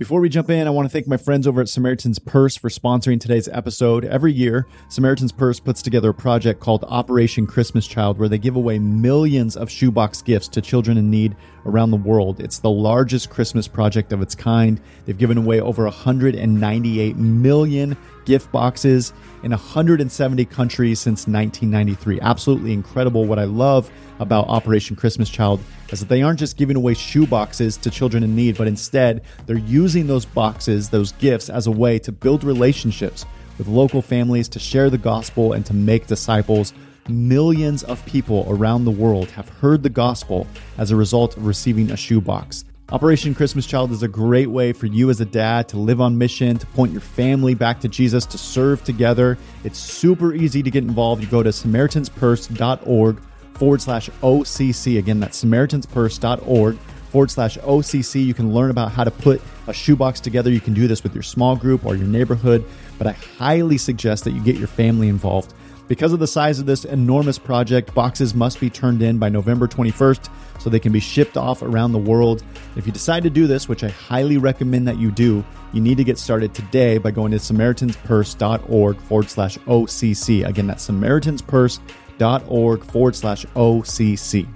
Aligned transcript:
Before 0.00 0.22
we 0.22 0.30
jump 0.30 0.48
in, 0.48 0.66
I 0.66 0.70
want 0.70 0.86
to 0.86 0.90
thank 0.90 1.06
my 1.06 1.18
friends 1.18 1.46
over 1.46 1.60
at 1.60 1.68
Samaritan's 1.68 2.18
Purse 2.18 2.56
for 2.56 2.70
sponsoring 2.70 3.20
today's 3.20 3.48
episode. 3.48 4.06
Every 4.06 4.32
year, 4.32 4.66
Samaritan's 4.88 5.30
Purse 5.30 5.60
puts 5.60 5.82
together 5.82 6.08
a 6.08 6.14
project 6.14 6.58
called 6.58 6.84
Operation 6.84 7.46
Christmas 7.46 7.86
Child 7.86 8.18
where 8.18 8.30
they 8.30 8.38
give 8.38 8.56
away 8.56 8.78
millions 8.78 9.58
of 9.58 9.70
shoebox 9.70 10.22
gifts 10.22 10.48
to 10.48 10.62
children 10.62 10.96
in 10.96 11.10
need 11.10 11.36
around 11.66 11.90
the 11.90 11.96
world. 11.96 12.40
It's 12.40 12.58
the 12.58 12.70
largest 12.70 13.30
Christmas 13.30 13.68
project 13.68 14.12
of 14.12 14.22
its 14.22 14.34
kind. 14.34 14.80
They've 15.04 15.16
given 15.16 15.38
away 15.38 15.60
over 15.60 15.84
198 15.84 17.16
million 17.16 17.96
gift 18.24 18.52
boxes 18.52 19.12
in 19.42 19.50
170 19.50 20.44
countries 20.46 21.00
since 21.00 21.26
1993. 21.26 22.20
Absolutely 22.20 22.72
incredible. 22.72 23.24
What 23.24 23.38
I 23.38 23.44
love 23.44 23.90
about 24.18 24.48
Operation 24.48 24.96
Christmas 24.96 25.30
Child 25.30 25.60
is 25.90 26.00
that 26.00 26.08
they 26.08 26.22
aren't 26.22 26.38
just 26.38 26.56
giving 26.56 26.76
away 26.76 26.94
shoe 26.94 27.26
boxes 27.26 27.76
to 27.78 27.90
children 27.90 28.22
in 28.22 28.36
need, 28.36 28.56
but 28.56 28.68
instead 28.68 29.22
they're 29.46 29.58
using 29.58 30.06
those 30.06 30.24
boxes, 30.24 30.90
those 30.90 31.12
gifts, 31.12 31.48
as 31.48 31.66
a 31.66 31.70
way 31.70 31.98
to 31.98 32.12
build 32.12 32.44
relationships 32.44 33.24
with 33.58 33.66
local 33.66 34.00
families, 34.00 34.48
to 34.48 34.58
share 34.58 34.90
the 34.90 34.98
gospel, 34.98 35.52
and 35.52 35.66
to 35.66 35.74
make 35.74 36.06
disciples. 36.06 36.72
Millions 37.08 37.82
of 37.84 38.04
people 38.06 38.46
around 38.48 38.84
the 38.84 38.90
world 38.90 39.30
have 39.30 39.48
heard 39.48 39.82
the 39.82 39.88
gospel 39.88 40.46
as 40.78 40.90
a 40.90 40.96
result 40.96 41.36
of 41.36 41.46
receiving 41.46 41.90
a 41.90 41.96
shoebox. 41.96 42.64
Operation 42.92 43.34
Christmas 43.34 43.66
Child 43.66 43.92
is 43.92 44.02
a 44.02 44.08
great 44.08 44.48
way 44.48 44.72
for 44.72 44.86
you 44.86 45.10
as 45.10 45.20
a 45.20 45.24
dad 45.24 45.68
to 45.68 45.78
live 45.78 46.00
on 46.00 46.18
mission, 46.18 46.58
to 46.58 46.66
point 46.66 46.90
your 46.90 47.00
family 47.00 47.54
back 47.54 47.80
to 47.80 47.88
Jesus, 47.88 48.26
to 48.26 48.36
serve 48.38 48.82
together. 48.82 49.38
It's 49.62 49.78
super 49.78 50.34
easy 50.34 50.62
to 50.62 50.70
get 50.70 50.82
involved. 50.82 51.22
You 51.22 51.28
go 51.28 51.42
to 51.42 51.50
SamaritansPurse.org 51.50 53.20
forward 53.54 53.80
slash 53.80 54.10
OCC. 54.22 54.98
Again, 54.98 55.20
that's 55.20 55.44
SamaritansPurse.org 55.44 56.78
forward 57.10 57.30
slash 57.30 57.58
OCC. 57.58 58.24
You 58.24 58.34
can 58.34 58.52
learn 58.52 58.70
about 58.70 58.90
how 58.90 59.04
to 59.04 59.10
put 59.10 59.40
a 59.68 59.72
shoebox 59.72 60.18
together. 60.18 60.50
You 60.50 60.60
can 60.60 60.74
do 60.74 60.88
this 60.88 61.02
with 61.02 61.14
your 61.14 61.22
small 61.22 61.54
group 61.54 61.84
or 61.86 61.94
your 61.94 62.08
neighborhood, 62.08 62.64
but 62.98 63.06
I 63.06 63.12
highly 63.12 63.78
suggest 63.78 64.24
that 64.24 64.32
you 64.32 64.42
get 64.42 64.56
your 64.56 64.68
family 64.68 65.08
involved. 65.08 65.54
Because 65.90 66.12
of 66.12 66.20
the 66.20 66.26
size 66.28 66.60
of 66.60 66.66
this 66.66 66.84
enormous 66.84 67.36
project, 67.36 67.92
boxes 67.94 68.32
must 68.32 68.60
be 68.60 68.70
turned 68.70 69.02
in 69.02 69.18
by 69.18 69.28
November 69.28 69.66
21st 69.66 70.30
so 70.60 70.70
they 70.70 70.78
can 70.78 70.92
be 70.92 71.00
shipped 71.00 71.36
off 71.36 71.62
around 71.62 71.90
the 71.90 71.98
world. 71.98 72.44
If 72.76 72.86
you 72.86 72.92
decide 72.92 73.24
to 73.24 73.30
do 73.30 73.48
this, 73.48 73.68
which 73.68 73.82
I 73.82 73.88
highly 73.88 74.38
recommend 74.38 74.86
that 74.86 74.98
you 74.98 75.10
do, 75.10 75.44
you 75.72 75.80
need 75.80 75.96
to 75.96 76.04
get 76.04 76.16
started 76.16 76.54
today 76.54 76.98
by 76.98 77.10
going 77.10 77.32
to 77.32 77.38
SamaritansPurse.org 77.38 78.98
forward 78.98 79.28
slash 79.28 79.58
OCC. 79.58 80.46
Again, 80.46 80.68
that's 80.68 80.88
samaritanspurse.org 80.88 82.84
forward 82.84 83.16
slash 83.16 83.44
OCC. 83.46 84.46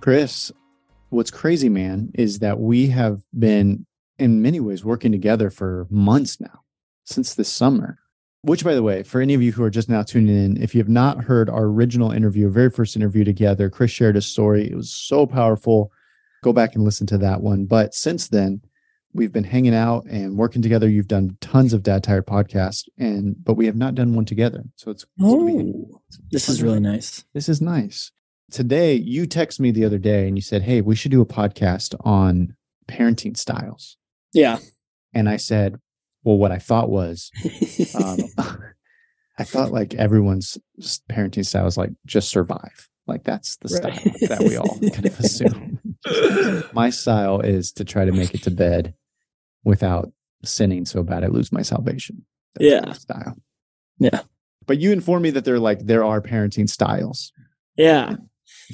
Chris, 0.00 0.50
what's 1.10 1.30
crazy, 1.30 1.68
man, 1.68 2.10
is 2.14 2.40
that 2.40 2.58
we 2.58 2.88
have 2.88 3.22
been 3.38 3.86
in 4.18 4.42
many 4.42 4.58
ways 4.58 4.84
working 4.84 5.12
together 5.12 5.48
for 5.48 5.86
months 5.90 6.40
now, 6.40 6.64
since 7.04 7.36
this 7.36 7.52
summer. 7.52 8.00
Which, 8.42 8.64
by 8.64 8.74
the 8.74 8.82
way, 8.82 9.02
for 9.02 9.20
any 9.20 9.34
of 9.34 9.42
you 9.42 9.52
who 9.52 9.62
are 9.62 9.70
just 9.70 9.90
now 9.90 10.02
tuning 10.02 10.34
in, 10.34 10.62
if 10.62 10.74
you 10.74 10.80
have 10.80 10.88
not 10.88 11.24
heard 11.24 11.50
our 11.50 11.64
original 11.64 12.10
interview, 12.10 12.46
our 12.46 12.52
very 12.52 12.70
first 12.70 12.96
interview 12.96 13.22
together, 13.22 13.68
Chris 13.68 13.90
shared 13.90 14.16
a 14.16 14.22
story. 14.22 14.70
It 14.70 14.74
was 14.74 14.90
so 14.90 15.26
powerful. 15.26 15.92
Go 16.42 16.54
back 16.54 16.74
and 16.74 16.82
listen 16.82 17.06
to 17.08 17.18
that 17.18 17.42
one. 17.42 17.66
But 17.66 17.92
since 17.92 18.28
then, 18.28 18.62
we've 19.12 19.32
been 19.32 19.44
hanging 19.44 19.74
out 19.74 20.06
and 20.06 20.38
working 20.38 20.62
together. 20.62 20.88
You've 20.88 21.08
done 21.08 21.36
tons 21.42 21.74
of 21.74 21.82
Dad 21.82 22.02
Tired 22.02 22.26
podcasts, 22.26 22.88
and 22.98 23.36
but 23.44 23.54
we 23.54 23.66
have 23.66 23.76
not 23.76 23.94
done 23.94 24.14
one 24.14 24.24
together. 24.24 24.64
So 24.76 24.90
it's 24.90 25.04
oh, 25.20 26.00
this 26.30 26.48
is 26.48 26.62
really 26.62 26.80
nice. 26.80 27.24
This 27.34 27.48
is 27.48 27.60
nice. 27.60 28.10
Today, 28.50 28.94
you 28.94 29.26
texted 29.26 29.60
me 29.60 29.70
the 29.70 29.84
other 29.84 29.98
day 29.98 30.26
and 30.26 30.36
you 30.36 30.42
said, 30.42 30.62
"Hey, 30.62 30.80
we 30.80 30.96
should 30.96 31.10
do 31.10 31.20
a 31.20 31.26
podcast 31.26 31.94
on 32.00 32.54
parenting 32.88 33.36
styles." 33.36 33.96
Yeah, 34.32 34.58
and 35.12 35.28
I 35.28 35.36
said, 35.36 35.78
"Well, 36.24 36.38
what 36.38 36.52
I 36.52 36.58
thought 36.58 36.90
was." 36.90 37.30
um, 37.94 38.18
I 39.38 39.44
thought 39.44 39.72
like 39.72 39.94
everyone's 39.94 40.58
parenting 41.10 41.46
style 41.46 41.66
is 41.66 41.78
like 41.78 41.90
just 42.06 42.28
survive. 42.28 42.88
Like 43.06 43.24
that's 43.24 43.56
the 43.56 43.68
style 43.70 43.98
that 44.28 44.40
we 44.40 44.56
all 44.56 44.78
kind 44.78 45.06
of 45.06 45.18
assume. 45.20 45.80
My 46.72 46.90
style 46.90 47.40
is 47.40 47.72
to 47.72 47.84
try 47.84 48.04
to 48.04 48.12
make 48.12 48.34
it 48.34 48.42
to 48.42 48.50
bed 48.50 48.94
without 49.64 50.12
sinning 50.44 50.84
so 50.84 51.02
bad 51.02 51.24
I 51.24 51.28
lose 51.28 51.52
my 51.52 51.62
salvation. 51.62 52.24
That's 52.54 52.70
yeah. 52.70 52.92
style. 52.92 53.36
Yeah. 53.98 54.20
But 54.66 54.78
you 54.78 54.92
informed 54.92 55.22
me 55.22 55.30
that 55.30 55.44
there 55.44 55.58
like 55.58 55.86
there 55.86 56.04
are 56.04 56.20
parenting 56.20 56.68
styles. 56.68 57.32
Yeah. 57.76 58.16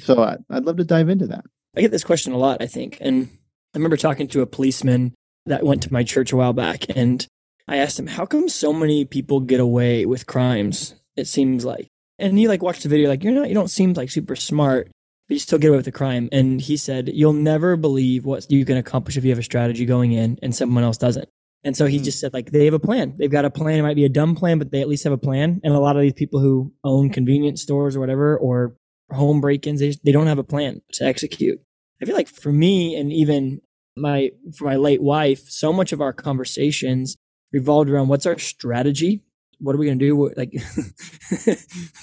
So 0.01 0.21
I, 0.21 0.37
I'd 0.49 0.65
love 0.65 0.77
to 0.77 0.83
dive 0.83 1.09
into 1.09 1.27
that. 1.27 1.45
I 1.75 1.81
get 1.81 1.91
this 1.91 2.03
question 2.03 2.33
a 2.33 2.37
lot, 2.37 2.61
I 2.61 2.67
think. 2.67 2.97
And 2.99 3.29
I 3.73 3.77
remember 3.77 3.97
talking 3.97 4.27
to 4.29 4.41
a 4.41 4.45
policeman 4.45 5.13
that 5.45 5.63
went 5.63 5.83
to 5.83 5.93
my 5.93 6.03
church 6.03 6.31
a 6.31 6.35
while 6.35 6.53
back 6.53 6.85
and 6.95 7.25
I 7.67 7.77
asked 7.77 7.99
him, 7.99 8.07
How 8.07 8.25
come 8.25 8.49
so 8.49 8.71
many 8.71 9.05
people 9.05 9.41
get 9.41 9.59
away 9.59 10.05
with 10.05 10.27
crimes? 10.27 10.95
It 11.15 11.27
seems 11.27 11.65
like. 11.65 11.87
And 12.19 12.37
he 12.37 12.47
like 12.47 12.63
watched 12.63 12.83
the 12.83 12.89
video, 12.89 13.09
like, 13.09 13.23
you're 13.23 13.33
not 13.33 13.49
you 13.49 13.55
don't 13.55 13.69
seem 13.69 13.93
like 13.93 14.09
super 14.09 14.35
smart 14.35 14.89
but 15.27 15.33
you 15.33 15.39
still 15.39 15.59
get 15.59 15.67
away 15.67 15.77
with 15.77 15.85
the 15.85 15.91
crime. 15.91 16.29
And 16.31 16.61
he 16.61 16.77
said, 16.77 17.09
You'll 17.09 17.33
never 17.33 17.75
believe 17.75 18.25
what 18.25 18.49
you 18.49 18.65
can 18.65 18.77
accomplish 18.77 19.17
if 19.17 19.23
you 19.23 19.31
have 19.31 19.39
a 19.39 19.43
strategy 19.43 19.85
going 19.85 20.13
in 20.13 20.39
and 20.41 20.55
someone 20.55 20.83
else 20.83 20.97
doesn't. 20.97 21.27
And 21.63 21.75
so 21.75 21.85
he 21.85 21.99
mm. 21.99 22.03
just 22.03 22.19
said, 22.19 22.33
like, 22.33 22.51
they 22.51 22.65
have 22.65 22.73
a 22.73 22.79
plan. 22.79 23.15
They've 23.17 23.31
got 23.31 23.43
a 23.43 23.49
plan. 23.49 23.79
It 23.79 23.83
might 23.83 23.95
be 23.95 24.05
a 24.05 24.09
dumb 24.09 24.35
plan, 24.35 24.57
but 24.57 24.71
they 24.71 24.79
at 24.79 24.87
least 24.87 25.03
have 25.03 25.11
a 25.11 25.17
plan. 25.17 25.59
And 25.63 25.73
a 25.73 25.79
lot 25.79 25.97
of 25.97 26.01
these 26.01 26.13
people 26.13 26.39
who 26.39 26.73
own 26.83 27.09
convenience 27.09 27.61
stores 27.61 27.95
or 27.95 27.99
whatever, 27.99 28.37
or 28.37 28.77
home 29.11 29.41
break 29.41 29.67
ins, 29.67 29.81
they, 29.81 29.93
they 30.03 30.11
don't 30.11 30.27
have 30.27 30.37
a 30.37 30.43
plan 30.43 30.81
to 30.93 31.03
execute. 31.03 31.59
I 32.01 32.05
feel 32.05 32.15
like 32.15 32.29
for 32.29 32.53
me 32.53 32.95
and 32.95 33.11
even 33.11 33.59
my, 33.97 34.29
for 34.55 34.65
my 34.65 34.75
late 34.75 35.01
wife, 35.01 35.49
so 35.49 35.73
much 35.73 35.91
of 35.91 35.99
our 35.99 36.13
conversations 36.13 37.17
revolved 37.59 37.89
around 37.89 38.07
what's 38.07 38.25
our 38.25 38.37
strategy 38.39 39.23
what 39.59 39.75
are 39.75 39.77
we 39.77 39.87
gonna 39.87 39.97
do? 39.97 40.31
Like 40.35 40.51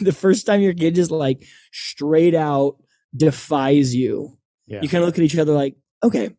the 0.00 0.16
first 0.16 0.46
time 0.46 0.60
your 0.60 0.74
kid 0.74 0.94
just 0.94 1.10
like 1.10 1.44
straight 1.72 2.34
out 2.34 2.76
defies 3.16 3.94
you, 3.94 4.38
yeah. 4.66 4.80
you 4.82 4.88
kind 4.88 5.02
of 5.02 5.08
look 5.08 5.18
at 5.18 5.24
each 5.24 5.38
other 5.38 5.52
like, 5.52 5.76
okay, 6.02 6.30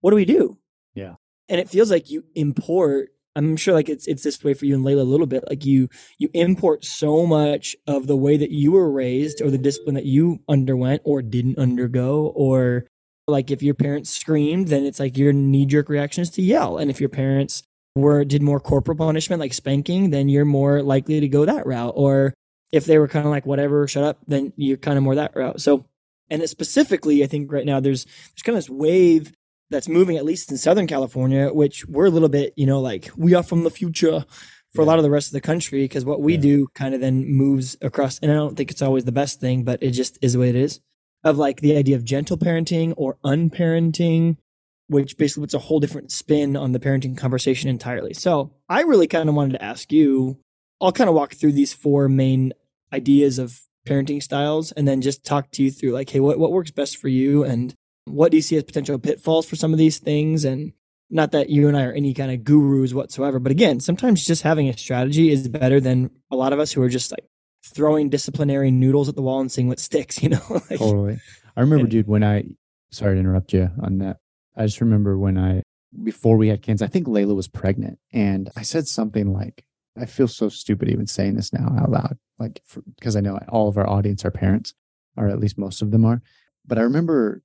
what 0.00 0.10
do 0.10 0.16
we 0.16 0.24
do? 0.24 0.58
Yeah. 0.94 1.14
And 1.48 1.60
it 1.60 1.68
feels 1.68 1.90
like 1.90 2.10
you 2.10 2.24
import. 2.34 3.10
I'm 3.34 3.56
sure 3.56 3.74
like 3.74 3.88
it's 3.88 4.06
it's 4.06 4.22
this 4.22 4.42
way 4.44 4.54
for 4.54 4.66
you 4.66 4.74
and 4.74 4.84
Layla 4.84 5.00
a 5.00 5.04
little 5.04 5.26
bit. 5.26 5.44
Like 5.48 5.64
you 5.64 5.88
you 6.18 6.28
import 6.34 6.84
so 6.84 7.26
much 7.26 7.76
of 7.86 8.06
the 8.06 8.16
way 8.16 8.36
that 8.36 8.50
you 8.50 8.72
were 8.72 8.90
raised 8.90 9.40
or 9.40 9.50
the 9.50 9.58
discipline 9.58 9.94
that 9.94 10.04
you 10.04 10.40
underwent 10.48 11.02
or 11.04 11.22
didn't 11.22 11.58
undergo 11.58 12.32
or 12.34 12.86
like 13.26 13.50
if 13.50 13.62
your 13.62 13.74
parents 13.74 14.10
screamed, 14.10 14.68
then 14.68 14.84
it's 14.84 15.00
like 15.00 15.16
your 15.16 15.32
knee 15.32 15.64
jerk 15.64 15.88
reaction 15.88 16.22
is 16.22 16.30
to 16.30 16.42
yell. 16.42 16.76
And 16.76 16.90
if 16.90 17.00
your 17.00 17.08
parents 17.08 17.62
were 17.94 18.24
did 18.24 18.42
more 18.42 18.60
corporal 18.60 18.96
punishment 18.96 19.40
like 19.40 19.54
spanking, 19.54 20.10
then 20.10 20.28
you're 20.28 20.44
more 20.44 20.82
likely 20.82 21.20
to 21.20 21.28
go 21.28 21.44
that 21.44 21.66
route. 21.66 21.92
Or 21.96 22.34
if 22.70 22.86
they 22.86 22.98
were 22.98 23.08
kind 23.08 23.26
of 23.26 23.30
like 23.30 23.46
whatever, 23.46 23.86
shut 23.86 24.04
up, 24.04 24.18
then 24.26 24.52
you're 24.56 24.76
kind 24.76 24.96
of 24.96 25.04
more 25.04 25.14
that 25.14 25.36
route. 25.36 25.60
So 25.60 25.86
and 26.30 26.48
specifically, 26.48 27.22
I 27.22 27.26
think 27.26 27.52
right 27.52 27.66
now 27.66 27.80
there's 27.80 28.04
there's 28.04 28.42
kind 28.42 28.56
of 28.56 28.64
this 28.64 28.70
wave 28.70 29.32
that's 29.70 29.88
moving, 29.88 30.16
at 30.16 30.24
least 30.24 30.50
in 30.50 30.56
Southern 30.56 30.86
California, 30.86 31.52
which 31.52 31.84
we're 31.86 32.06
a 32.06 32.10
little 32.10 32.28
bit, 32.28 32.52
you 32.56 32.66
know, 32.66 32.80
like 32.80 33.10
we 33.16 33.34
are 33.34 33.42
from 33.42 33.64
the 33.64 33.70
future 33.70 34.24
for 34.72 34.82
yeah. 34.82 34.86
a 34.86 34.88
lot 34.88 34.98
of 34.98 35.02
the 35.02 35.10
rest 35.10 35.28
of 35.28 35.32
the 35.32 35.40
country 35.40 35.82
because 35.82 36.04
what 36.04 36.20
we 36.20 36.34
yeah. 36.34 36.40
do 36.40 36.68
kind 36.74 36.94
of 36.94 37.00
then 37.00 37.26
moves 37.30 37.76
across. 37.82 38.18
And 38.20 38.30
I 38.30 38.34
don't 38.34 38.56
think 38.56 38.70
it's 38.70 38.82
always 38.82 39.04
the 39.04 39.12
best 39.12 39.40
thing, 39.40 39.64
but 39.64 39.82
it 39.82 39.90
just 39.90 40.18
is 40.22 40.34
the 40.34 40.38
way 40.38 40.48
it 40.48 40.56
is. 40.56 40.80
Of 41.24 41.38
like 41.38 41.60
the 41.60 41.76
idea 41.76 41.96
of 41.96 42.04
gentle 42.04 42.36
parenting 42.36 42.94
or 42.96 43.16
unparenting, 43.24 44.38
which 44.88 45.16
basically 45.16 45.42
puts 45.42 45.54
a 45.54 45.58
whole 45.58 45.80
different 45.80 46.12
spin 46.12 46.56
on 46.56 46.72
the 46.72 46.80
parenting 46.80 47.16
conversation 47.16 47.70
entirely. 47.70 48.14
So 48.14 48.52
I 48.68 48.82
really 48.82 49.06
kind 49.06 49.28
of 49.28 49.34
wanted 49.34 49.52
to 49.52 49.64
ask 49.64 49.92
you, 49.92 50.38
I'll 50.80 50.92
kind 50.92 51.08
of 51.08 51.14
walk 51.14 51.34
through 51.34 51.52
these 51.52 51.72
four 51.72 52.08
main 52.08 52.52
ideas 52.92 53.38
of 53.38 53.60
parenting 53.86 54.22
styles 54.22 54.72
and 54.72 54.86
then 54.86 55.00
just 55.00 55.24
talk 55.24 55.50
to 55.52 55.62
you 55.62 55.70
through 55.70 55.90
like, 55.90 56.10
hey, 56.10 56.20
what, 56.20 56.38
what 56.38 56.52
works 56.52 56.70
best 56.70 56.96
for 56.96 57.08
you 57.08 57.44
and 57.44 57.74
what 58.04 58.30
do 58.30 58.36
you 58.36 58.42
see 58.42 58.56
as 58.56 58.64
potential 58.64 58.98
pitfalls 58.98 59.46
for 59.46 59.56
some 59.56 59.72
of 59.72 59.78
these 59.78 59.98
things? 59.98 60.44
And 60.44 60.72
not 61.10 61.32
that 61.32 61.50
you 61.50 61.68
and 61.68 61.76
I 61.76 61.84
are 61.84 61.92
any 61.92 62.14
kind 62.14 62.32
of 62.32 62.44
gurus 62.44 62.94
whatsoever, 62.94 63.38
but 63.38 63.52
again, 63.52 63.80
sometimes 63.80 64.26
just 64.26 64.42
having 64.42 64.68
a 64.68 64.76
strategy 64.76 65.30
is 65.30 65.48
better 65.48 65.80
than 65.80 66.10
a 66.30 66.36
lot 66.36 66.52
of 66.52 66.58
us 66.58 66.72
who 66.72 66.82
are 66.82 66.88
just 66.88 67.10
like 67.10 67.26
throwing 67.64 68.08
disciplinary 68.08 68.70
noodles 68.70 69.08
at 69.08 69.14
the 69.14 69.22
wall 69.22 69.40
and 69.40 69.52
seeing 69.52 69.68
what 69.68 69.78
sticks, 69.78 70.22
you 70.22 70.30
know? 70.30 70.42
like, 70.50 70.78
totally. 70.78 71.20
I 71.56 71.60
remember, 71.60 71.84
and, 71.84 71.90
dude, 71.90 72.08
when 72.08 72.24
I, 72.24 72.44
sorry 72.90 73.14
to 73.14 73.20
interrupt 73.20 73.52
you 73.52 73.70
on 73.80 73.98
that. 73.98 74.18
I 74.56 74.64
just 74.64 74.80
remember 74.80 75.18
when 75.18 75.38
I, 75.38 75.62
before 76.02 76.36
we 76.36 76.48
had 76.48 76.62
kids, 76.62 76.82
I 76.82 76.86
think 76.86 77.06
Layla 77.06 77.34
was 77.34 77.48
pregnant 77.48 77.98
and 78.12 78.50
I 78.56 78.62
said 78.62 78.86
something 78.86 79.32
like, 79.32 79.64
I 80.00 80.06
feel 80.06 80.28
so 80.28 80.48
stupid 80.48 80.88
even 80.88 81.06
saying 81.06 81.34
this 81.34 81.52
now 81.52 81.74
out 81.78 81.90
loud, 81.90 82.18
like 82.38 82.62
because 82.96 83.14
I 83.14 83.20
know 83.20 83.38
all 83.48 83.68
of 83.68 83.76
our 83.76 83.88
audience 83.88 84.24
are 84.24 84.30
parents, 84.30 84.72
or 85.16 85.28
at 85.28 85.38
least 85.38 85.58
most 85.58 85.82
of 85.82 85.90
them 85.90 86.04
are. 86.04 86.22
But 86.66 86.78
I 86.78 86.82
remember 86.82 87.42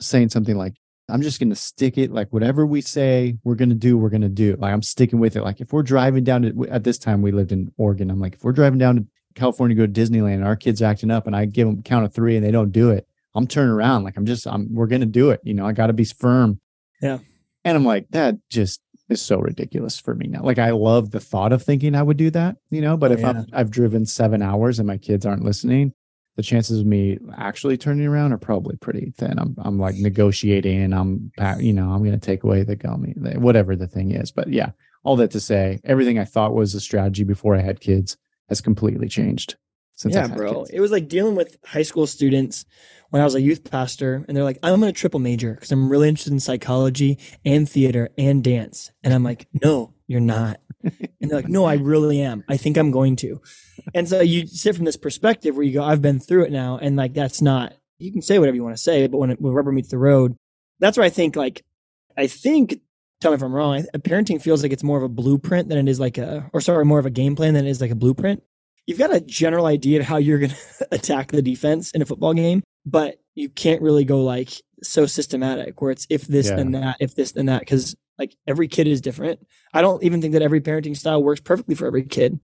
saying 0.00 0.28
something 0.28 0.56
like, 0.56 0.74
I'm 1.08 1.22
just 1.22 1.40
going 1.40 1.50
to 1.50 1.56
stick 1.56 1.96
it, 1.96 2.12
like 2.12 2.28
whatever 2.32 2.66
we 2.66 2.82
say 2.82 3.38
we're 3.42 3.54
going 3.54 3.70
to 3.70 3.74
do, 3.74 3.96
we're 3.96 4.10
going 4.10 4.20
to 4.20 4.28
do. 4.28 4.56
Like 4.58 4.72
I'm 4.72 4.82
sticking 4.82 5.18
with 5.18 5.36
it. 5.36 5.42
Like 5.42 5.60
if 5.60 5.72
we're 5.72 5.82
driving 5.82 6.22
down 6.22 6.42
to, 6.42 6.68
at 6.68 6.84
this 6.84 6.98
time 6.98 7.22
we 7.22 7.32
lived 7.32 7.50
in 7.50 7.72
Oregon, 7.78 8.10
I'm 8.10 8.20
like, 8.20 8.34
if 8.34 8.44
we're 8.44 8.52
driving 8.52 8.78
down 8.78 8.96
to 8.96 9.06
California 9.34 9.74
to 9.74 9.86
go 9.86 9.92
to 9.92 10.00
Disneyland 10.00 10.34
and 10.34 10.44
our 10.44 10.56
kids 10.56 10.82
acting 10.82 11.10
up 11.10 11.26
and 11.26 11.34
I 11.34 11.46
give 11.46 11.66
them 11.66 11.82
count 11.82 12.04
of 12.04 12.12
three 12.12 12.36
and 12.36 12.44
they 12.44 12.50
don't 12.50 12.72
do 12.72 12.90
it, 12.90 13.07
I'm 13.38 13.46
turning 13.46 13.70
around. 13.70 14.04
Like 14.04 14.16
I'm 14.18 14.26
just, 14.26 14.46
I'm, 14.46 14.74
we're 14.74 14.86
going 14.86 15.00
to 15.00 15.06
do 15.06 15.30
it. 15.30 15.40
You 15.42 15.54
know, 15.54 15.66
I 15.66 15.72
got 15.72 15.86
to 15.86 15.92
be 15.94 16.04
firm. 16.04 16.60
Yeah. 17.00 17.18
And 17.64 17.76
I'm 17.76 17.84
like, 17.84 18.08
that 18.10 18.36
just 18.50 18.80
is 19.08 19.22
so 19.22 19.38
ridiculous 19.38 19.98
for 19.98 20.14
me 20.14 20.26
now. 20.26 20.42
Like 20.42 20.58
I 20.58 20.70
love 20.70 21.10
the 21.10 21.20
thought 21.20 21.52
of 21.52 21.62
thinking 21.62 21.94
I 21.94 22.02
would 22.02 22.18
do 22.18 22.30
that, 22.30 22.56
you 22.68 22.82
know, 22.82 22.96
but 22.96 23.10
Oh, 23.10 23.14
if 23.14 23.20
yeah. 23.20 23.30
I'm, 23.30 23.46
I've 23.54 23.70
driven 23.70 24.04
seven 24.04 24.42
hours 24.42 24.78
and 24.78 24.86
my 24.86 24.98
kids 24.98 25.24
aren't 25.24 25.44
listening, 25.44 25.92
the 26.36 26.42
chances 26.42 26.80
of 26.80 26.86
me 26.86 27.18
actually 27.36 27.76
turning 27.76 28.06
around 28.06 28.32
are 28.32 28.38
probably 28.38 28.76
pretty 28.76 29.12
thin. 29.16 29.38
I'm, 29.38 29.56
I'm 29.58 29.78
like 29.78 29.96
negotiating 29.96 30.82
and 30.82 30.94
I'm, 30.94 31.32
you 31.58 31.72
know, 31.72 31.90
I'm 31.90 32.04
going 32.04 32.12
to 32.12 32.26
take 32.26 32.44
away 32.44 32.62
the 32.64 32.76
gummy, 32.76 33.14
whatever 33.36 33.74
the 33.74 33.88
thing 33.88 34.12
is. 34.12 34.30
But 34.30 34.48
yeah, 34.48 34.70
all 35.04 35.16
that 35.16 35.30
to 35.32 35.40
say, 35.40 35.80
everything 35.84 36.18
I 36.18 36.24
thought 36.24 36.54
was 36.54 36.74
a 36.74 36.80
strategy 36.80 37.24
before 37.24 37.56
I 37.56 37.62
had 37.62 37.80
kids 37.80 38.16
has 38.48 38.60
completely 38.60 39.08
changed 39.08 39.56
since 39.98 40.14
yeah, 40.14 40.28
bro. 40.28 40.60
kids. 40.60 40.70
It 40.70 40.80
was 40.80 40.92
like 40.92 41.08
dealing 41.08 41.34
with 41.34 41.58
high 41.64 41.82
school 41.82 42.06
students 42.06 42.64
when 43.10 43.20
I 43.20 43.24
was 43.24 43.34
a 43.34 43.40
youth 43.40 43.68
pastor, 43.68 44.24
and 44.26 44.36
they're 44.36 44.44
like, 44.44 44.60
"I'm 44.62 44.80
going 44.80 44.92
to 44.92 44.98
triple 44.98 45.18
major 45.18 45.54
because 45.54 45.72
I'm 45.72 45.88
really 45.88 46.08
interested 46.08 46.32
in 46.32 46.40
psychology 46.40 47.18
and 47.44 47.68
theater 47.68 48.10
and 48.16 48.42
dance." 48.42 48.92
And 49.02 49.12
I'm 49.12 49.24
like, 49.24 49.48
"No, 49.62 49.94
you're 50.06 50.20
not." 50.20 50.60
And 51.20 51.28
they're 51.28 51.40
like, 51.40 51.48
"No, 51.48 51.64
I 51.64 51.74
really 51.74 52.20
am. 52.20 52.44
I 52.48 52.56
think 52.56 52.76
I'm 52.76 52.92
going 52.92 53.16
to." 53.16 53.42
And 53.92 54.08
so 54.08 54.20
you 54.20 54.46
sit 54.46 54.76
from 54.76 54.84
this 54.84 54.96
perspective 54.96 55.56
where 55.56 55.64
you 55.64 55.72
go, 55.72 55.82
"I've 55.82 56.00
been 56.00 56.20
through 56.20 56.44
it 56.44 56.52
now," 56.52 56.78
and 56.78 56.96
like 56.96 57.12
that's 57.12 57.42
not. 57.42 57.74
You 57.98 58.12
can 58.12 58.22
say 58.22 58.38
whatever 58.38 58.54
you 58.54 58.62
want 58.62 58.76
to 58.76 58.82
say, 58.82 59.08
but 59.08 59.18
when 59.18 59.30
it, 59.30 59.40
when 59.40 59.52
rubber 59.52 59.72
meets 59.72 59.88
the 59.88 59.98
road, 59.98 60.36
that's 60.78 60.96
where 60.96 61.04
I 61.04 61.10
think 61.10 61.34
like, 61.34 61.64
I 62.16 62.28
think. 62.28 62.80
Tell 63.20 63.32
me 63.32 63.34
if 63.34 63.42
I'm 63.42 63.52
wrong. 63.52 63.84
Parenting 63.96 64.40
feels 64.40 64.62
like 64.62 64.72
it's 64.72 64.84
more 64.84 64.96
of 64.96 65.02
a 65.02 65.08
blueprint 65.08 65.68
than 65.68 65.76
it 65.76 65.90
is 65.90 65.98
like 65.98 66.18
a, 66.18 66.48
or 66.52 66.60
sorry, 66.60 66.84
more 66.84 67.00
of 67.00 67.06
a 67.06 67.10
game 67.10 67.34
plan 67.34 67.52
than 67.52 67.66
it 67.66 67.70
is 67.70 67.80
like 67.80 67.90
a 67.90 67.96
blueprint 67.96 68.44
you've 68.88 68.98
got 68.98 69.14
a 69.14 69.20
general 69.20 69.66
idea 69.66 70.00
of 70.00 70.06
how 70.06 70.16
you're 70.16 70.38
going 70.38 70.50
to 70.78 70.88
attack 70.90 71.30
the 71.30 71.42
defense 71.42 71.92
in 71.92 72.02
a 72.02 72.06
football 72.06 72.34
game, 72.34 72.62
but 72.84 73.20
you 73.36 73.48
can't 73.48 73.82
really 73.82 74.04
go 74.04 74.22
like 74.24 74.50
so 74.82 75.06
systematic 75.06 75.80
where 75.80 75.92
it's 75.92 76.06
if 76.10 76.26
this 76.26 76.48
Yeah. 76.48 76.56
then 76.56 76.72
that, 76.72 76.96
if 76.98 77.14
this 77.14 77.32
then 77.32 77.46
that, 77.46 77.60
because 77.60 77.94
like 78.18 78.34
every 78.48 78.66
kid 78.66 78.88
is 78.88 79.00
different. 79.00 79.46
I 79.72 79.82
don't 79.82 80.02
even 80.02 80.20
think 80.20 80.32
that 80.32 80.42
every 80.42 80.60
parenting 80.60 80.96
style 80.96 81.22
works 81.22 81.40
perfectly 81.40 81.74
for 81.76 81.86
every 81.86 82.04
kid. 82.04 82.40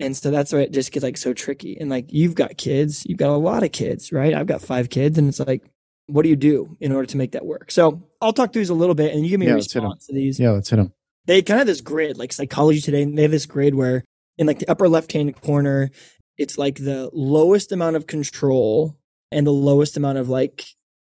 And 0.00 0.16
so 0.16 0.30
that's 0.32 0.52
why 0.52 0.58
it 0.60 0.72
just 0.72 0.90
gets 0.92 1.04
like 1.04 1.16
so 1.16 1.32
tricky. 1.32 1.78
And 1.80 1.88
like 1.88 2.06
you've 2.12 2.34
got 2.34 2.56
kids, 2.58 3.04
you've 3.06 3.18
got 3.18 3.30
a 3.30 3.36
lot 3.38 3.62
of 3.62 3.70
kids, 3.72 4.10
right? 4.12 4.34
I've 4.34 4.48
got 4.48 4.60
five 4.60 4.90
kids, 4.90 5.16
and 5.16 5.28
it's 5.28 5.38
like, 5.38 5.62
what 6.08 6.24
do 6.24 6.28
you 6.28 6.36
do 6.36 6.76
in 6.80 6.90
order 6.92 7.06
to 7.06 7.16
make 7.16 7.32
that 7.32 7.46
work? 7.46 7.70
So 7.70 8.02
I'll 8.20 8.32
talk 8.32 8.52
through 8.52 8.60
these 8.62 8.70
a 8.70 8.74
little 8.74 8.96
bit, 8.96 9.14
and 9.14 9.22
you 9.24 9.30
give 9.30 9.40
me 9.40 9.46
Yeah, 9.46 9.52
a 9.52 9.56
response 9.56 10.06
to 10.08 10.12
these 10.14 10.40
Yeah, 10.40 10.50
let's 10.50 10.68
hit 10.68 10.76
them. 10.76 10.92
they 11.26 11.40
kind 11.42 11.56
of 11.56 11.60
have 11.60 11.66
this 11.68 11.80
grid 11.80 12.18
like 12.18 12.32
psychology 12.32 12.80
today 12.80 13.04
they 13.04 13.22
have 13.22 13.30
this 13.30 13.46
grid 13.46 13.74
where 13.76 14.02
in 14.38 14.46
like 14.46 14.58
the 14.58 14.68
upper 14.68 14.88
left 14.88 15.12
hand 15.12 15.40
corner 15.40 15.90
it's 16.36 16.58
like 16.58 16.76
the 16.76 17.10
lowest 17.12 17.72
amount 17.72 17.96
of 17.96 18.06
control 18.06 18.96
and 19.30 19.46
the 19.46 19.52
lowest 19.52 19.96
amount 19.96 20.18
of 20.18 20.28
like 20.28 20.64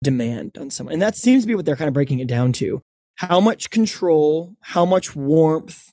demand 0.03 0.57
on 0.59 0.71
someone. 0.71 0.95
And 0.95 1.03
that 1.03 1.17
seems 1.17 1.43
to 1.43 1.47
be 1.47 1.55
what 1.55 1.65
they're 1.65 1.77
kind 1.77 1.89
of 1.89 1.95
breaking 1.95 2.21
it 2.21 2.27
down 2.27 2.53
to. 2.55 2.83
How 3.17 3.41
much 3.41 3.71
control 3.71 4.57
how 4.61 4.87
much 4.87 5.15
warmth 5.15 5.93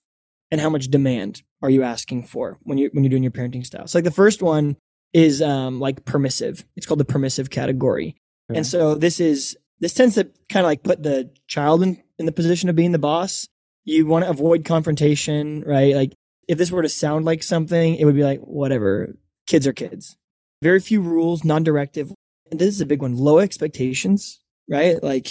and 0.50 0.62
how 0.62 0.70
much 0.70 0.88
demand 0.88 1.44
are 1.62 1.70
you 1.70 1.84
asking 1.84 2.24
for 2.24 2.58
when 2.64 2.78
you 2.78 2.90
when 2.94 3.04
you're 3.04 3.10
doing 3.10 3.24
your 3.24 3.32
parenting 3.32 3.66
style 3.66 3.86
so 3.88 3.98
like 3.98 4.06
the 4.06 4.12
first 4.12 4.42
one 4.42 4.78
is 5.14 5.42
um 5.42 5.80
like 5.80 6.06
permissive. 6.06 6.66
It's 6.78 6.86
called 6.86 7.02
the 7.02 7.06
permissive 7.06 7.50
category. 7.50 8.16
Okay. 8.50 8.60
and 8.60 8.66
so 8.66 8.96
this 8.96 9.20
is 9.20 9.58
this 9.80 9.94
tends 9.94 10.16
to 10.16 10.24
kind 10.48 10.66
of 10.66 10.70
like 10.70 10.84
put 10.84 11.04
the 11.04 11.32
child 11.48 11.84
in, 11.84 12.02
in 12.18 12.26
the 12.26 12.32
position 12.32 12.70
of 12.70 12.76
being 12.76 12.94
the 12.94 13.00
boss. 13.00 13.50
You 13.84 14.06
want 14.06 14.24
to 14.24 14.32
avoid 14.32 14.64
confrontation, 14.64 15.64
right? 15.66 15.96
Like 15.96 16.14
if 16.48 16.58
this 16.58 16.72
were 16.72 16.82
to 16.82 16.90
sound 16.90 17.26
like 17.26 17.44
something, 17.44 17.96
it 17.96 18.06
would 18.06 18.16
be 18.16 18.24
like, 18.24 18.40
whatever, 18.40 19.16
kids 19.48 19.68
are 19.68 19.74
kids. 19.74 20.18
Very 20.62 20.80
few 20.80 21.02
rules, 21.02 21.44
non-directive. 21.44 22.12
And 22.50 22.60
this 22.60 22.74
is 22.74 22.82
a 22.82 22.86
big 22.86 23.02
one. 23.02 23.16
Low 23.16 23.40
expectations, 23.40 24.40
right? 24.70 25.02
Like 25.04 25.30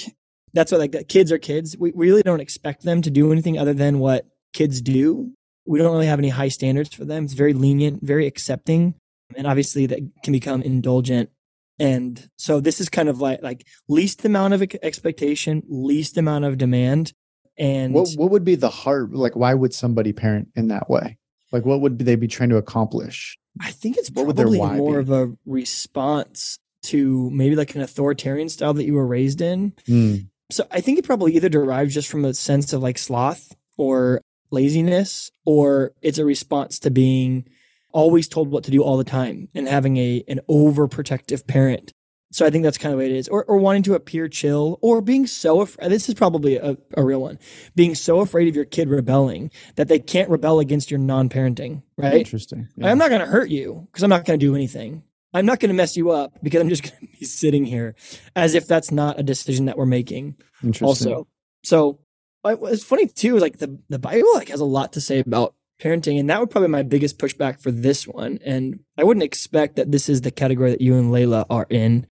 that's 0.52 0.70
what 0.70 0.80
like 0.80 1.08
kids 1.08 1.32
are 1.32 1.38
kids. 1.38 1.76
We, 1.78 1.92
we 1.92 2.08
really 2.08 2.22
don't 2.22 2.40
expect 2.40 2.82
them 2.82 3.02
to 3.02 3.10
do 3.10 3.32
anything 3.32 3.58
other 3.58 3.74
than 3.74 3.98
what 3.98 4.26
kids 4.52 4.80
do. 4.80 5.32
We 5.66 5.78
don't 5.78 5.92
really 5.92 6.06
have 6.06 6.18
any 6.18 6.28
high 6.28 6.48
standards 6.48 6.94
for 6.94 7.04
them. 7.04 7.24
It's 7.24 7.32
very 7.32 7.52
lenient, 7.52 8.02
very 8.02 8.26
accepting. 8.26 8.94
And 9.36 9.46
obviously 9.46 9.86
that 9.86 10.00
can 10.22 10.32
become 10.32 10.62
indulgent. 10.62 11.30
And 11.78 12.30
so 12.38 12.60
this 12.60 12.80
is 12.80 12.88
kind 12.88 13.08
of 13.08 13.20
like 13.20 13.42
like 13.42 13.66
least 13.88 14.24
amount 14.24 14.54
of 14.54 14.62
expectation, 14.82 15.62
least 15.68 16.16
amount 16.16 16.44
of 16.44 16.58
demand. 16.58 17.12
And 17.58 17.94
What 17.94 18.08
what 18.16 18.30
would 18.30 18.44
be 18.44 18.54
the 18.54 18.70
heart? 18.70 19.12
Like, 19.12 19.34
why 19.36 19.54
would 19.54 19.72
somebody 19.72 20.12
parent 20.12 20.48
in 20.54 20.68
that 20.68 20.90
way? 20.90 21.18
Like, 21.52 21.64
what 21.64 21.80
would 21.80 21.98
they 21.98 22.16
be 22.16 22.28
trying 22.28 22.50
to 22.50 22.56
accomplish? 22.56 23.38
I 23.60 23.70
think 23.70 23.96
it's 23.96 24.10
What 24.10 24.26
would 24.26 24.36
their 24.36 24.46
probably 24.46 24.76
more 24.78 24.94
be? 24.94 25.00
of 25.00 25.10
a 25.10 25.32
response 25.46 26.58
to 26.84 27.30
maybe 27.30 27.56
like 27.56 27.74
an 27.74 27.80
authoritarian 27.80 28.48
style 28.48 28.74
that 28.74 28.84
you 28.84 28.94
were 28.94 29.06
raised 29.06 29.40
in. 29.40 29.72
Hmm. 29.86 30.16
So 30.50 30.66
I 30.70 30.80
think 30.80 30.98
it 30.98 31.04
probably 31.04 31.34
either 31.34 31.48
derives 31.48 31.94
just 31.94 32.08
from 32.08 32.24
a 32.24 32.34
sense 32.34 32.72
of 32.72 32.82
like 32.82 32.98
sloth 32.98 33.56
or 33.76 34.20
laziness, 34.50 35.30
or 35.44 35.92
it's 36.02 36.18
a 36.18 36.24
response 36.24 36.78
to 36.80 36.90
being 36.90 37.48
always 37.92 38.28
told 38.28 38.50
what 38.50 38.62
to 38.64 38.70
do 38.70 38.82
all 38.82 38.96
the 38.98 39.04
time 39.04 39.48
and 39.54 39.66
having 39.66 39.96
a 39.96 40.22
an 40.28 40.40
overprotective 40.48 41.46
parent. 41.46 41.92
So 42.32 42.44
I 42.44 42.50
think 42.50 42.64
that's 42.64 42.78
kind 42.78 42.92
of 42.92 42.98
what 42.98 43.06
it 43.06 43.12
is, 43.12 43.28
or 43.28 43.44
or 43.44 43.56
wanting 43.58 43.84
to 43.84 43.94
appear 43.94 44.28
chill, 44.28 44.78
or 44.82 45.00
being 45.00 45.26
so. 45.26 45.60
Af- 45.60 45.76
this 45.76 46.08
is 46.08 46.14
probably 46.14 46.56
a, 46.56 46.76
a 46.94 47.04
real 47.04 47.20
one. 47.20 47.38
Being 47.74 47.94
so 47.94 48.20
afraid 48.20 48.48
of 48.48 48.56
your 48.56 48.64
kid 48.64 48.88
rebelling 48.88 49.50
that 49.76 49.88
they 49.88 49.98
can't 49.98 50.28
rebel 50.28 50.58
against 50.58 50.90
your 50.90 50.98
non-parenting, 50.98 51.82
right? 51.96 52.14
Interesting. 52.14 52.68
Yeah. 52.76 52.90
I'm 52.90 52.98
not 52.98 53.10
going 53.10 53.20
to 53.20 53.26
hurt 53.26 53.48
you 53.48 53.86
because 53.90 54.02
I'm 54.02 54.10
not 54.10 54.24
going 54.24 54.38
to 54.38 54.44
do 54.44 54.54
anything. 54.54 55.04
I'm 55.32 55.46
not 55.46 55.60
going 55.60 55.68
to 55.68 55.74
mess 55.74 55.96
you 55.96 56.10
up 56.10 56.32
because 56.42 56.60
I'm 56.60 56.68
just 56.68 56.82
going 56.82 56.98
to 57.00 57.18
be 57.18 57.24
sitting 57.26 57.64
here 57.64 57.94
as 58.34 58.54
if 58.54 58.66
that's 58.66 58.90
not 58.90 59.18
a 59.20 59.22
decision 59.22 59.66
that 59.66 59.76
we're 59.76 59.86
making 59.86 60.36
Interesting. 60.62 60.86
also. 60.86 61.28
So 61.62 62.00
it's 62.44 62.84
funny 62.84 63.06
too, 63.06 63.38
like 63.38 63.58
the, 63.58 63.78
the 63.88 63.98
Bible 63.98 64.34
like 64.34 64.48
has 64.48 64.60
a 64.60 64.64
lot 64.64 64.92
to 64.94 65.00
say 65.00 65.18
about 65.20 65.54
parenting. 65.80 66.18
And 66.18 66.30
that 66.30 66.40
would 66.40 66.50
probably 66.50 66.68
be 66.68 66.72
my 66.72 66.82
biggest 66.82 67.18
pushback 67.18 67.60
for 67.60 67.70
this 67.70 68.06
one. 68.06 68.38
And 68.44 68.80
I 68.96 69.04
wouldn't 69.04 69.24
expect 69.24 69.76
that 69.76 69.92
this 69.92 70.08
is 70.08 70.22
the 70.22 70.30
category 70.30 70.70
that 70.70 70.80
you 70.80 70.96
and 70.96 71.10
Layla 71.12 71.44
are 71.50 71.66
in, 71.68 72.06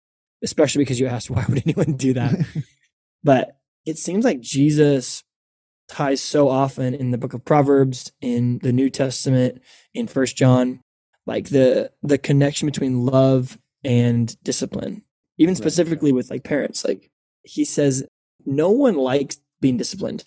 especially 0.42 0.82
because 0.82 1.00
you 1.00 1.06
asked 1.06 1.30
why 1.30 1.44
would 1.48 1.62
anyone 1.64 1.96
do 1.96 2.14
that? 2.14 2.34
but 3.24 3.56
it 3.84 3.98
seems 3.98 4.24
like 4.24 4.40
Jesus 4.40 5.24
ties 5.88 6.20
so 6.20 6.48
often 6.48 6.94
in 6.94 7.10
the 7.10 7.18
book 7.18 7.34
of 7.34 7.44
Proverbs, 7.44 8.12
in 8.20 8.58
the 8.62 8.72
New 8.72 8.88
Testament, 8.88 9.60
in 9.92 10.06
First 10.06 10.36
John, 10.36 10.80
like 11.26 11.48
the 11.48 11.90
the 12.02 12.18
connection 12.18 12.66
between 12.66 13.06
love 13.06 13.58
and 13.84 14.36
discipline. 14.42 15.04
Even 15.38 15.54
specifically 15.54 16.12
with 16.12 16.30
like 16.30 16.44
parents, 16.44 16.84
like 16.84 17.10
he 17.42 17.64
says, 17.64 18.04
no 18.44 18.70
one 18.70 18.94
likes 18.94 19.40
being 19.60 19.76
disciplined, 19.76 20.24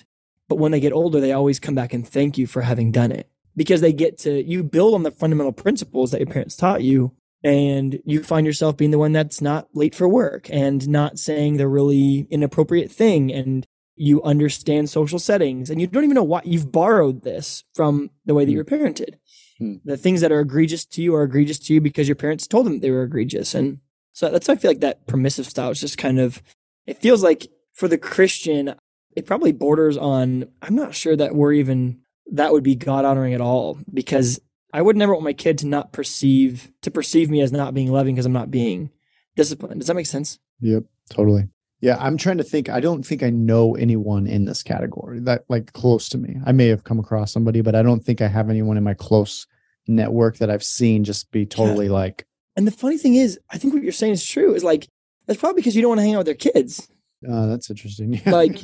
but 0.50 0.58
when 0.58 0.72
they 0.72 0.80
get 0.80 0.94
older, 0.94 1.20
they 1.20 1.32
always 1.32 1.60
come 1.60 1.76
back 1.76 1.94
and 1.94 2.08
thank 2.08 2.38
you 2.38 2.48
for 2.48 2.62
having 2.62 2.92
done 2.92 3.12
it 3.12 3.30
because 3.56 3.82
they 3.82 3.94
get 3.94 4.18
to 4.20 4.44
you 4.44 4.64
build 4.64 4.94
on 4.94 5.04
the 5.04 5.12
fundamental 5.12 5.54
principles 5.54 6.12
that 6.12 6.20
your 6.20 6.28
parents 6.28 6.56
taught 6.56 6.84
you 6.84 7.12
and 7.46 8.00
you 8.06 8.24
find 8.24 8.46
yourself 8.48 8.76
being 8.76 8.90
the 8.92 8.98
one 8.98 9.12
that's 9.12 9.40
not 9.40 9.68
late 9.74 9.94
for 9.94 10.10
work 10.10 10.50
and 10.52 10.90
not 10.90 11.20
saying 11.20 11.58
the 11.58 11.68
really 11.68 12.26
inappropriate 12.32 12.92
thing 12.92 13.32
and 13.32 13.66
you 13.96 14.22
understand 14.24 14.90
social 14.90 15.20
settings 15.20 15.70
and 15.70 15.80
you 15.80 15.88
don't 15.88 16.04
even 16.04 16.16
know 16.16 16.24
why 16.24 16.42
you've 16.44 16.72
borrowed 16.72 17.22
this 17.24 17.64
from 17.74 18.10
the 18.26 18.34
way 18.34 18.44
that 18.44 18.52
Hmm. 18.52 18.56
you're 18.56 18.66
parented 18.66 19.16
Hmm. 19.60 19.76
the 19.86 19.96
things 19.96 20.20
that 20.22 20.32
are 20.34 20.42
egregious 20.42 20.84
to 20.86 21.02
you 21.02 21.16
are 21.16 21.24
egregious 21.24 21.60
to 21.60 21.74
you 21.74 21.80
because 21.80 22.08
your 22.10 22.16
parents 22.16 22.48
told 22.48 22.66
them 22.66 22.80
they 22.80 22.92
were 22.92 23.04
egregious 23.04 23.54
and 23.56 23.78
so 24.12 24.30
that's 24.32 24.48
why 24.48 24.56
i 24.56 24.58
feel 24.58 24.72
like 24.72 24.82
that 24.82 25.06
permissive 25.08 25.46
style 25.46 25.70
is 25.70 25.80
just 25.80 25.98
kind 25.98 26.20
of 26.20 26.42
it 26.88 26.98
feels 26.98 27.24
like 27.24 27.48
for 27.74 27.88
the 27.88 27.98
christian 27.98 28.74
it 29.16 29.26
probably 29.26 29.52
borders 29.54 29.96
on 29.98 30.46
i'm 30.64 30.76
not 30.76 30.94
sure 30.96 31.16
that 31.16 31.36
we're 31.36 31.54
even 31.54 32.00
that 32.32 32.52
would 32.52 32.64
be 32.64 32.76
god 32.76 33.06
honoring 33.06 33.34
at 33.34 33.40
all 33.40 33.78
because 33.94 34.42
i 34.74 34.82
would 34.82 34.96
never 34.98 35.14
want 35.14 35.24
my 35.24 35.34
kid 35.34 35.58
to 35.58 35.68
not 35.68 35.92
perceive 35.92 36.72
to 36.82 36.92
perceive 36.92 37.30
me 37.30 37.42
as 37.42 37.52
not 37.52 37.74
being 37.74 37.92
loving 37.92 38.16
because 38.16 38.26
i'm 38.26 38.34
not 38.34 38.52
being 38.52 38.90
disciplined 39.36 39.80
does 39.80 39.88
that 39.88 39.96
make 39.96 40.06
sense 40.06 40.40
Yep, 40.62 40.84
totally. 41.10 41.50
Yeah, 41.82 41.98
I'm 42.00 42.16
trying 42.16 42.38
to 42.38 42.44
think. 42.44 42.70
I 42.70 42.80
don't 42.80 43.06
think 43.06 43.22
I 43.22 43.30
know 43.30 43.76
anyone 43.76 44.26
in 44.26 44.46
this 44.46 44.64
category 44.64 45.20
that 45.20 45.44
like 45.50 45.74
close 45.74 46.08
to 46.10 46.18
me. 46.18 46.38
I 46.46 46.54
may 46.54 46.68
have 46.70 46.86
come 46.86 46.98
across 46.98 47.34
somebody, 47.34 47.60
but 47.60 47.76
I 47.76 47.84
don't 47.84 48.00
think 48.00 48.22
I 48.22 48.28
have 48.30 48.50
anyone 48.50 48.78
in 48.78 48.84
my 48.84 48.94
close 48.94 49.46
network 49.86 50.38
that 50.38 50.50
I've 50.50 50.64
seen 50.64 51.04
just 51.04 51.30
be 51.32 51.46
totally 51.46 51.90
like, 51.90 52.26
and 52.56 52.66
the 52.66 52.72
funny 52.72 52.98
thing 52.98 53.16
is 53.16 53.38
i 53.52 53.58
think 53.58 53.74
what 53.74 53.84
you're 53.84 53.92
saying 53.92 54.14
is 54.14 54.26
true 54.26 54.56
is 54.56 54.64
like 54.64 54.88
that's 55.28 55.40
probably 55.40 55.60
because 55.60 55.76
you 55.76 55.82
don't 55.82 55.90
want 55.90 56.00
to 56.00 56.04
hang 56.04 56.16
out 56.16 56.20
with 56.20 56.28
their 56.28 56.36
kids 56.36 56.88
uh, 57.30 57.48
that's 57.48 57.70
interesting. 57.70 58.14
Yeah. 58.26 58.32
Like- 58.32 58.62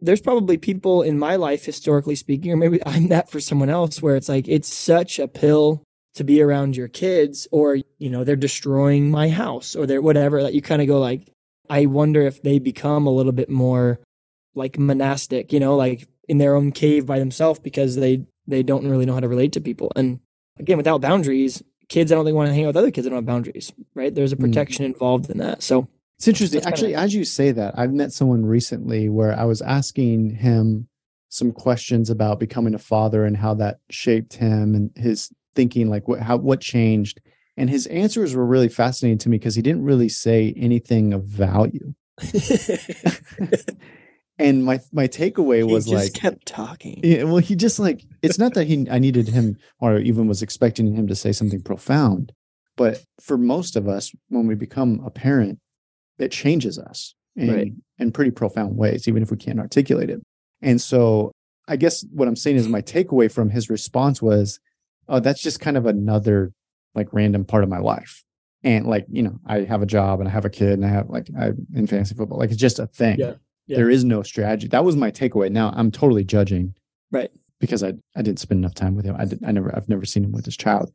there's 0.00 0.20
probably 0.20 0.56
people 0.56 1.02
in 1.02 1.18
my 1.18 1.36
life 1.36 1.64
historically 1.64 2.14
speaking 2.14 2.52
or 2.52 2.56
maybe 2.56 2.80
i'm 2.86 3.08
that 3.08 3.30
for 3.30 3.40
someone 3.40 3.70
else 3.70 4.00
where 4.02 4.16
it's 4.16 4.28
like 4.28 4.46
it's 4.48 4.72
such 4.72 5.18
a 5.18 5.28
pill 5.28 5.82
to 6.14 6.24
be 6.24 6.40
around 6.42 6.76
your 6.76 6.88
kids 6.88 7.46
or 7.52 7.76
you 7.98 8.10
know 8.10 8.24
they're 8.24 8.36
destroying 8.36 9.10
my 9.10 9.28
house 9.28 9.76
or 9.76 9.86
they're 9.86 10.02
whatever 10.02 10.42
that 10.42 10.54
you 10.54 10.62
kind 10.62 10.82
of 10.82 10.88
go 10.88 10.98
like 10.98 11.28
i 11.70 11.86
wonder 11.86 12.22
if 12.22 12.42
they 12.42 12.58
become 12.58 13.06
a 13.06 13.10
little 13.12 13.32
bit 13.32 13.48
more 13.50 14.00
like 14.54 14.78
monastic 14.78 15.52
you 15.52 15.60
know 15.60 15.76
like 15.76 16.08
in 16.28 16.38
their 16.38 16.54
own 16.54 16.70
cave 16.72 17.06
by 17.06 17.18
themselves 17.18 17.58
because 17.60 17.96
they 17.96 18.24
they 18.46 18.62
don't 18.62 18.88
really 18.88 19.06
know 19.06 19.14
how 19.14 19.20
to 19.20 19.28
relate 19.28 19.52
to 19.52 19.60
people. 19.60 19.92
And 19.94 20.20
again 20.58 20.76
without 20.76 21.00
boundaries 21.00 21.62
kids 21.88 22.10
i 22.12 22.14
don't 22.14 22.24
think 22.24 22.36
want 22.36 22.48
to 22.48 22.54
hang 22.54 22.64
out 22.64 22.68
with 22.68 22.76
other 22.76 22.90
kids 22.90 23.04
that 23.04 23.10
don't 23.10 23.18
have 23.18 23.24
boundaries 23.26 23.72
right? 23.94 24.14
There's 24.14 24.32
a 24.32 24.36
Mm. 24.36 24.40
protection 24.40 24.84
involved 24.84 25.30
in 25.30 25.38
that. 25.38 25.62
So 25.62 25.88
It's 26.18 26.26
interesting. 26.26 26.64
Actually, 26.64 26.96
as 26.96 27.14
you 27.14 27.24
say 27.24 27.52
that, 27.52 27.78
I've 27.78 27.92
met 27.92 28.12
someone 28.12 28.44
recently 28.44 29.08
where 29.08 29.38
I 29.38 29.44
was 29.44 29.62
asking 29.62 30.30
him 30.30 30.88
some 31.28 31.52
questions 31.52 32.10
about 32.10 32.40
becoming 32.40 32.74
a 32.74 32.78
father 32.78 33.24
and 33.24 33.36
how 33.36 33.54
that 33.54 33.78
shaped 33.88 34.34
him 34.34 34.74
and 34.74 34.90
his 34.96 35.30
thinking, 35.54 35.88
like 35.88 36.08
what 36.08 36.20
how 36.20 36.36
what 36.36 36.60
changed. 36.60 37.20
And 37.56 37.70
his 37.70 37.86
answers 37.86 38.34
were 38.34 38.46
really 38.46 38.68
fascinating 38.68 39.18
to 39.18 39.28
me 39.28 39.38
because 39.38 39.54
he 39.54 39.62
didn't 39.62 39.84
really 39.84 40.08
say 40.08 40.54
anything 40.56 41.12
of 41.12 41.24
value. 41.24 41.94
and 44.38 44.64
my 44.64 44.80
my 44.90 45.06
takeaway 45.06 45.58
he 45.58 45.62
was 45.62 45.86
just 45.86 46.04
like 46.04 46.14
kept 46.14 46.46
talking. 46.46 46.98
yeah, 47.04 47.22
well, 47.22 47.36
he 47.36 47.54
just 47.54 47.78
like 47.78 48.02
it's 48.22 48.40
not 48.40 48.54
that 48.54 48.64
he 48.64 48.88
I 48.90 48.98
needed 48.98 49.28
him 49.28 49.56
or 49.78 49.98
even 49.98 50.26
was 50.26 50.42
expecting 50.42 50.92
him 50.94 51.06
to 51.06 51.14
say 51.14 51.30
something 51.30 51.62
profound, 51.62 52.32
but 52.76 53.04
for 53.20 53.38
most 53.38 53.76
of 53.76 53.86
us, 53.86 54.10
when 54.30 54.48
we 54.48 54.56
become 54.56 55.00
a 55.04 55.10
parent, 55.10 55.60
it 56.18 56.30
changes 56.32 56.78
us 56.78 57.14
in, 57.36 57.50
Right. 57.54 57.72
in 57.98 58.12
pretty 58.12 58.30
profound 58.30 58.76
ways, 58.76 59.06
even 59.08 59.22
if 59.22 59.30
we 59.30 59.36
can't 59.36 59.58
articulate 59.60 60.10
it. 60.10 60.20
And 60.62 60.80
so 60.80 61.32
I 61.68 61.76
guess 61.76 62.04
what 62.12 62.28
I'm 62.28 62.36
saying 62.36 62.56
is 62.56 62.68
my 62.68 62.82
takeaway 62.82 63.30
from 63.30 63.50
his 63.50 63.68
response 63.70 64.20
was, 64.22 64.58
oh, 65.08 65.20
that's 65.20 65.40
just 65.42 65.60
kind 65.60 65.76
of 65.76 65.86
another 65.86 66.52
like 66.94 67.12
random 67.12 67.44
part 67.44 67.62
of 67.62 67.70
my 67.70 67.78
life. 67.78 68.24
And 68.64 68.86
like, 68.86 69.06
you 69.10 69.22
know, 69.22 69.38
I 69.46 69.60
have 69.60 69.82
a 69.82 69.86
job 69.86 70.18
and 70.20 70.28
I 70.28 70.32
have 70.32 70.44
a 70.44 70.50
kid 70.50 70.72
and 70.72 70.84
I 70.84 70.88
have 70.88 71.08
like 71.08 71.28
I'm 71.38 71.66
in 71.74 71.86
fantasy 71.86 72.14
football. 72.14 72.38
Like 72.38 72.50
it's 72.50 72.60
just 72.60 72.78
a 72.80 72.86
thing. 72.86 73.18
Yeah. 73.18 73.34
Yeah. 73.66 73.76
There 73.76 73.90
is 73.90 74.02
no 74.02 74.22
strategy. 74.22 74.66
That 74.68 74.84
was 74.84 74.96
my 74.96 75.10
takeaway. 75.10 75.50
Now 75.50 75.72
I'm 75.76 75.90
totally 75.92 76.24
judging 76.24 76.74
Right. 77.12 77.30
because 77.60 77.84
I 77.84 77.92
I 78.16 78.22
didn't 78.22 78.40
spend 78.40 78.58
enough 78.58 78.74
time 78.74 78.96
with 78.96 79.04
him. 79.04 79.14
I 79.18 79.26
did, 79.26 79.44
I 79.44 79.52
never 79.52 79.74
I've 79.76 79.88
never 79.88 80.04
seen 80.06 80.24
him 80.24 80.32
with 80.32 80.44
his 80.46 80.56
child, 80.56 80.90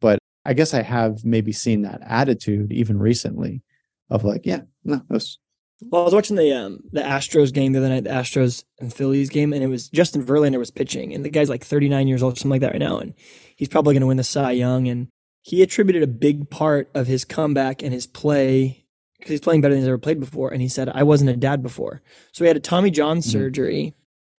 but 0.00 0.18
I 0.44 0.52
guess 0.54 0.74
I 0.74 0.82
have 0.82 1.24
maybe 1.24 1.50
seen 1.52 1.82
that 1.82 2.00
attitude 2.04 2.70
even 2.72 2.98
recently 2.98 3.62
of 4.10 4.24
like, 4.24 4.42
yeah, 4.44 4.62
no, 4.84 5.02
was 5.08 5.38
Well, 5.80 6.02
I 6.02 6.04
was 6.04 6.14
watching 6.14 6.36
the 6.36 6.52
um 6.52 6.80
the 6.92 7.00
Astros 7.02 7.52
game 7.52 7.72
the 7.72 7.78
other 7.78 7.88
night, 7.88 8.04
the 8.04 8.10
Astros 8.10 8.64
and 8.80 8.92
Phillies 8.92 9.28
game, 9.30 9.52
and 9.52 9.62
it 9.62 9.68
was 9.68 9.88
Justin 9.88 10.24
Verlander 10.24 10.58
was 10.58 10.70
pitching, 10.70 11.14
and 11.14 11.24
the 11.24 11.30
guy's 11.30 11.48
like 11.48 11.64
39 11.64 12.08
years 12.08 12.22
old, 12.22 12.32
or 12.34 12.36
something 12.36 12.50
like 12.50 12.60
that 12.62 12.72
right 12.72 12.80
now, 12.80 12.98
and 12.98 13.14
he's 13.56 13.68
probably 13.68 13.94
going 13.94 14.00
to 14.02 14.06
win 14.06 14.16
the 14.16 14.24
Cy 14.24 14.52
Young, 14.52 14.88
and 14.88 15.08
he 15.42 15.62
attributed 15.62 16.02
a 16.02 16.06
big 16.08 16.50
part 16.50 16.90
of 16.94 17.06
his 17.06 17.24
comeback 17.24 17.82
and 17.82 17.92
his 17.92 18.06
play 18.06 18.84
because 19.18 19.30
he's 19.30 19.40
playing 19.40 19.60
better 19.60 19.74
than 19.74 19.82
he's 19.82 19.88
ever 19.88 19.98
played 19.98 20.20
before, 20.20 20.50
and 20.52 20.60
he 20.62 20.68
said, 20.68 20.88
"I 20.88 21.02
wasn't 21.02 21.30
a 21.30 21.36
dad 21.36 21.62
before," 21.62 22.02
so 22.32 22.44
he 22.44 22.48
had 22.48 22.56
a 22.56 22.60
Tommy 22.60 22.90
John 22.90 23.18
Mhm. 23.18 23.24
surgery. 23.24 23.94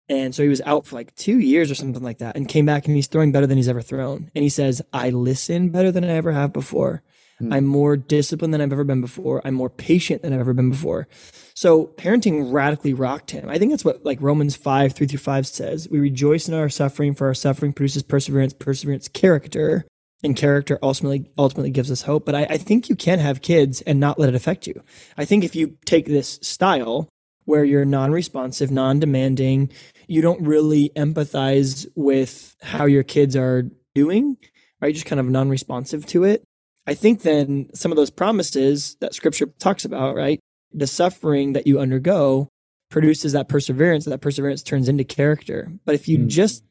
And 0.08 0.34
so 0.34 0.42
he 0.42 0.48
was 0.48 0.60
out 0.62 0.86
for 0.86 0.96
like 0.96 1.14
two 1.14 1.38
years 1.38 1.70
or 1.70 1.76
something 1.76 2.02
like 2.02 2.18
that 2.18 2.34
and 2.34 2.48
came 2.48 2.66
back 2.66 2.86
and 2.88 2.96
he's 2.96 3.06
throwing 3.06 3.30
better 3.30 3.46
than 3.46 3.56
he's 3.56 3.68
ever 3.68 3.80
thrown. 3.80 4.28
And 4.34 4.42
he 4.42 4.48
says, 4.48 4.82
I 4.92 5.10
listen 5.10 5.68
better 5.68 5.92
than 5.92 6.02
I 6.02 6.08
ever 6.08 6.32
have 6.32 6.52
before. 6.52 7.04
Hmm. 7.40 7.52
I'm 7.52 7.66
more 7.66 7.96
disciplined 7.96 8.54
than 8.54 8.60
I've 8.60 8.72
ever 8.72 8.84
been 8.84 9.00
before. 9.00 9.40
I'm 9.44 9.54
more 9.54 9.70
patient 9.70 10.22
than 10.22 10.32
I've 10.32 10.40
ever 10.40 10.54
been 10.54 10.70
before. 10.70 11.08
So 11.54 11.86
parenting 11.96 12.52
radically 12.52 12.94
rocked 12.94 13.32
him. 13.32 13.48
I 13.48 13.58
think 13.58 13.72
that's 13.72 13.84
what 13.84 14.04
like 14.04 14.20
Romans 14.20 14.56
5, 14.56 14.92
3 14.92 15.06
through 15.06 15.18
5 15.18 15.46
says. 15.46 15.88
We 15.90 15.98
rejoice 15.98 16.48
in 16.48 16.54
our 16.54 16.68
suffering, 16.68 17.14
for 17.14 17.26
our 17.26 17.34
suffering 17.34 17.72
produces 17.72 18.02
perseverance, 18.02 18.52
perseverance, 18.52 19.08
character, 19.08 19.86
and 20.22 20.36
character 20.36 20.78
ultimately 20.82 21.30
ultimately 21.38 21.70
gives 21.70 21.90
us 21.90 22.02
hope. 22.02 22.26
But 22.26 22.34
I, 22.34 22.46
I 22.50 22.58
think 22.58 22.88
you 22.88 22.96
can 22.96 23.18
have 23.18 23.42
kids 23.42 23.80
and 23.82 23.98
not 23.98 24.18
let 24.18 24.28
it 24.28 24.34
affect 24.34 24.66
you. 24.66 24.82
I 25.16 25.24
think 25.24 25.44
if 25.44 25.56
you 25.56 25.78
take 25.86 26.06
this 26.06 26.38
style 26.42 27.08
where 27.46 27.64
you're 27.64 27.86
non-responsive, 27.86 28.70
non-demanding, 28.70 29.70
you 30.06 30.20
don't 30.22 30.42
really 30.42 30.90
empathize 30.94 31.86
with 31.96 32.54
how 32.62 32.84
your 32.84 33.02
kids 33.02 33.34
are 33.34 33.64
doing, 33.94 34.36
right? 34.80 34.94
Just 34.94 35.06
kind 35.06 35.18
of 35.18 35.26
non-responsive 35.26 36.06
to 36.06 36.24
it. 36.24 36.44
I 36.90 36.94
think 36.94 37.22
then 37.22 37.70
some 37.72 37.92
of 37.92 37.96
those 37.96 38.10
promises 38.10 38.96
that 39.00 39.14
scripture 39.14 39.46
talks 39.60 39.84
about, 39.84 40.16
right? 40.16 40.40
The 40.72 40.88
suffering 40.88 41.52
that 41.52 41.64
you 41.64 41.78
undergo 41.78 42.48
produces 42.90 43.32
that 43.32 43.48
perseverance, 43.48 44.06
that 44.06 44.20
perseverance 44.20 44.64
turns 44.64 44.88
into 44.88 45.04
character. 45.04 45.70
But 45.84 45.94
if 45.94 46.08
you 46.08 46.18
Mm. 46.18 46.26
just 46.26 46.64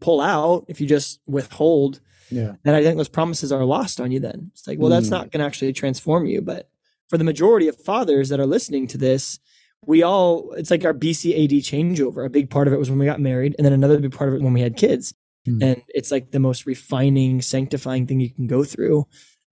pull 0.00 0.22
out, 0.22 0.64
if 0.68 0.80
you 0.80 0.86
just 0.86 1.20
withhold, 1.26 2.00
yeah. 2.30 2.54
then 2.64 2.74
I 2.74 2.82
think 2.82 2.96
those 2.96 3.10
promises 3.10 3.52
are 3.52 3.66
lost 3.66 4.00
on 4.00 4.10
you 4.10 4.18
then. 4.18 4.50
It's 4.54 4.66
like, 4.66 4.78
well, 4.78 4.88
that's 4.88 5.08
Mm. 5.08 5.10
not 5.10 5.30
going 5.30 5.40
to 5.40 5.46
actually 5.46 5.74
transform 5.74 6.24
you. 6.24 6.40
But 6.40 6.70
for 7.10 7.18
the 7.18 7.24
majority 7.24 7.68
of 7.68 7.76
fathers 7.76 8.30
that 8.30 8.40
are 8.40 8.46
listening 8.46 8.86
to 8.88 8.98
this, 8.98 9.38
we 9.84 10.02
all, 10.02 10.52
it's 10.52 10.70
like 10.70 10.86
our 10.86 10.94
BCAD 10.94 11.60
changeover. 11.60 12.24
A 12.24 12.30
big 12.30 12.48
part 12.48 12.66
of 12.66 12.72
it 12.72 12.78
was 12.78 12.88
when 12.88 12.98
we 12.98 13.04
got 13.04 13.20
married, 13.20 13.54
and 13.58 13.64
then 13.66 13.74
another 13.74 13.98
big 14.00 14.12
part 14.12 14.30
of 14.30 14.34
it 14.36 14.42
when 14.42 14.54
we 14.54 14.62
had 14.62 14.76
kids. 14.76 15.12
Mm. 15.46 15.62
And 15.62 15.82
it's 15.88 16.10
like 16.10 16.30
the 16.30 16.40
most 16.40 16.64
refining, 16.64 17.42
sanctifying 17.42 18.06
thing 18.06 18.20
you 18.20 18.30
can 18.30 18.46
go 18.46 18.64
through 18.64 19.06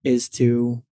is 0.05 0.29
to 0.29 0.83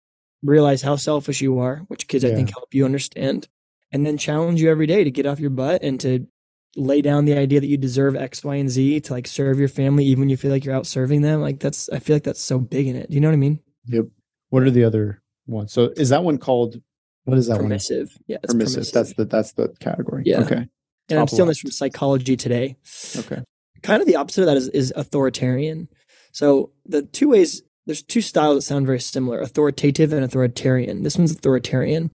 realize 0.41 0.81
how 0.81 0.95
selfish 0.95 1.41
you 1.41 1.59
are, 1.59 1.77
which 1.87 2.07
kids 2.07 2.25
I 2.25 2.33
think 2.33 2.51
help 2.51 2.73
you 2.73 2.83
understand, 2.85 3.47
and 3.91 4.05
then 4.05 4.17
challenge 4.17 4.61
you 4.61 4.69
every 4.69 4.87
day 4.87 5.03
to 5.03 5.11
get 5.11 5.25
off 5.25 5.39
your 5.39 5.49
butt 5.49 5.83
and 5.83 5.99
to 6.01 6.27
lay 6.75 7.01
down 7.01 7.25
the 7.25 7.37
idea 7.37 7.59
that 7.59 7.67
you 7.67 7.77
deserve 7.77 8.15
X, 8.15 8.43
Y, 8.43 8.55
and 8.55 8.69
Z 8.69 9.01
to 9.01 9.13
like 9.13 9.27
serve 9.27 9.59
your 9.59 9.67
family, 9.67 10.05
even 10.05 10.21
when 10.21 10.29
you 10.29 10.37
feel 10.37 10.51
like 10.51 10.65
you're 10.65 10.75
out 10.75 10.87
serving 10.87 11.21
them. 11.21 11.39
Like 11.41 11.59
that's, 11.59 11.87
I 11.89 11.99
feel 11.99 12.15
like 12.15 12.23
that's 12.23 12.41
so 12.41 12.59
big 12.59 12.87
in 12.87 12.95
it. 12.95 13.09
Do 13.09 13.15
you 13.15 13.21
know 13.21 13.29
what 13.29 13.33
I 13.33 13.37
mean? 13.37 13.59
Yep. 13.85 14.05
What 14.49 14.63
are 14.63 14.71
the 14.71 14.83
other 14.83 15.21
ones? 15.45 15.71
So 15.71 15.93
is 15.95 16.09
that 16.09 16.23
one 16.23 16.37
called 16.37 16.81
what 17.25 17.37
is 17.37 17.47
that 17.47 17.57
Permissive. 17.57 18.17
Yeah. 18.27 18.37
It's? 18.43 18.53
Permissive. 18.53 18.75
permissive. 18.75 18.93
That's 18.93 19.13
the 19.13 19.25
that's 19.25 19.51
the 19.53 19.69
category. 19.79 20.23
Yeah. 20.25 20.41
Okay. 20.41 20.55
and 20.55 20.69
top 21.09 21.19
I'm 21.19 21.27
stealing 21.27 21.47
this 21.47 21.59
from 21.59 21.71
Psychology 21.71 22.35
Today. 22.35 22.75
Okay. 23.15 23.43
kind 23.81 24.01
of 24.01 24.07
the 24.07 24.15
opposite 24.15 24.41
of 24.41 24.47
that 24.47 24.57
is, 24.57 24.67
is 24.69 24.93
authoritarian. 24.95 25.87
So 26.31 26.71
the 26.85 27.03
two 27.03 27.29
ways, 27.29 27.61
there's 27.85 28.03
two 28.03 28.21
styles 28.21 28.55
that 28.55 28.61
sound 28.61 28.85
very 28.85 28.99
similar: 28.99 29.39
authoritative 29.39 30.13
and 30.13 30.23
authoritarian. 30.23 31.03
This 31.03 31.17
one's 31.17 31.31
authoritarian. 31.31 32.11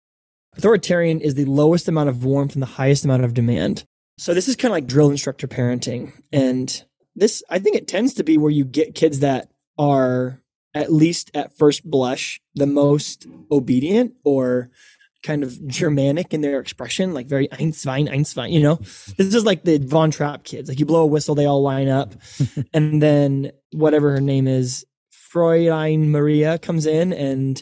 Authoritarian 0.55 1.21
is 1.21 1.35
the 1.35 1.45
lowest 1.45 1.87
amount 1.87 2.09
of 2.09 2.25
warmth 2.25 2.53
and 2.53 2.61
the 2.61 2.67
highest 2.67 3.05
amount 3.05 3.23
of 3.23 3.33
demand. 3.33 3.83
So 4.17 4.33
this 4.33 4.47
is 4.47 4.55
kind 4.55 4.71
of 4.71 4.77
like 4.77 4.87
drill 4.87 5.11
instructor 5.11 5.47
parenting, 5.47 6.13
and 6.31 6.83
this 7.15 7.43
I 7.49 7.59
think 7.59 7.75
it 7.75 7.87
tends 7.87 8.13
to 8.15 8.23
be 8.23 8.37
where 8.37 8.51
you 8.51 8.65
get 8.65 8.95
kids 8.95 9.19
that 9.19 9.51
are 9.77 10.41
at 10.73 10.91
least 10.91 11.31
at 11.33 11.57
first 11.57 11.89
blush 11.89 12.39
the 12.55 12.67
most 12.67 13.25
obedient 13.51 14.13
or 14.23 14.69
kind 15.23 15.43
of 15.43 15.67
Germanic 15.67 16.33
in 16.33 16.41
their 16.41 16.59
expression, 16.59 17.13
like 17.13 17.27
very 17.27 17.47
eins 17.49 17.59
Einstein, 17.59 18.07
Einstein, 18.07 18.51
you 18.51 18.61
know? 18.61 18.75
This 19.17 19.33
is 19.33 19.45
like 19.45 19.63
the 19.63 19.77
Von 19.77 20.11
Trapp 20.11 20.43
kids. 20.43 20.69
Like 20.69 20.79
you 20.79 20.85
blow 20.85 21.01
a 21.01 21.07
whistle, 21.07 21.35
they 21.35 21.45
all 21.45 21.61
line 21.61 21.89
up. 21.89 22.13
and 22.73 23.01
then 23.01 23.51
whatever 23.71 24.11
her 24.11 24.21
name 24.21 24.47
is, 24.47 24.85
Fräulein 25.33 26.07
Maria 26.07 26.57
comes 26.57 26.85
in 26.85 27.13
and 27.13 27.61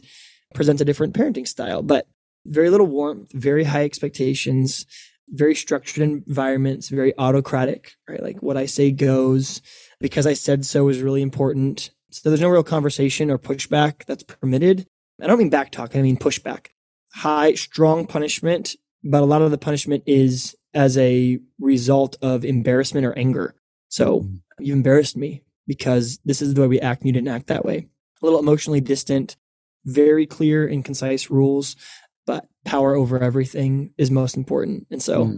presents 0.53 0.81
a 0.81 0.85
different 0.85 1.13
parenting 1.13 1.47
style, 1.47 1.81
but 1.81 2.07
very 2.45 2.69
little 2.69 2.87
warmth, 2.87 3.31
very 3.33 3.63
high 3.63 3.83
expectations, 3.83 4.85
very 5.29 5.55
structured 5.55 6.03
environments, 6.03 6.89
very 6.89 7.13
autocratic, 7.17 7.93
right? 8.07 8.21
Like 8.21 8.41
what 8.41 8.57
I 8.57 8.65
say 8.65 8.91
goes 8.91 9.61
because 9.99 10.27
I 10.27 10.33
said 10.33 10.65
so 10.65 10.87
is 10.89 11.01
really 11.01 11.21
important. 11.21 11.91
So 12.11 12.29
there's 12.29 12.41
no 12.41 12.49
real 12.49 12.63
conversation 12.63 13.31
or 13.31 13.39
pushback 13.39 14.05
that's 14.05 14.23
permitted. 14.23 14.87
I 15.21 15.27
don't 15.27 15.39
mean 15.39 15.49
back 15.49 15.71
talk, 15.71 15.95
I 15.95 16.01
mean 16.01 16.17
pushback. 16.17 16.67
High, 17.13 17.53
strong 17.53 18.05
punishment, 18.05 18.75
but 19.03 19.23
a 19.23 19.25
lot 19.25 19.41
of 19.41 19.51
the 19.51 19.57
punishment 19.57 20.03
is 20.05 20.55
as 20.73 20.97
a 20.97 21.39
result 21.59 22.17
of 22.21 22.43
embarrassment 22.43 23.05
or 23.05 23.17
anger. 23.17 23.55
So 23.87 24.21
mm-hmm. 24.21 24.35
you've 24.63 24.75
embarrassed 24.75 25.17
me 25.17 25.41
because 25.67 26.19
this 26.25 26.41
is 26.41 26.53
the 26.53 26.61
way 26.61 26.67
we 26.67 26.79
act 26.79 27.01
and 27.01 27.07
you 27.07 27.13
didn't 27.13 27.27
act 27.35 27.47
that 27.47 27.65
way. 27.65 27.87
A 28.21 28.25
little 28.25 28.39
emotionally 28.39 28.81
distant, 28.81 29.35
very 29.85 30.25
clear 30.25 30.67
and 30.67 30.83
concise 30.85 31.29
rules, 31.29 31.75
but 32.25 32.47
power 32.63 32.95
over 32.95 33.19
everything 33.19 33.93
is 33.97 34.09
most 34.11 34.35
important. 34.37 34.87
And 34.89 35.01
so 35.01 35.25
Mm. 35.25 35.37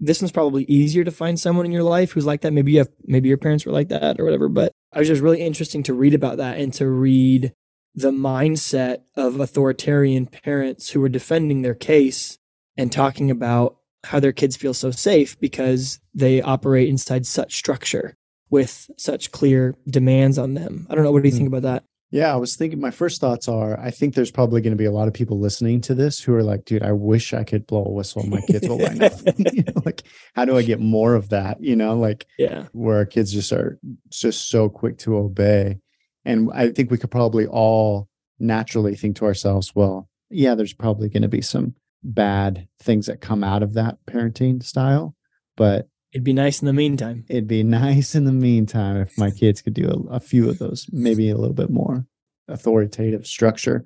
this 0.00 0.20
one's 0.20 0.32
probably 0.32 0.64
easier 0.64 1.04
to 1.04 1.10
find 1.10 1.38
someone 1.38 1.66
in 1.66 1.72
your 1.72 1.84
life 1.84 2.12
who's 2.12 2.26
like 2.26 2.40
that. 2.40 2.52
Maybe 2.52 2.72
you 2.72 2.78
have, 2.78 2.90
maybe 3.04 3.28
your 3.28 3.38
parents 3.38 3.64
were 3.64 3.72
like 3.72 3.88
that 3.88 4.18
or 4.18 4.24
whatever, 4.24 4.48
but 4.48 4.72
I 4.92 4.98
was 4.98 5.08
just 5.08 5.22
really 5.22 5.40
interesting 5.40 5.82
to 5.84 5.94
read 5.94 6.14
about 6.14 6.38
that 6.38 6.58
and 6.58 6.72
to 6.74 6.88
read 6.88 7.52
the 7.94 8.10
mindset 8.10 9.02
of 9.16 9.38
authoritarian 9.38 10.26
parents 10.26 10.90
who 10.90 11.00
were 11.00 11.08
defending 11.08 11.62
their 11.62 11.74
case 11.74 12.38
and 12.76 12.90
talking 12.90 13.30
about 13.30 13.76
how 14.04 14.18
their 14.18 14.32
kids 14.32 14.56
feel 14.56 14.74
so 14.74 14.90
safe 14.90 15.38
because 15.38 16.00
they 16.12 16.42
operate 16.42 16.88
inside 16.88 17.24
such 17.26 17.54
structure 17.54 18.16
with 18.54 18.88
such 18.96 19.32
clear 19.32 19.74
demands 19.88 20.38
on 20.38 20.54
them. 20.54 20.86
I 20.88 20.94
don't 20.94 21.02
know. 21.02 21.10
What 21.10 21.24
do 21.24 21.28
you 21.28 21.32
hmm. 21.32 21.38
think 21.38 21.48
about 21.48 21.62
that? 21.62 21.84
Yeah, 22.12 22.32
I 22.32 22.36
was 22.36 22.54
thinking 22.54 22.80
my 22.80 22.92
first 22.92 23.20
thoughts 23.20 23.48
are 23.48 23.76
I 23.80 23.90
think 23.90 24.14
there's 24.14 24.30
probably 24.30 24.60
going 24.60 24.72
to 24.72 24.78
be 24.78 24.84
a 24.84 24.92
lot 24.92 25.08
of 25.08 25.14
people 25.14 25.40
listening 25.40 25.80
to 25.80 25.96
this 25.96 26.20
who 26.20 26.32
are 26.32 26.44
like, 26.44 26.64
dude, 26.64 26.84
I 26.84 26.92
wish 26.92 27.34
I 27.34 27.42
could 27.42 27.66
blow 27.66 27.84
a 27.84 27.90
whistle 27.90 28.22
and 28.22 28.30
my 28.30 28.40
kids 28.42 28.68
will 28.68 28.78
line 28.78 29.02
up. 29.02 29.14
you 29.36 29.64
know, 29.64 29.82
like, 29.84 30.04
how 30.36 30.44
do 30.44 30.56
I 30.56 30.62
get 30.62 30.78
more 30.78 31.16
of 31.16 31.30
that? 31.30 31.60
You 31.60 31.74
know, 31.74 31.98
like 31.98 32.26
Yeah. 32.38 32.66
where 32.70 32.98
our 32.98 33.04
kids 33.04 33.32
just 33.32 33.52
are 33.52 33.80
just 34.10 34.48
so 34.48 34.68
quick 34.68 34.98
to 34.98 35.16
obey. 35.16 35.80
And 36.24 36.52
I 36.54 36.70
think 36.70 36.92
we 36.92 36.98
could 36.98 37.10
probably 37.10 37.48
all 37.48 38.08
naturally 38.38 38.94
think 38.94 39.16
to 39.16 39.24
ourselves, 39.24 39.74
well, 39.74 40.08
yeah, 40.30 40.54
there's 40.54 40.72
probably 40.72 41.08
going 41.08 41.22
to 41.22 41.28
be 41.28 41.42
some 41.42 41.74
bad 42.04 42.68
things 42.80 43.06
that 43.06 43.20
come 43.20 43.42
out 43.42 43.64
of 43.64 43.74
that 43.74 43.98
parenting 44.06 44.62
style, 44.62 45.16
but 45.56 45.88
It'd 46.14 46.24
be 46.24 46.32
nice 46.32 46.62
in 46.62 46.66
the 46.66 46.72
meantime. 46.72 47.24
it'd 47.28 47.48
be 47.48 47.64
nice 47.64 48.14
in 48.14 48.24
the 48.24 48.32
meantime 48.32 48.96
if 48.96 49.18
my 49.18 49.32
kids 49.32 49.60
could 49.60 49.74
do 49.74 49.88
a, 49.88 50.14
a 50.14 50.20
few 50.20 50.48
of 50.48 50.58
those, 50.60 50.86
maybe 50.92 51.28
a 51.28 51.36
little 51.36 51.54
bit 51.54 51.70
more 51.70 52.06
authoritative 52.46 53.26
structure. 53.26 53.84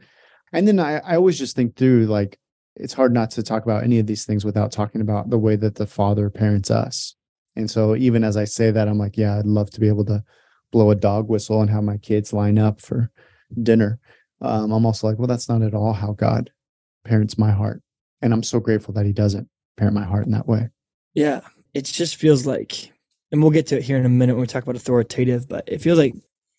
And 0.53 0.69
then 0.69 0.79
I, 0.79 0.99
I 0.99 1.17
always 1.17 1.39
just 1.39 1.57
think 1.57 1.75
through 1.75 2.07
like, 2.07 2.39
it's 2.77 2.93
hard 2.93 3.15
not 3.15 3.31
to 3.33 3.43
talk 3.43 3.65
about 3.65 3.83
any 3.83 3.99
of 3.99 4.07
these 4.07 4.27
things 4.27 4.45
without 4.45 4.71
talking 4.71 5.01
about 5.01 5.31
the 5.31 5.39
way 5.39 5.57
that 5.57 5.77
the 5.77 5.87
father 5.87 6.29
parents 6.29 6.71
us. 6.71 7.15
And 7.57 7.71
so 7.71 7.97
even 7.97 8.23
as 8.23 8.37
I 8.37 8.45
say 8.45 8.71
that, 8.71 8.89
I'm 8.89 8.99
like, 8.99 9.17
yeah, 9.17 9.39
I'd 9.39 9.47
love 9.47 9.71
to 9.71 9.81
be 9.81 9.89
able 9.89 10.05
to 10.05 10.23
blow 10.71 10.91
a 10.91 10.95
dog 10.95 11.29
whistle 11.29 11.63
and 11.63 11.71
have 11.71 11.83
my 11.83 11.97
kids 11.97 12.33
line 12.33 12.59
up 12.59 12.81
for 12.81 13.11
dinner. 13.63 13.99
Um, 14.41 14.71
I'm 14.71 14.87
also 14.87 15.07
like, 15.07 15.19
well, 15.19 15.27
that's 15.27 15.49
not 15.49 15.63
at 15.63 15.75
all 15.75 15.95
how 15.95 16.13
God 16.13 16.51
parents 17.05 17.39
my 17.39 17.51
heart. 17.51 17.83
And 18.21 18.33
I'm 18.33 18.43
so 18.43 18.61
grateful 18.61 18.95
that 18.95 19.07
he 19.07 19.13
doesn't 19.13 19.49
parent 19.77 19.95
my 19.95 20.05
heart 20.05 20.27
in 20.27 20.33
that 20.33 20.47
way. 20.47 20.69
Yeah. 21.15 21.41
It 21.75 21.85
just 21.85 22.17
feels 22.17 22.47
like, 22.47 22.93
and 23.31 23.43
we'll 23.43 23.51
get 23.51 23.67
to 23.69 23.77
it 23.77 23.85
here 23.85 23.99
in 23.99 24.07
a 24.07 24.11
minute 24.11 24.35
when 24.35 24.43
we 24.43 24.47
talk 24.47 24.63
about 24.63 24.77
authoritative, 24.77 25.49
but 25.49 25.65
it 25.67 25.81
feels 25.81 25.99
like 25.99 26.15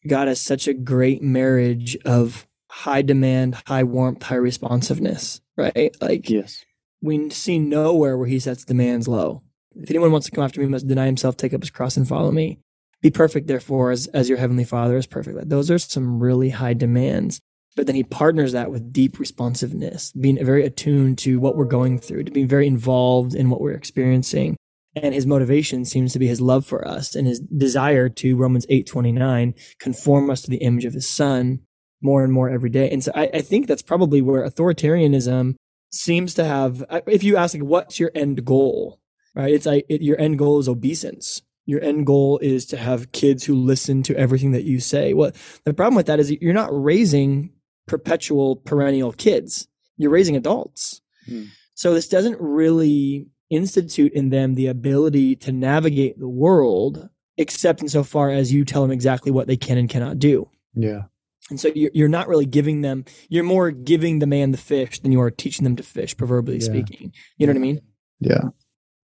God 0.07 0.27
has 0.27 0.41
such 0.41 0.67
a 0.67 0.73
great 0.73 1.21
marriage 1.21 1.97
of 2.05 2.47
high 2.69 3.01
demand, 3.01 3.55
high 3.65 3.83
warmth, 3.83 4.23
high 4.23 4.35
responsiveness, 4.35 5.41
right? 5.57 5.95
Like, 5.99 6.29
yes, 6.29 6.63
we 7.01 7.29
see 7.29 7.59
nowhere 7.59 8.17
where 8.17 8.27
he 8.27 8.39
sets 8.39 8.65
demands 8.65 9.07
low. 9.07 9.41
If 9.75 9.89
anyone 9.89 10.11
wants 10.11 10.25
to 10.27 10.31
come 10.31 10.43
after 10.43 10.61
me, 10.61 10.67
must 10.67 10.87
deny 10.87 11.05
himself, 11.05 11.37
take 11.37 11.53
up 11.53 11.61
his 11.61 11.69
cross, 11.69 11.97
and 11.97 12.07
follow 12.07 12.31
me. 12.31 12.59
Be 13.01 13.09
perfect, 13.09 13.47
therefore, 13.47 13.91
as, 13.91 14.07
as 14.07 14.27
your 14.27 14.37
heavenly 14.37 14.65
Father 14.65 14.97
is 14.97 15.07
perfect. 15.07 15.37
Like, 15.37 15.49
those 15.49 15.71
are 15.71 15.79
some 15.79 16.21
really 16.21 16.49
high 16.49 16.73
demands. 16.73 17.39
But 17.75 17.85
then 17.85 17.95
he 17.95 18.03
partners 18.03 18.51
that 18.51 18.71
with 18.71 18.91
deep 18.91 19.19
responsiveness, 19.19 20.11
being 20.11 20.43
very 20.43 20.65
attuned 20.65 21.17
to 21.19 21.39
what 21.39 21.55
we're 21.55 21.65
going 21.65 21.99
through, 21.99 22.25
to 22.25 22.31
being 22.31 22.47
very 22.47 22.67
involved 22.67 23.33
in 23.35 23.49
what 23.49 23.61
we're 23.61 23.71
experiencing. 23.71 24.57
And 24.95 25.13
his 25.13 25.25
motivation 25.25 25.85
seems 25.85 26.13
to 26.13 26.19
be 26.19 26.27
his 26.27 26.41
love 26.41 26.65
for 26.65 26.87
us 26.87 27.15
and 27.15 27.27
his 27.27 27.39
desire 27.39 28.09
to 28.09 28.35
Romans 28.35 28.65
8 28.69 28.87
29, 28.87 29.53
conform 29.79 30.29
us 30.29 30.41
to 30.41 30.49
the 30.49 30.57
image 30.57 30.85
of 30.85 30.93
his 30.93 31.07
son 31.07 31.59
more 32.01 32.23
and 32.23 32.33
more 32.33 32.49
every 32.49 32.69
day. 32.69 32.89
And 32.89 33.03
so 33.03 33.11
I, 33.13 33.29
I 33.33 33.41
think 33.41 33.67
that's 33.67 33.81
probably 33.81 34.21
where 34.21 34.47
authoritarianism 34.47 35.55
seems 35.91 36.33
to 36.35 36.45
have, 36.45 36.83
if 37.07 37.23
you 37.23 37.37
ask, 37.37 37.53
like, 37.53 37.63
what's 37.63 37.99
your 37.99 38.11
end 38.15 38.45
goal? 38.45 38.99
Right? 39.35 39.53
It's 39.53 39.65
like 39.65 39.85
it, 39.89 40.01
your 40.01 40.19
end 40.19 40.39
goal 40.39 40.59
is 40.59 40.69
obeisance. 40.69 41.41
Your 41.65 41.83
end 41.83 42.07
goal 42.07 42.39
is 42.39 42.65
to 42.67 42.77
have 42.77 43.11
kids 43.11 43.43
who 43.43 43.53
listen 43.53 44.01
to 44.03 44.17
everything 44.17 44.51
that 44.53 44.63
you 44.63 44.79
say. 44.79 45.13
What 45.13 45.35
the 45.65 45.73
problem 45.73 45.95
with 45.95 46.07
that 46.07 46.19
is 46.19 46.31
you're 46.31 46.53
not 46.53 46.69
raising 46.71 47.51
perpetual 47.87 48.55
perennial 48.55 49.11
kids. 49.11 49.67
You're 49.97 50.09
raising 50.09 50.35
adults. 50.35 51.01
Hmm. 51.27 51.45
So 51.75 51.93
this 51.93 52.07
doesn't 52.07 52.41
really 52.41 53.27
institute 53.49 54.13
in 54.13 54.29
them 54.29 54.55
the 54.55 54.67
ability 54.67 55.35
to 55.37 55.51
navigate 55.51 56.19
the 56.19 56.29
world, 56.29 57.09
except 57.37 57.81
insofar 57.81 58.29
as 58.29 58.53
you 58.53 58.65
tell 58.65 58.81
them 58.81 58.91
exactly 58.91 59.31
what 59.31 59.47
they 59.47 59.57
can 59.57 59.77
and 59.77 59.89
cannot 59.89 60.19
do. 60.19 60.49
Yeah. 60.73 61.03
And 61.49 61.59
so 61.59 61.69
you're, 61.73 61.91
you're 61.93 62.07
not 62.07 62.27
really 62.27 62.45
giving 62.45 62.81
them, 62.81 63.05
you're 63.27 63.43
more 63.43 63.71
giving 63.71 64.19
the 64.19 64.27
man 64.27 64.51
the 64.51 64.57
fish 64.57 64.99
than 64.99 65.11
you 65.11 65.19
are 65.21 65.31
teaching 65.31 65.63
them 65.63 65.75
to 65.77 65.83
fish, 65.83 66.15
proverbially 66.15 66.59
yeah. 66.59 66.65
speaking. 66.65 67.13
You 67.37 67.47
know 67.47 67.53
what 67.53 67.57
I 67.57 67.61
mean? 67.61 67.81
Yeah. 68.19 68.41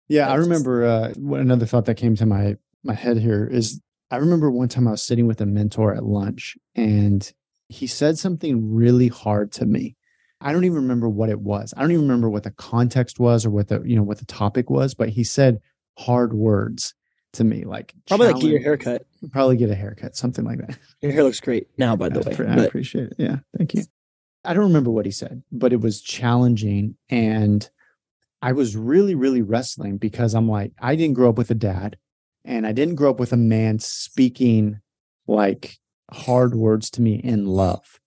Yeah. 0.08 0.26
That's, 0.26 0.32
I 0.32 0.36
remember 0.36 0.86
uh, 0.86 1.14
another 1.36 1.66
thought 1.66 1.86
that 1.86 1.96
came 1.96 2.16
to 2.16 2.26
my, 2.26 2.58
my 2.84 2.96
head 2.96 3.18
here 3.18 3.46
is 3.46 3.80
I 4.10 4.18
remember 4.18 4.50
one 4.50 4.70
time 4.70 4.88
I 4.88 4.92
was 4.92 5.04
sitting 5.04 5.28
with 5.28 5.40
a 5.40 5.46
mentor 5.46 5.94
at 5.94 6.04
lunch 6.04 6.58
and 6.76 7.32
he 7.70 7.88
said 7.88 8.18
something 8.18 8.74
really 8.74 9.08
hard 9.08 9.52
to 9.54 9.66
me. 9.66 9.96
I 10.42 10.52
don't 10.52 10.66
even 10.66 10.78
remember 10.78 11.08
what 11.08 11.30
it 11.30 11.40
was. 11.40 11.74
I 11.76 11.82
don't 11.82 11.92
even 11.92 12.04
remember 12.04 12.30
what 12.30 12.44
the 12.44 12.52
context 12.52 13.20
was 13.20 13.46
or 13.46 13.50
what 13.50 13.68
the, 13.68 13.82
you 13.84 13.96
know, 13.96 14.04
what 14.04 14.20
the 14.20 14.26
topic 14.26 14.70
was, 14.70 14.94
but 14.94 15.10
he 15.10 15.24
said 15.24 15.62
hard 15.98 16.34
words 16.34 16.94
to 17.34 17.44
me, 17.44 17.64
like 17.64 17.94
probably 18.08 18.28
like 18.28 18.42
get 18.42 18.50
your 18.50 18.60
haircut. 18.60 19.06
Probably 19.32 19.58
get 19.58 19.70
a 19.70 19.76
haircut, 19.76 20.16
something 20.16 20.44
like 20.44 20.60
that. 20.60 20.78
Your 21.02 21.12
hair 21.12 21.24
looks 21.24 21.40
great 21.40 21.68
now, 21.78 21.96
by 21.96 22.10
the 22.10 22.20
way. 22.20 22.36
I, 22.46 22.62
I 22.62 22.66
appreciate 22.66 23.12
it. 23.12 23.16
Yeah, 23.18 23.38
thank 23.58 23.74
you. 23.74 23.84
I 24.44 24.54
don't 24.54 24.66
remember 24.66 24.92
what 24.92 25.06
he 25.06 25.12
said, 25.12 25.44
but 25.52 25.72
it 25.72 25.80
was 25.80 26.02
challenging, 26.02 26.98
and 27.10 27.70
I 28.42 28.52
was 28.54 28.76
really, 28.76 29.16
really 29.16 29.42
wrestling 29.42 29.98
because 29.98 30.34
I'm 30.34 30.50
like, 30.50 30.74
I 30.82 30.96
didn't 30.96 31.14
grow 31.14 31.30
up 31.30 31.38
with 31.38 31.52
a 31.52 31.56
dad, 31.56 31.98
and 32.44 32.66
I 32.66 32.72
didn't 32.72 32.96
grow 32.96 33.12
up 33.12 33.20
with 33.20 33.32
a 33.32 33.38
man 33.38 33.80
speaking 33.80 34.82
like 35.28 35.78
hard 36.12 36.56
words 36.56 36.90
to 36.92 37.02
me 37.02 37.16
in 37.16 37.46
love. 37.46 38.01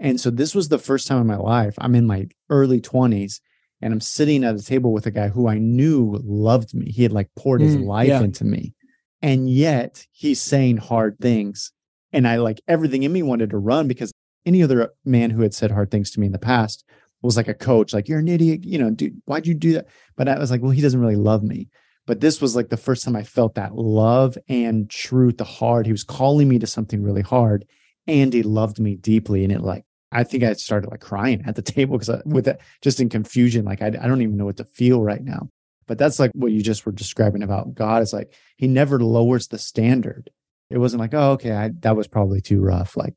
And 0.00 0.18
so 0.20 0.30
this 0.30 0.54
was 0.54 0.68
the 0.68 0.78
first 0.78 1.06
time 1.06 1.20
in 1.20 1.26
my 1.26 1.36
life. 1.36 1.74
I'm 1.78 1.94
in 1.94 2.06
my 2.06 2.28
early 2.48 2.80
20s 2.80 3.40
and 3.82 3.92
I'm 3.92 4.00
sitting 4.00 4.44
at 4.44 4.56
a 4.56 4.62
table 4.62 4.92
with 4.92 5.06
a 5.06 5.10
guy 5.10 5.28
who 5.28 5.46
I 5.46 5.58
knew 5.58 6.18
loved 6.24 6.74
me. 6.74 6.90
He 6.90 7.02
had 7.02 7.12
like 7.12 7.28
poured 7.36 7.60
his 7.60 7.76
mm, 7.76 7.84
life 7.84 8.08
yeah. 8.08 8.22
into 8.22 8.44
me. 8.44 8.74
And 9.22 9.50
yet 9.50 10.06
he's 10.10 10.40
saying 10.40 10.78
hard 10.78 11.18
things. 11.20 11.72
And 12.12 12.26
I 12.26 12.36
like 12.36 12.60
everything 12.66 13.02
in 13.02 13.12
me 13.12 13.22
wanted 13.22 13.50
to 13.50 13.58
run 13.58 13.86
because 13.86 14.10
any 14.46 14.62
other 14.62 14.90
man 15.04 15.30
who 15.30 15.42
had 15.42 15.54
said 15.54 15.70
hard 15.70 15.90
things 15.90 16.10
to 16.12 16.20
me 16.20 16.26
in 16.26 16.32
the 16.32 16.38
past 16.38 16.84
was 17.22 17.36
like 17.36 17.48
a 17.48 17.54
coach, 17.54 17.92
like, 17.92 18.08
you're 18.08 18.18
an 18.18 18.28
idiot, 18.28 18.64
you 18.64 18.78
know, 18.78 18.90
dude, 18.90 19.20
why'd 19.26 19.46
you 19.46 19.52
do 19.52 19.74
that? 19.74 19.86
But 20.16 20.26
I 20.26 20.38
was 20.38 20.50
like, 20.50 20.62
well, 20.62 20.70
he 20.70 20.80
doesn't 20.80 21.00
really 21.00 21.16
love 21.16 21.42
me. 21.42 21.68
But 22.06 22.20
this 22.20 22.40
was 22.40 22.56
like 22.56 22.70
the 22.70 22.78
first 22.78 23.04
time 23.04 23.14
I 23.14 23.22
felt 23.22 23.54
that 23.56 23.74
love 23.74 24.38
and 24.48 24.88
truth, 24.88 25.36
the 25.36 25.44
hard. 25.44 25.84
He 25.84 25.92
was 25.92 26.02
calling 26.02 26.48
me 26.48 26.58
to 26.58 26.66
something 26.66 27.02
really 27.02 27.22
hard 27.22 27.66
and 28.06 28.32
he 28.32 28.42
loved 28.42 28.80
me 28.80 28.96
deeply. 28.96 29.44
And 29.44 29.52
it 29.52 29.60
like 29.60 29.84
I 30.12 30.24
think 30.24 30.42
I 30.42 30.52
started 30.54 30.90
like 30.90 31.00
crying 31.00 31.42
at 31.46 31.56
the 31.56 31.62
table 31.76 31.98
because 31.98 32.22
with 32.24 32.48
it, 32.48 32.60
just 32.82 33.00
in 33.00 33.08
confusion, 33.08 33.64
like 33.64 33.82
I, 33.82 33.86
I 33.86 34.08
don't 34.08 34.22
even 34.22 34.36
know 34.36 34.46
what 34.46 34.56
to 34.58 34.64
feel 34.64 35.02
right 35.02 35.22
now. 35.22 35.48
But 35.86 35.98
that's 35.98 36.20
like 36.20 36.30
what 36.34 36.52
you 36.52 36.62
just 36.62 36.86
were 36.86 36.92
describing 36.92 37.42
about 37.42 37.74
God 37.74 38.02
is 38.02 38.12
like 38.12 38.32
He 38.56 38.68
never 38.68 39.00
lowers 39.00 39.48
the 39.48 39.58
standard. 39.58 40.30
It 40.70 40.78
wasn't 40.78 41.00
like, 41.00 41.14
oh, 41.14 41.32
okay, 41.32 41.52
I, 41.52 41.70
that 41.80 41.96
was 41.96 42.06
probably 42.06 42.40
too 42.40 42.60
rough. 42.60 42.96
Like, 42.96 43.14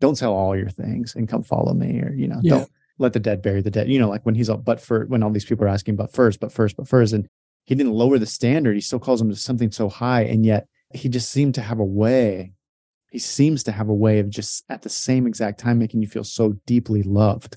don't 0.00 0.16
sell 0.16 0.34
all 0.34 0.54
your 0.54 0.68
things 0.68 1.14
and 1.14 1.28
come 1.28 1.42
follow 1.42 1.72
me, 1.72 2.00
or 2.00 2.12
you 2.12 2.28
know, 2.28 2.40
yeah. 2.42 2.50
don't 2.50 2.70
let 2.98 3.14
the 3.14 3.20
dead 3.20 3.40
bury 3.40 3.62
the 3.62 3.70
dead. 3.70 3.88
You 3.88 3.98
know, 3.98 4.08
like 4.08 4.24
when 4.26 4.34
he's 4.34 4.50
all 4.50 4.58
but 4.58 4.80
for 4.80 5.06
when 5.06 5.22
all 5.22 5.30
these 5.30 5.46
people 5.46 5.64
are 5.64 5.68
asking, 5.68 5.96
but 5.96 6.12
first, 6.12 6.40
but 6.40 6.52
first, 6.52 6.76
but 6.76 6.86
first, 6.88 7.14
and 7.14 7.26
he 7.64 7.74
didn't 7.74 7.92
lower 7.92 8.18
the 8.18 8.26
standard. 8.26 8.74
He 8.74 8.82
still 8.82 8.98
calls 8.98 9.20
them 9.20 9.30
to 9.30 9.36
something 9.36 9.70
so 9.70 9.88
high, 9.88 10.24
and 10.24 10.44
yet 10.44 10.66
he 10.92 11.08
just 11.08 11.30
seemed 11.30 11.54
to 11.54 11.62
have 11.62 11.78
a 11.78 11.84
way 11.84 12.52
he 13.10 13.18
seems 13.18 13.64
to 13.64 13.72
have 13.72 13.88
a 13.88 13.94
way 13.94 14.20
of 14.20 14.30
just 14.30 14.64
at 14.68 14.82
the 14.82 14.88
same 14.88 15.26
exact 15.26 15.58
time 15.60 15.78
making 15.78 16.00
you 16.00 16.08
feel 16.08 16.24
so 16.24 16.54
deeply 16.66 17.02
loved. 17.02 17.56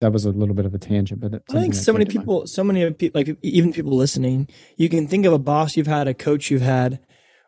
That 0.00 0.12
was 0.12 0.26
a 0.26 0.30
little 0.30 0.54
bit 0.54 0.66
of 0.66 0.74
a 0.74 0.78
tangent, 0.78 1.20
but 1.20 1.42
I 1.50 1.60
think 1.60 1.74
so 1.74 1.92
many 1.92 2.04
people, 2.04 2.46
so 2.46 2.62
many 2.62 2.82
of 2.82 2.98
people, 2.98 3.18
like 3.18 3.38
even 3.42 3.72
people 3.72 3.96
listening, 3.96 4.48
you 4.76 4.90
can 4.90 5.08
think 5.08 5.24
of 5.24 5.32
a 5.32 5.38
boss 5.38 5.76
you've 5.76 5.86
had, 5.86 6.06
a 6.06 6.12
coach 6.12 6.50
you've 6.50 6.60
had, 6.60 7.00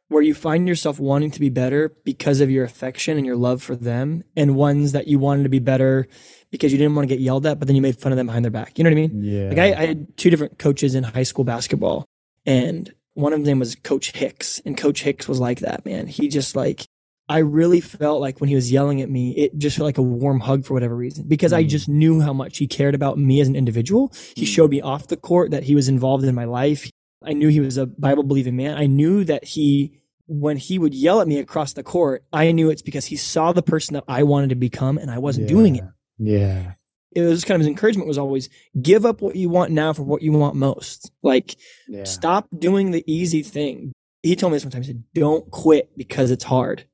where 0.08 0.22
you 0.22 0.32
find 0.32 0.66
yourself 0.66 0.98
wanting 0.98 1.30
to 1.32 1.40
be 1.40 1.50
better 1.50 1.94
because 2.04 2.40
of 2.40 2.50
your 2.50 2.64
affection 2.64 3.18
and 3.18 3.26
your 3.26 3.36
love 3.36 3.62
for 3.62 3.76
them, 3.76 4.22
and 4.36 4.56
ones 4.56 4.92
that 4.92 5.06
you 5.06 5.18
wanted 5.18 5.42
to 5.42 5.48
be 5.50 5.58
better 5.58 6.06
because 6.50 6.72
you 6.72 6.78
didn't 6.78 6.94
want 6.94 7.06
to 7.06 7.14
get 7.14 7.20
yelled 7.20 7.44
at, 7.44 7.58
but 7.58 7.66
then 7.66 7.74
you 7.74 7.82
made 7.82 8.00
fun 8.00 8.12
of 8.12 8.16
them 8.16 8.26
behind 8.26 8.44
their 8.44 8.52
back. 8.52 8.78
You 8.78 8.84
know 8.84 8.90
what 8.90 8.98
I 8.98 9.00
mean? 9.08 9.22
Yeah. 9.22 9.48
Like 9.48 9.58
I, 9.58 9.82
I 9.82 9.86
had 9.86 10.16
two 10.16 10.30
different 10.30 10.58
coaches 10.58 10.94
in 10.94 11.02
high 11.02 11.24
school 11.24 11.44
basketball, 11.44 12.06
and 12.46 12.90
one 13.12 13.34
of 13.34 13.44
them 13.44 13.58
was 13.58 13.74
Coach 13.74 14.12
Hicks, 14.12 14.60
and 14.64 14.78
Coach 14.78 15.02
Hicks 15.02 15.28
was 15.28 15.40
like 15.40 15.60
that 15.60 15.84
man. 15.84 16.06
He 16.06 16.28
just 16.28 16.56
like 16.56 16.86
I 17.28 17.38
really 17.38 17.80
felt 17.80 18.20
like 18.20 18.40
when 18.40 18.48
he 18.48 18.54
was 18.54 18.70
yelling 18.70 19.00
at 19.00 19.10
me, 19.10 19.32
it 19.36 19.58
just 19.58 19.76
felt 19.76 19.86
like 19.86 19.98
a 19.98 20.02
warm 20.02 20.40
hug 20.40 20.64
for 20.64 20.74
whatever 20.74 20.94
reason, 20.94 21.26
because 21.26 21.52
mm. 21.52 21.56
I 21.56 21.64
just 21.64 21.88
knew 21.88 22.20
how 22.20 22.32
much 22.32 22.58
he 22.58 22.68
cared 22.68 22.94
about 22.94 23.18
me 23.18 23.40
as 23.40 23.48
an 23.48 23.56
individual. 23.56 24.12
He 24.36 24.44
mm. 24.44 24.48
showed 24.48 24.70
me 24.70 24.80
off 24.80 25.08
the 25.08 25.16
court 25.16 25.50
that 25.50 25.64
he 25.64 25.74
was 25.74 25.88
involved 25.88 26.24
in 26.24 26.34
my 26.34 26.44
life. 26.44 26.88
I 27.24 27.32
knew 27.32 27.48
he 27.48 27.60
was 27.60 27.76
a 27.78 27.86
Bible 27.86 28.22
believing 28.22 28.54
man. 28.54 28.78
I 28.78 28.86
knew 28.86 29.24
that 29.24 29.42
he, 29.44 29.98
when 30.28 30.56
he 30.56 30.78
would 30.78 30.94
yell 30.94 31.20
at 31.20 31.26
me 31.26 31.38
across 31.38 31.72
the 31.72 31.82
court, 31.82 32.24
I 32.32 32.52
knew 32.52 32.70
it's 32.70 32.82
because 32.82 33.06
he 33.06 33.16
saw 33.16 33.52
the 33.52 33.62
person 33.62 33.94
that 33.94 34.04
I 34.06 34.22
wanted 34.22 34.50
to 34.50 34.56
become 34.56 34.96
and 34.96 35.10
I 35.10 35.18
wasn't 35.18 35.48
yeah. 35.48 35.56
doing 35.56 35.76
it. 35.76 35.84
Yeah. 36.18 36.72
It 37.12 37.22
was 37.22 37.44
kind 37.44 37.56
of 37.56 37.60
his 37.60 37.68
encouragement 37.68 38.06
was 38.06 38.18
always 38.18 38.48
give 38.80 39.04
up 39.04 39.20
what 39.20 39.34
you 39.34 39.48
want 39.48 39.72
now 39.72 39.92
for 39.92 40.02
what 40.02 40.22
you 40.22 40.32
want 40.32 40.54
most. 40.54 41.10
Like, 41.22 41.56
yeah. 41.88 42.04
stop 42.04 42.46
doing 42.56 42.92
the 42.92 43.02
easy 43.12 43.42
thing. 43.42 43.92
He 44.22 44.36
told 44.36 44.52
me 44.52 44.58
sometimes, 44.60 44.88
don't 45.14 45.50
quit 45.50 45.96
because 45.96 46.30
it's 46.30 46.44
hard 46.44 46.84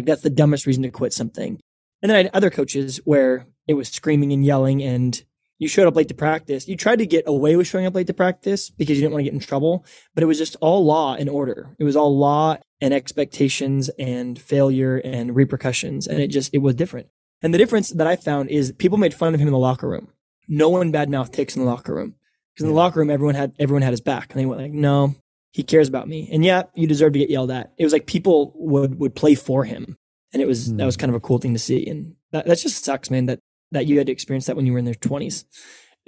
like 0.00 0.06
that's 0.06 0.22
the 0.22 0.30
dumbest 0.30 0.66
reason 0.66 0.82
to 0.82 0.90
quit 0.90 1.12
something. 1.12 1.60
And 2.02 2.10
then 2.10 2.16
I 2.16 2.22
had 2.22 2.30
other 2.32 2.50
coaches 2.50 3.00
where 3.04 3.46
it 3.68 3.74
was 3.74 3.88
screaming 3.88 4.32
and 4.32 4.44
yelling 4.44 4.82
and 4.82 5.22
you 5.58 5.68
showed 5.68 5.86
up 5.86 5.94
late 5.94 6.08
to 6.08 6.14
practice. 6.14 6.66
You 6.66 6.74
tried 6.74 7.00
to 7.00 7.06
get 7.06 7.24
away 7.26 7.54
with 7.54 7.66
showing 7.66 7.84
up 7.84 7.94
late 7.94 8.06
to 8.06 8.14
practice 8.14 8.70
because 8.70 8.96
you 8.96 9.02
didn't 9.02 9.12
want 9.12 9.20
to 9.20 9.24
get 9.24 9.34
in 9.34 9.40
trouble, 9.40 9.84
but 10.14 10.24
it 10.24 10.26
was 10.26 10.38
just 10.38 10.56
all 10.62 10.84
law 10.86 11.14
and 11.14 11.28
order. 11.28 11.76
It 11.78 11.84
was 11.84 11.96
all 11.96 12.16
law 12.16 12.56
and 12.80 12.94
expectations 12.94 13.90
and 13.98 14.40
failure 14.40 14.96
and 14.96 15.36
repercussions. 15.36 16.06
And 16.06 16.18
it 16.18 16.28
just, 16.28 16.54
it 16.54 16.58
was 16.58 16.74
different. 16.74 17.08
And 17.42 17.52
the 17.52 17.58
difference 17.58 17.90
that 17.90 18.06
I 18.06 18.16
found 18.16 18.48
is 18.48 18.72
people 18.72 18.96
made 18.96 19.12
fun 19.12 19.34
of 19.34 19.40
him 19.40 19.48
in 19.48 19.52
the 19.52 19.58
locker 19.58 19.88
room. 19.88 20.08
No 20.48 20.70
one 20.70 20.90
badmouthed 20.92 21.36
Hicks 21.36 21.56
in 21.56 21.62
the 21.62 21.68
locker 21.68 21.94
room. 21.94 22.14
Because 22.54 22.64
in 22.64 22.70
the 22.70 22.76
locker 22.76 22.98
room, 22.98 23.10
everyone 23.10 23.34
had, 23.34 23.52
everyone 23.58 23.82
had 23.82 23.92
his 23.92 24.00
back. 24.00 24.32
And 24.32 24.40
they 24.40 24.46
went 24.46 24.62
like, 24.62 24.72
no, 24.72 25.14
he 25.52 25.62
cares 25.62 25.88
about 25.88 26.08
me. 26.08 26.28
And 26.32 26.44
yeah, 26.44 26.64
you 26.74 26.86
deserve 26.86 27.12
to 27.14 27.18
get 27.18 27.30
yelled 27.30 27.50
at. 27.50 27.72
It 27.76 27.84
was 27.84 27.92
like 27.92 28.06
people 28.06 28.52
would 28.56 28.98
would 28.98 29.14
play 29.14 29.34
for 29.34 29.64
him. 29.64 29.96
And 30.32 30.40
it 30.40 30.46
was 30.46 30.70
mm. 30.70 30.76
that 30.78 30.86
was 30.86 30.94
hmm. 30.94 31.00
kind 31.00 31.10
of 31.10 31.16
a 31.16 31.20
cool 31.20 31.38
thing 31.38 31.54
to 31.54 31.58
see. 31.58 31.86
And 31.86 32.14
that, 32.30 32.46
that 32.46 32.58
just 32.58 32.84
sucks, 32.84 33.10
man, 33.10 33.26
that 33.26 33.40
that 33.72 33.86
you 33.86 33.98
had 33.98 34.06
to 34.06 34.12
experience 34.12 34.46
that 34.46 34.56
when 34.56 34.66
you 34.66 34.72
were 34.72 34.78
in 34.78 34.84
their 34.84 34.94
twenties. 34.94 35.44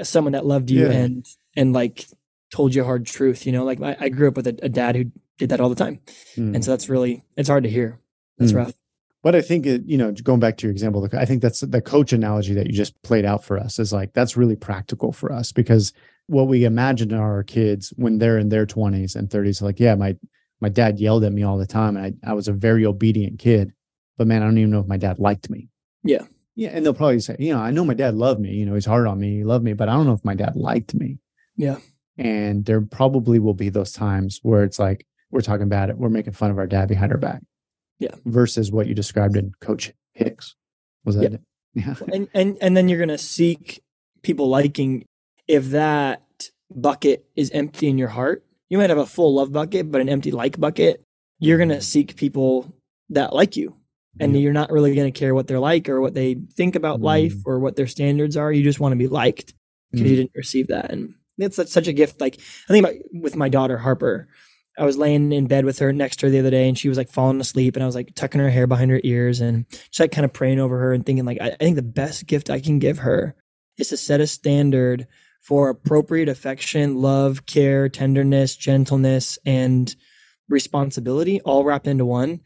Someone 0.03 0.33
that 0.33 0.47
loved 0.47 0.71
you 0.71 0.87
yeah. 0.87 0.93
and 0.93 1.27
and 1.57 1.73
like 1.73 2.07
told 2.51 2.75
you 2.75 2.85
hard 2.85 3.07
truth, 3.07 3.47
you 3.47 3.53
know, 3.53 3.65
like 3.65 3.81
I, 3.81 3.97
I 3.99 4.09
grew 4.09 4.29
up 4.29 4.37
with 4.37 4.47
a, 4.47 4.59
a, 4.63 4.69
dad 4.69 4.95
who 4.95 5.05
did 5.39 5.49
that 5.49 5.61
all 5.61 5.71
the 5.71 5.75
time. 5.75 6.01
Mm. 6.37 6.55
And 6.55 6.65
so 6.65 6.71
that's 6.71 6.89
really 6.89 7.25
it's 7.37 7.49
hard 7.49 7.65
to 7.65 7.71
hear. 7.71 7.99
That's 8.39 8.53
mm. 8.53 8.57
rough. 8.57 8.73
But 9.23 9.37
I 9.37 9.41
think 9.41 9.67
it, 9.67 9.85
you 9.87 9.97
know, 9.97 10.13
going 10.13 10.41
back 10.41 10.57
to 10.59 10.67
your 10.67 10.73
example, 10.73 11.09
I 11.13 11.25
think 11.25 11.43
that's 11.43 11.61
the 11.61 11.81
coach 11.81 12.13
analogy 12.13 12.55
that 12.55 12.67
you 12.67 12.73
just 12.73 13.01
played 13.03 13.25
out 13.25 13.45
for 13.45 13.59
us 13.59 13.79
is 13.79 13.93
like 13.93 14.13
that's 14.13 14.37
really 14.37 14.57
practical 14.57 15.13
for 15.13 15.33
us 15.33 15.53
because 15.53 15.93
what 16.27 16.49
we 16.49 16.65
imagine 16.65 17.13
are 17.13 17.35
our 17.37 17.43
kids 17.43 17.93
when 17.97 18.19
they're 18.19 18.39
in 18.39 18.49
their 18.49 18.67
20s 18.67 19.17
and 19.17 19.29
30s, 19.29 19.61
like, 19.63 19.81
yeah, 19.81 19.95
my 19.95 20.17
my 20.61 20.69
dad 20.69 21.01
yelled 21.01 21.25
at 21.25 21.33
me 21.33 21.43
all 21.43 21.59
the 21.59 21.67
time 21.67 21.97
and 21.97 22.17
I, 22.25 22.31
I 22.31 22.35
was 22.35 22.47
a 22.47 22.53
very 22.53 22.87
obedient 22.87 23.41
kid, 23.41 23.73
but 24.17 24.29
man, 24.29 24.43
I 24.43 24.45
don't 24.47 24.59
even 24.59 24.71
know 24.71 24.79
if 24.81 24.87
my 24.87 24.97
dad 24.97 25.19
liked 25.19 25.51
me. 25.51 25.69
Yeah. 26.05 26.25
Yeah. 26.55 26.71
And 26.71 26.85
they'll 26.87 26.95
probably 26.95 27.19
say, 27.19 27.35
you 27.41 27.53
know, 27.53 27.59
I 27.61 27.73
know 27.73 27.85
my 27.85 27.95
dad 27.95 28.15
loved 28.15 28.41
me, 28.41 28.51
you 28.53 28.65
know, 28.65 28.75
he's 28.75 28.87
hard 28.87 29.09
on 29.09 29.19
me, 29.19 29.39
he 29.39 29.45
loved 29.45 29.65
me, 29.65 29.73
but 29.73 29.89
I 29.89 29.95
don't 29.95 30.07
know 30.07 30.13
if 30.13 30.25
my 30.25 30.35
dad 30.37 30.55
liked 30.55 30.95
me. 30.95 31.19
Yeah. 31.57 31.79
And 32.17 32.65
there 32.65 32.81
probably 32.81 33.41
will 33.41 33.55
be 33.55 33.71
those 33.71 33.91
times 33.93 34.39
where 34.43 34.63
it's 34.63 34.79
like, 34.79 35.05
we're 35.33 35.41
talking 35.41 35.65
about 35.65 35.91
it, 35.91 35.99
we're 35.99 36.11
making 36.11 36.35
fun 36.35 36.51
of 36.53 36.59
our 36.59 36.67
dad 36.69 36.89
behind 36.89 37.11
our 37.11 37.19
back. 37.19 37.43
Yeah. 37.99 38.15
Versus 38.25 38.71
what 38.71 38.87
you 38.87 38.95
described 38.95 39.37
in 39.37 39.53
Coach 39.61 39.93
Hicks. 40.13 40.55
Was 41.05 41.17
that 41.17 41.23
Yeah. 41.23 41.39
it? 41.39 41.41
Yeah. 41.75 41.95
and 42.13 42.29
and 42.35 42.59
and 42.61 42.77
then 42.77 42.89
you're 42.91 42.99
gonna 42.99 43.17
seek 43.17 43.83
people 44.23 44.49
liking 44.49 45.07
if 45.53 45.71
that 45.71 46.23
bucket 46.75 47.25
is 47.37 47.51
empty 47.51 47.87
in 47.89 47.99
your 47.99 48.09
heart 48.09 48.45
you 48.71 48.79
might 48.79 48.89
have 48.91 48.99
a 48.99 49.07
full 49.07 49.35
love 49.35 49.53
bucket 49.53 49.91
but 49.91 50.01
an 50.01 50.09
empty 50.09 50.31
like 50.31 50.59
bucket 50.59 51.03
you're 51.39 51.59
gonna 51.59 51.81
seek 51.81 52.17
people 52.17 52.73
that 53.11 53.35
like 53.35 53.57
you. 53.57 53.77
And 54.21 54.39
you're 54.41 54.53
not 54.53 54.71
really 54.71 54.95
gonna 54.95 55.11
care 55.11 55.35
what 55.35 55.47
they're 55.49 55.59
like 55.59 55.89
or 55.89 56.01
what 56.01 56.15
they 56.15 56.35
think 56.55 56.77
about 56.77 57.01
Mm. 57.01 57.05
life 57.05 57.35
or 57.45 57.59
what 57.59 57.75
their 57.77 57.87
standards 57.89 58.37
are. 58.37 58.53
You 58.53 58.63
just 58.63 58.79
want 58.79 58.93
to 58.93 58.97
be 58.97 59.09
liked 59.09 59.55
because 59.91 60.07
you 60.09 60.13
Mm. 60.15 60.19
didn't 60.21 60.31
receive 60.37 60.69
that. 60.69 60.93
And 60.93 61.15
it's 61.39 61.57
such, 61.57 61.69
such 61.69 61.89
a 61.89 61.93
gift. 61.93 62.21
Like 62.21 62.37
i 62.69 62.73
think 62.73 62.87
about 62.87 62.97
with 63.13 63.35
my 63.37 63.49
daughter 63.49 63.79
harper 63.79 64.29
I 64.79 64.85
was 64.85 64.97
laying 64.97 65.33
in 65.33 65.47
bed 65.49 65.65
with 65.65 65.79
her 65.81 65.93
next 65.93 66.21
to 66.21 66.27
her 66.27 66.31
the 66.31 66.39
other 66.39 66.51
day 66.51 66.69
and 66.69 66.79
she 66.79 66.89
was 66.89 66.97
like 66.97 67.11
falling 67.11 67.41
asleep 67.41 67.75
and 67.75 67.83
I 67.83 67.87
was 67.87 67.95
like 67.97 68.15
tucking 68.15 68.41
her 68.41 68.51
hair 68.51 68.67
behind 68.69 68.91
her 68.93 69.01
ears 69.03 69.41
and 69.41 69.67
just 69.69 70.01
like 70.01 70.13
kind 70.13 70.25
of 70.25 70.33
praying 70.33 70.61
over 70.61 70.79
her 70.79 70.93
and 70.93 71.05
thinking 71.05 71.25
like 71.25 71.39
I, 71.41 71.49
I 71.49 71.57
think 71.57 71.77
the 71.77 71.83
best 71.83 72.27
gift 72.27 72.51
I 72.51 72.61
can 72.61 72.79
give 72.79 72.99
her 73.01 73.35
is 73.79 73.89
to 73.89 73.97
set 73.97 74.21
a 74.21 74.27
standard 74.27 75.07
for 75.43 75.69
appropriate 75.69 76.29
affection, 76.29 76.97
love, 76.97 77.47
care, 77.47 77.89
tenderness, 77.89 78.57
gentleness, 78.57 79.39
and 79.45 79.95
responsibility 80.49 81.41
all 81.41 81.65
wrapped 81.65 81.87
into 81.87 82.05
one 82.05 82.41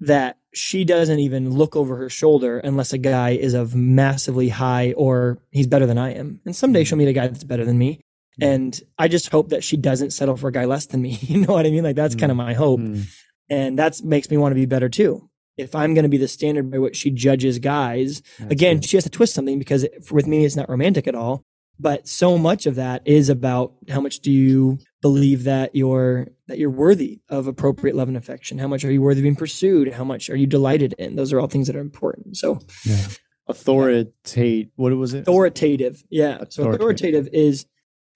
that 0.00 0.38
she 0.52 0.84
doesn't 0.84 1.20
even 1.20 1.50
look 1.50 1.76
over 1.76 1.96
her 1.96 2.08
shoulder 2.10 2.58
unless 2.58 2.92
a 2.92 2.98
guy 2.98 3.30
is 3.30 3.54
of 3.54 3.74
massively 3.74 4.48
high 4.48 4.92
or 4.96 5.38
he's 5.50 5.66
better 5.68 5.86
than 5.86 5.98
I 5.98 6.14
am. 6.14 6.40
And 6.44 6.54
someday 6.54 6.84
she'll 6.84 6.98
meet 6.98 7.08
a 7.08 7.12
guy 7.12 7.28
that's 7.28 7.44
better 7.44 7.64
than 7.64 7.78
me. 7.78 8.00
And 8.40 8.78
I 8.98 9.08
just 9.08 9.28
hope 9.28 9.50
that 9.50 9.62
she 9.62 9.76
doesn't 9.76 10.10
settle 10.10 10.36
for 10.36 10.48
a 10.48 10.52
guy 10.52 10.64
less 10.64 10.86
than 10.86 11.02
me. 11.02 11.18
You 11.22 11.46
know 11.46 11.52
what 11.54 11.66
I 11.66 11.70
mean? 11.70 11.84
Like 11.84 11.96
that's 11.96 12.14
kind 12.14 12.32
of 12.32 12.36
my 12.36 12.54
hope. 12.54 12.80
Mm. 12.80 13.04
And 13.48 13.78
that 13.78 14.02
makes 14.02 14.30
me 14.30 14.36
want 14.36 14.52
to 14.52 14.56
be 14.56 14.66
better 14.66 14.88
too. 14.88 15.28
If 15.58 15.74
I'm 15.74 15.94
going 15.94 16.04
to 16.04 16.08
be 16.08 16.16
the 16.16 16.28
standard 16.28 16.70
by 16.70 16.78
which 16.78 16.96
she 16.96 17.10
judges 17.10 17.58
guys, 17.58 18.22
That's 18.38 18.50
again, 18.52 18.76
good. 18.76 18.88
she 18.88 18.96
has 18.96 19.04
to 19.04 19.10
twist 19.10 19.34
something 19.34 19.58
because 19.58 19.84
it, 19.84 20.10
with 20.10 20.26
me, 20.26 20.44
it's 20.46 20.56
not 20.56 20.70
romantic 20.70 21.06
at 21.06 21.14
all. 21.14 21.44
But 21.78 22.06
so 22.06 22.38
much 22.38 22.66
of 22.66 22.76
that 22.76 23.02
is 23.04 23.28
about 23.28 23.74
how 23.88 24.00
much 24.00 24.20
do 24.20 24.30
you 24.30 24.78
believe 25.00 25.44
that 25.44 25.74
you're 25.74 26.28
that 26.46 26.58
you're 26.58 26.70
worthy 26.70 27.20
of 27.28 27.46
appropriate 27.46 27.96
love 27.96 28.08
and 28.08 28.16
affection? 28.16 28.58
How 28.58 28.68
much 28.68 28.84
are 28.84 28.92
you 28.92 29.02
worthy 29.02 29.20
of 29.20 29.24
being 29.24 29.36
pursued? 29.36 29.92
How 29.92 30.04
much 30.04 30.30
are 30.30 30.36
you 30.36 30.46
delighted 30.46 30.94
in? 30.98 31.16
Those 31.16 31.32
are 31.32 31.40
all 31.40 31.48
things 31.48 31.66
that 31.66 31.76
are 31.76 31.80
important. 31.80 32.36
So 32.36 32.60
Yeah. 32.84 33.06
Authoritate. 33.48 34.70
What 34.76 34.96
was 34.96 35.14
it? 35.14 35.22
authoritative, 35.22 36.04
yeah. 36.08 36.44
So 36.48 36.62
Authoritative. 36.62 36.74
authoritative 36.74 37.28
is 37.32 37.66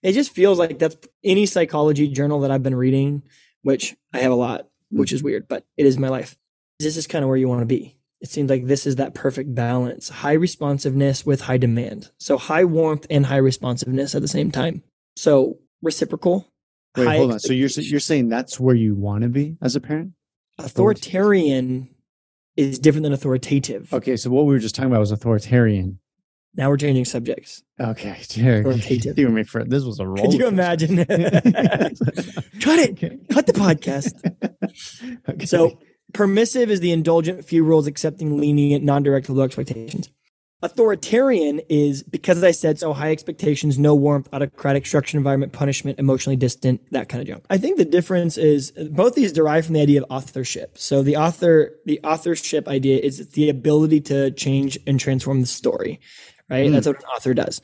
it 0.03 0.13
just 0.13 0.31
feels 0.31 0.59
like 0.59 0.79
that's 0.79 0.97
any 1.25 1.47
psychology 1.47 2.07
journal 2.09 2.41
that 2.41 2.51
I've 2.53 2.63
been 2.63 2.77
reading, 2.77 3.23
which 3.63 3.97
I 4.13 4.19
have 4.19 4.31
a 4.31 4.37
lot, 4.37 4.69
which 4.91 5.11
hmm. 5.11 5.17
is 5.17 5.23
weird, 5.23 5.49
but 5.49 5.65
it 5.77 5.87
is 5.87 5.99
my 5.99 6.09
life. 6.09 6.37
This 6.79 6.97
is 6.97 7.07
kind 7.07 7.25
of 7.25 7.29
where 7.29 7.37
you 7.37 7.49
want 7.49 7.63
to 7.63 7.67
be. 7.67 7.99
It 8.21 8.29
seems 8.31 8.49
like 8.49 8.67
this 8.67 8.87
is 8.87 8.97
that 8.97 9.15
perfect 9.15 9.55
balance 9.55 10.09
high 10.09 10.33
responsiveness 10.33 11.27
with 11.27 11.43
high 11.43 11.59
demand. 11.59 12.11
So 12.19 12.39
high 12.39 12.65
warmth 12.65 13.07
and 13.11 13.27
high 13.27 13.37
responsiveness 13.37 14.15
at 14.15 14.23
the 14.23 14.29
same 14.29 14.51
time. 14.51 14.83
So 15.17 15.59
reciprocal. 15.83 16.51
Wait, 16.97 17.07
hold 17.17 17.33
on. 17.33 17.41
So 17.41 17.53
you're 17.53 17.69
you're 17.69 18.01
saying 18.01 18.29
that's 18.31 18.59
where 18.59 18.75
you 18.75 18.95
want 18.95 19.23
to 19.23 19.29
be 19.29 19.57
as 19.61 19.77
a 19.77 19.81
parent? 19.81 20.13
authoritarian 20.59 21.89
is 22.57 22.79
different 22.79 23.03
than 23.05 23.13
authoritative. 23.13 23.93
Okay, 23.93 24.17
so 24.17 24.31
what 24.31 24.47
we 24.47 24.55
were 24.55 24.59
just 24.59 24.75
talking 24.75 24.91
about 24.91 25.01
was 25.01 25.11
authoritarian. 25.13 25.99
Now 26.55 26.71
we're 26.71 26.79
changing 26.79 27.05
subjects. 27.05 27.63
Okay, 27.79 28.11
Authoritative. 28.21 29.19
you 29.19 29.29
me 29.29 29.43
for 29.45 29.63
this 29.65 29.85
was 29.85 30.01
a 30.01 30.07
roll. 30.07 30.17
Could 30.25 30.33
you 30.33 30.47
imagine? 30.47 30.97
Cut 31.05 32.79
it. 32.79 32.91
Okay. 32.97 33.19
Cut 33.31 33.47
the 33.47 33.53
podcast. 33.53 34.15
okay. 35.29 35.45
So 35.45 35.79
permissive 36.17 36.71
is 36.71 36.81
the 36.81 36.93
indulgent, 36.93 37.45
few 37.45 37.63
rules, 37.63 37.87
accepting, 37.87 38.39
lenient, 38.39 38.83
non-direct, 38.83 39.29
low 39.29 39.45
expectations. 39.45 40.11
Authoritarian 40.63 41.61
is 41.69 42.03
because 42.03 42.39
as 42.39 42.45
I 42.45 42.51
said 42.51 42.79
so 42.79 42.95
high 42.95 43.13
expectations, 43.13 43.79
no 43.79 43.95
warmth, 43.95 44.29
autocratic, 44.33 44.87
structured 44.87 45.19
environment, 45.19 45.53
punishment, 45.53 45.99
emotionally 45.99 46.37
distant, 46.37 46.81
that 46.93 47.11
kind 47.11 47.21
of 47.21 47.29
junk. 47.29 47.45
I 47.51 47.59
think 47.59 47.77
the 47.77 47.85
difference 47.85 48.39
is 48.39 48.71
both 48.71 49.15
these 49.15 49.33
derive 49.33 49.67
from 49.67 49.75
the 49.75 49.83
idea 49.83 50.03
of 50.03 50.07
authorship. 50.11 50.79
So 50.79 51.03
the 51.03 51.17
author, 51.17 51.75
the 51.85 52.01
authorship 52.03 52.69
idea 52.69 52.99
is 52.99 53.29
the 53.31 53.51
ability 53.51 54.01
to 54.03 54.31
change 54.31 54.79
and 54.87 54.99
transform 54.99 55.43
the 55.43 55.47
story, 55.47 56.01
right? 56.49 56.71
Mm. 56.71 56.73
That's 56.73 56.87
what 56.87 56.97
an 56.97 57.05
author 57.15 57.35
does. 57.35 57.61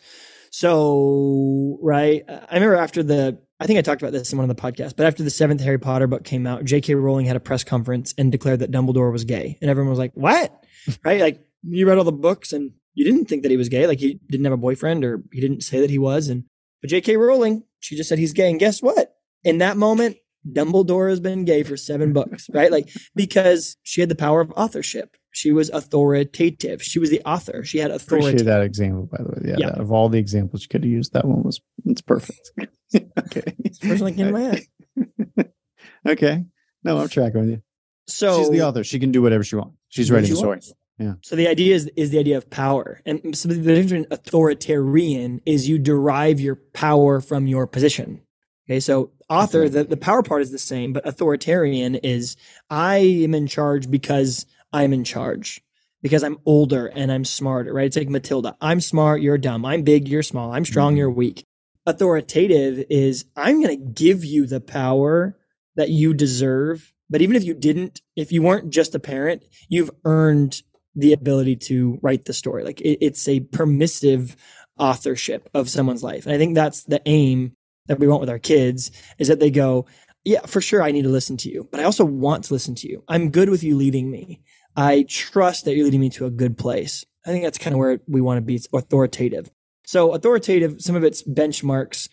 So, 0.55 1.79
right, 1.81 2.25
I 2.29 2.55
remember 2.55 2.77
after 2.77 3.03
the, 3.03 3.39
I 3.59 3.67
think 3.67 3.79
I 3.79 3.83
talked 3.83 4.03
about 4.03 4.13
this 4.13 4.31
in 4.33 4.39
one 4.39 4.49
of 4.49 4.55
the 4.55 4.63
podcasts, 4.63 4.95
but 4.95 5.07
after 5.07 5.23
the 5.23 5.31
seventh 5.31 5.63
Harry 5.63 5.79
Potter 5.79 6.07
book 6.07 6.25
came 6.25 6.47
out, 6.47 6.67
J.K. 6.67 6.95
Rowling 6.95 7.25
had 7.25 7.37
a 7.37 7.41
press 7.41 7.65
conference 7.65 8.13
and 8.19 8.31
declared 8.31 8.59
that 8.59 8.71
Dumbledore 8.71 9.11
was 9.11 9.25
gay, 9.25 9.57
and 9.63 9.71
everyone 9.71 9.89
was 9.89 9.99
like, 9.99 10.13
"What?" 10.13 10.53
right? 11.05 11.23
Like 11.23 11.41
you 11.63 11.89
read 11.89 11.97
all 11.97 12.05
the 12.05 12.13
books 12.13 12.53
and 12.53 12.73
you 12.93 13.03
didn't 13.03 13.31
think 13.31 13.45
that 13.45 13.51
he 13.51 13.57
was 13.57 13.71
gay, 13.71 13.87
like 13.87 13.99
he 13.99 14.21
didn't 14.29 14.45
have 14.45 14.53
a 14.53 14.59
boyfriend 14.59 15.07
or 15.07 15.23
he 15.33 15.41
didn't 15.41 15.63
say 15.63 15.81
that 15.81 15.89
he 15.89 15.99
was, 15.99 16.29
and 16.29 16.45
but 16.83 16.91
J.K. 16.91 17.17
Rowling, 17.17 17.65
she 17.81 17.97
just 17.97 18.11
said 18.11 18.19
he's 18.19 18.35
gay, 18.35 18.51
and 18.51 18.61
guess 18.61 18.83
what? 18.83 19.15
In 19.45 19.57
that 19.59 19.79
moment, 19.79 20.19
Dumbledore 20.47 21.09
has 21.09 21.21
been 21.21 21.47
gay 21.47 21.63
for 21.63 21.79
seven 21.79 22.13
books, 22.13 22.51
right? 22.53 22.71
Like 22.71 22.91
because 23.15 23.79
she 23.83 24.03
had 24.03 24.11
the 24.11 24.15
power 24.15 24.43
of 24.43 24.53
authorship. 24.55 25.17
She 25.33 25.51
was 25.51 25.71
authoritative. 25.71 26.83
She 26.83 26.99
was 26.99 27.11
the 27.11 27.23
author. 27.25 27.65
She 27.65 27.79
had 27.79 27.91
authority. 27.91 28.29
appreciate 28.29 28.47
that 28.47 28.63
example, 28.63 29.07
by 29.11 29.19
the 29.23 29.31
way. 29.31 29.39
Yeah, 29.49 29.55
Yeah. 29.59 29.71
that- 29.71 29.81
of 29.81 29.91
all 29.91 30.09
the 30.09 30.19
examples 30.19 30.63
you 30.63 30.69
could 30.69 30.85
have 30.85 30.91
used, 30.91 31.13
that 31.15 31.25
one 31.25 31.43
was 31.43 31.61
it's 31.87 32.03
perfect. 32.03 32.53
okay. 33.19 33.43
First 33.81 34.03
one 34.03 34.13
that 34.13 34.17
came 34.17 34.27
to 34.27 34.33
my 34.33 34.41
head. 34.41 35.53
okay. 36.09 36.45
No, 36.85 36.99
I'm 36.99 37.09
tracking 37.09 37.41
with 37.41 37.51
you. 37.51 37.63
So 38.07 38.39
She's 38.39 38.51
the 38.51 38.63
author. 38.63 38.85
She 38.85 38.99
can 38.99 39.13
do 39.13 39.23
whatever 39.23 39.43
she 39.45 39.57
wants. 39.57 39.77
She's 39.89 40.11
writing 40.11 40.27
she 40.27 40.33
the 40.33 40.37
story. 40.37 40.51
wants. 40.51 40.73
Yeah. 40.99 41.15
So 41.23 41.37
the 41.37 41.49
idea 41.49 41.75
is 41.75 41.91
is 41.97 42.11
the 42.11 42.19
idea 42.19 42.37
of 42.37 42.51
power, 42.51 43.01
and 43.07 43.35
so 43.37 43.49
the 43.49 43.55
difference 43.57 43.91
between 43.91 44.07
authoritarian 44.11 45.41
is 45.47 45.69
you 45.69 45.79
derive 45.79 46.39
your 46.41 46.57
power 46.75 47.21
from 47.21 47.47
your 47.47 47.67
position. 47.67 48.21
Okay, 48.69 48.79
so 48.79 49.11
author, 49.29 49.69
the, 49.69 49.85
the 49.85 49.97
power 49.97 50.23
part 50.23 50.43
is 50.43 50.51
the 50.53 50.59
same, 50.59 50.93
but 50.93 51.07
authoritarian 51.07 51.95
is 51.97 52.37
I 52.71 52.99
am 52.99 53.35
in 53.35 53.47
charge 53.47 53.91
because 53.91 54.47
I'm 54.73 54.93
in 54.93 55.05
charge. 55.05 55.63
Because 56.03 56.25
I'm 56.25 56.39
older 56.45 56.87
and 56.87 57.13
I'm 57.13 57.25
smarter, 57.25 57.73
right? 57.73 57.87
It's 57.87 57.97
like 57.97 58.09
Matilda. 58.09 58.57
I'm 58.61 58.81
smart, 58.81 59.23
you're 59.23 59.39
dumb. 59.39 59.65
I'm 59.65 59.83
big, 59.83 60.09
you're 60.09 60.25
small. 60.25 60.53
I'm 60.53 60.65
strong, 60.65 60.97
you're 60.97 61.09
mm-hmm. 61.09 61.19
weak. 61.19 61.45
Authoritative 61.87 62.85
is 62.91 63.27
I'm 63.37 63.63
going 63.63 63.79
to 63.79 63.93
give 63.93 64.25
you 64.25 64.47
the 64.47 64.61
power 64.61 65.37
that 65.77 65.91
you 65.91 66.13
deserve. 66.13 66.93
But 67.09 67.23
even 67.23 67.37
if 67.37 67.45
you 67.45 67.55
didn't, 67.55 68.01
if 68.17 68.33
you 68.33 68.43
weren't 68.43 68.71
just 68.71 68.97
a 68.97 68.99
parent, 68.99 69.45
you've 69.69 69.93
earned 70.05 70.63
the 70.95 71.13
ability 71.13 71.57
to 71.57 71.99
write 72.03 72.25
the 72.25 72.33
story. 72.33 72.65
Like 72.65 72.81
it, 72.81 72.99
it's 73.01 73.29
a 73.29 73.41
permissive 73.41 74.37
authorship 74.79 75.49
of 75.55 75.69
someone's 75.69 76.03
life. 76.03 76.27
And 76.27 76.35
I 76.35 76.39
think 76.39 76.55
that's 76.55 76.83
the 76.85 77.01
aim 77.07 77.53
that 77.87 77.99
we 77.99 78.09
want 78.09 78.21
with 78.21 78.31
our 78.31 78.39
kids 78.39 78.91
is 79.19 79.29
that 79.29 79.41
they 79.41 79.51
go, 79.51 79.87
yeah, 80.25 80.47
for 80.47 80.61
sure, 80.61 80.83
I 80.83 80.93
need 80.93 81.03
to 81.03 81.09
listen 81.09 81.37
to 81.39 81.51
you, 81.51 81.69
but 81.71 81.81
I 81.81 81.85
also 81.85 82.05
want 82.05 82.45
to 82.45 82.55
listen 82.55 82.75
to 82.77 82.89
you. 82.89 83.03
I'm 83.09 83.31
good 83.31 83.51
with 83.51 83.65
you 83.65 83.77
leading 83.77 84.11
me. 84.11 84.41
I 84.77 85.05
trust 85.09 85.65
that 85.65 85.75
you're 85.75 85.85
leading 85.85 86.01
me 86.01 86.11
to 86.11 86.27
a 86.27 86.31
good 86.31 86.57
place. 86.59 87.05
I 87.27 87.31
think 87.31 87.45
that's 87.45 87.59
kind 87.59 87.75
of 87.75 87.79
where 87.79 88.01
we 88.09 88.21
want 88.21 88.39
to 88.39 88.43
be. 88.43 88.55
It's 88.57 88.69
authoritative. 88.73 89.51
So 89.87 90.13
authoritative, 90.15 90.81
some 90.81 90.97
of 90.97 91.05
its 91.05 91.23
benchmarks, 91.23 92.09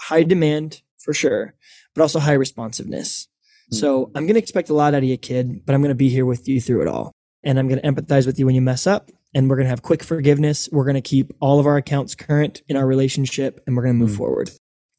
high 0.00 0.22
demand 0.22 0.82
for 0.98 1.14
sure, 1.14 1.54
but 1.94 2.02
also 2.02 2.18
high 2.18 2.32
responsiveness. 2.32 3.28
So 3.70 4.10
I'm 4.14 4.24
going 4.26 4.34
to 4.34 4.40
expect 4.40 4.68
a 4.68 4.74
lot 4.74 4.94
out 4.94 4.98
of 4.98 5.04
you, 5.04 5.16
kid, 5.16 5.64
but 5.64 5.74
I'm 5.74 5.80
going 5.80 5.88
to 5.88 5.94
be 5.94 6.10
here 6.10 6.26
with 6.26 6.46
you 6.46 6.60
through 6.60 6.82
it 6.82 6.88
all. 6.88 7.12
And 7.42 7.58
I'm 7.58 7.66
going 7.66 7.80
to 7.80 7.86
empathize 7.88 8.26
with 8.26 8.38
you 8.38 8.46
when 8.46 8.54
you 8.54 8.60
mess 8.60 8.86
up. 8.86 9.10
And 9.34 9.48
we're 9.50 9.56
going 9.56 9.64
to 9.64 9.70
have 9.70 9.82
quick 9.82 10.04
forgiveness. 10.04 10.68
We're 10.70 10.84
going 10.84 10.94
to 10.94 11.00
keep 11.00 11.32
all 11.40 11.58
of 11.58 11.66
our 11.66 11.76
accounts 11.76 12.14
current 12.14 12.62
in 12.68 12.76
our 12.76 12.86
relationship 12.86 13.60
and 13.66 13.76
we're 13.76 13.82
going 13.82 13.94
to 13.96 13.98
move 13.98 14.12
Mm. 14.12 14.18
forward. 14.18 14.50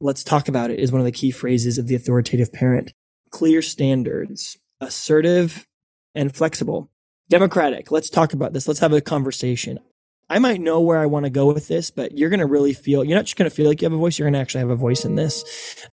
Let's 0.01 0.23
talk 0.23 0.49
about 0.49 0.71
it 0.71 0.79
is 0.79 0.91
one 0.91 0.99
of 0.99 1.05
the 1.05 1.11
key 1.11 1.31
phrases 1.31 1.77
of 1.77 1.87
the 1.87 1.95
authoritative 1.95 2.51
parent. 2.51 2.91
Clear 3.29 3.61
standards, 3.61 4.57
assertive 4.81 5.65
and 6.15 6.35
flexible. 6.35 6.89
Democratic. 7.29 7.91
Let's 7.91 8.09
talk 8.09 8.33
about 8.33 8.53
this. 8.53 8.67
Let's 8.67 8.79
have 8.79 8.93
a 8.93 9.01
conversation. 9.01 9.79
I 10.29 10.39
might 10.39 10.61
know 10.61 10.81
where 10.81 10.99
I 10.99 11.05
want 11.05 11.25
to 11.25 11.29
go 11.29 11.45
with 11.45 11.67
this, 11.67 11.91
but 11.91 12.17
you're 12.17 12.29
going 12.29 12.39
to 12.39 12.47
really 12.47 12.73
feel, 12.73 13.03
you're 13.03 13.17
not 13.17 13.25
just 13.25 13.37
going 13.37 13.49
to 13.49 13.55
feel 13.55 13.67
like 13.67 13.81
you 13.81 13.85
have 13.85 13.93
a 13.93 13.97
voice, 13.97 14.17
you're 14.17 14.25
going 14.25 14.33
to 14.33 14.39
actually 14.39 14.61
have 14.61 14.71
a 14.71 14.75
voice 14.75 15.05
in 15.05 15.15
this. 15.15 15.43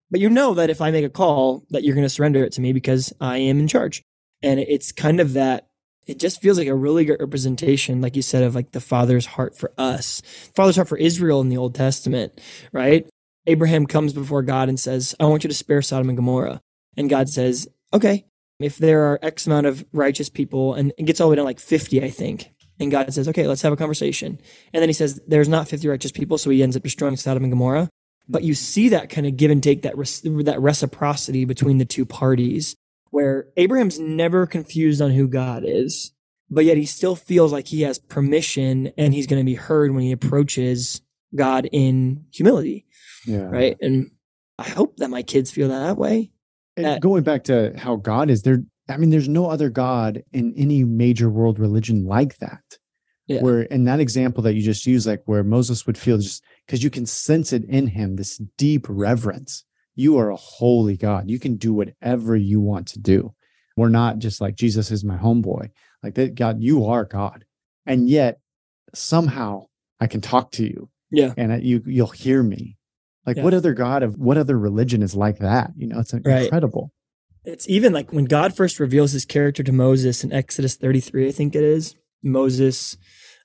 But 0.10 0.22
you 0.22 0.30
know 0.30 0.54
that 0.54 0.70
if 0.70 0.80
I 0.80 0.92
make 0.92 1.04
a 1.04 1.10
call, 1.10 1.66
that 1.70 1.84
you're 1.84 1.96
going 1.96 2.06
to 2.06 2.10
surrender 2.10 2.44
it 2.44 2.54
to 2.54 2.62
me 2.62 2.72
because 2.72 3.12
I 3.20 3.38
am 3.38 3.60
in 3.60 3.68
charge. 3.68 4.04
And 4.42 4.60
it's 4.60 4.92
kind 4.92 5.20
of 5.20 5.34
that 5.34 5.68
it 6.08 6.18
just 6.18 6.42
feels 6.42 6.58
like 6.58 6.68
a 6.68 6.76
really 6.76 7.06
good 7.06 7.20
representation, 7.20 8.02
like 8.02 8.16
you 8.16 8.22
said, 8.22 8.44
of 8.44 8.56
like 8.56 8.72
the 8.72 8.82
father's 8.82 9.26
heart 9.26 9.56
for 9.56 9.72
us, 9.78 10.22
father's 10.56 10.76
heart 10.76 10.90
for 10.90 10.98
Israel 10.98 11.42
in 11.42 11.50
the 11.50 11.58
Old 11.58 11.76
Testament, 11.76 12.40
right? 12.72 13.08
Abraham 13.48 13.86
comes 13.86 14.14
before 14.14 14.44
God 14.44 14.70
and 14.70 14.80
says, 14.80 15.16
I 15.20 15.26
want 15.26 15.44
you 15.44 15.48
to 15.50 15.54
spare 15.54 15.82
Sodom 15.82 16.10
and 16.10 16.18
Gomorrah. 16.18 16.62
And 16.98 17.10
God 17.10 17.30
says, 17.30 17.68
okay, 17.94 18.26
if 18.64 18.78
there 18.78 19.04
are 19.04 19.20
X 19.22 19.48
amount 19.48 19.68
of 19.68 19.86
righteous 19.92 20.30
people, 20.30 20.74
and 20.74 20.94
it 20.98 21.06
gets 21.06 21.20
all 21.20 21.28
the 21.28 21.32
way 21.32 21.36
down 21.38 21.46
like 21.46 21.60
50, 21.60 22.04
I 22.04 22.10
think. 22.10 22.52
And 22.80 22.92
God 22.92 23.14
says, 23.14 23.28
okay, 23.28 23.48
let's 23.48 23.62
have 23.62 23.74
a 23.74 23.78
conversation. 23.78 24.40
And 24.74 24.82
then 24.82 24.90
he 24.90 24.94
says, 24.94 25.22
there's 25.28 25.48
not 25.48 25.68
50 25.68 25.88
righteous 25.88 26.12
people. 26.12 26.38
So 26.38 26.50
he 26.50 26.64
ends 26.64 26.76
up 26.76 26.82
destroying 26.82 27.16
Sodom 27.16 27.44
and 27.44 27.52
Gomorrah. 27.52 27.90
But 28.28 28.44
you 28.44 28.54
see 28.56 28.90
that 28.90 29.10
kind 29.10 29.28
of 29.28 29.38
give 29.38 29.52
and 29.52 29.62
take, 29.62 29.84
that, 29.84 29.96
that 30.46 30.62
reciprocity 30.62 31.46
between 31.46 31.78
the 31.78 31.86
two 31.86 32.06
parties 32.06 32.76
where 33.12 33.48
Abraham's 33.58 34.00
never 34.00 34.48
confused 34.48 35.02
on 35.02 35.12
who 35.12 35.28
God 35.28 35.64
is, 35.66 36.12
but 36.50 36.66
yet 36.66 36.78
he 36.78 36.86
still 36.86 37.16
feels 37.16 37.52
like 37.52 37.68
he 37.68 37.82
has 37.82 38.00
permission 38.00 38.92
and 38.98 39.14
he's 39.14 39.28
going 39.28 39.40
to 39.40 39.46
be 39.46 39.56
heard 39.56 39.92
when 39.92 40.04
he 40.04 40.12
approaches 40.12 41.02
God 41.36 41.68
in 41.72 42.26
humility. 42.32 42.86
Yeah. 43.28 43.44
Right. 43.44 43.78
And 43.80 44.12
I 44.58 44.70
hope 44.70 44.98
that 44.98 45.10
my 45.10 45.24
kids 45.24 45.52
feel 45.52 45.68
that 45.70 45.98
way. 45.98 46.32
And 46.78 47.02
going 47.02 47.24
back 47.24 47.44
to 47.46 47.74
how 47.78 47.98
God 47.98 48.30
is 48.30 48.44
there, 48.44 48.60
I 48.90 48.98
mean, 48.98 49.10
there's 49.10 49.30
no 49.30 49.50
other 49.50 49.70
God 49.70 50.24
in 50.32 50.54
any 50.56 50.84
major 50.84 51.30
world 51.30 51.60
religion 51.60 52.06
like 52.06 52.38
that. 52.38 52.62
Yeah. 53.28 53.42
Where 53.42 53.62
in 53.62 53.86
that 53.86 54.00
example 54.00 54.44
that 54.44 54.56
you 54.56 54.62
just 54.62 54.86
used, 54.86 55.08
like 55.08 55.22
where 55.26 55.44
Moses 55.44 55.86
would 55.86 55.98
feel 55.98 56.18
just 56.18 56.44
because 56.66 56.84
you 56.84 56.90
can 56.90 57.06
sense 57.06 57.54
it 57.54 57.64
in 57.66 57.88
him, 57.88 58.16
this 58.16 58.38
deep 58.58 58.86
reverence. 58.90 59.64
You 59.96 60.18
are 60.18 60.30
a 60.32 60.36
holy 60.36 60.98
God. 60.98 61.30
You 61.30 61.40
can 61.40 61.58
do 61.58 61.74
whatever 61.74 62.36
you 62.36 62.60
want 62.60 62.88
to 62.90 63.00
do. 63.00 63.34
We're 63.78 63.90
not 63.90 64.20
just 64.20 64.42
like 64.42 64.56
Jesus 64.56 64.92
is 64.92 65.04
my 65.04 65.18
homeboy. 65.18 65.70
Like 66.04 66.16
that, 66.16 66.36
God, 66.36 66.62
you 66.62 66.86
are 66.86 67.06
God. 67.06 67.46
And 67.86 68.10
yet 68.10 68.40
somehow 68.94 69.66
I 70.00 70.08
can 70.08 70.22
talk 70.22 70.52
to 70.54 70.64
you 70.64 70.90
Yeah. 71.12 71.34
and 71.38 71.64
you 71.64 71.82
you'll 71.86 72.08
hear 72.08 72.42
me. 72.44 72.78
Like 73.26 73.38
Yeah. 73.38 73.44
what 73.44 73.54
other 73.54 73.74
God 73.74 74.04
of 74.04 74.18
what 74.18 74.38
other 74.38 74.58
religion 74.58 75.02
is 75.04 75.16
like 75.16 75.40
that? 75.40 75.72
You 75.78 75.88
know, 75.88 76.00
it's 76.00 76.14
Right. 76.14 76.44
incredible. 76.44 76.92
It's 77.46 77.68
even 77.70 77.92
like 77.94 78.14
when 78.14 78.26
God 78.26 78.56
first 78.56 78.80
reveals 78.80 79.12
his 79.14 79.26
character 79.26 79.64
to 79.64 79.72
Moses 79.72 80.24
in 80.24 80.32
Exodus 80.32 80.76
33, 80.76 81.28
I 81.28 81.32
think 81.32 81.56
it 81.56 81.64
is. 81.64 81.96
Moses 82.24 82.98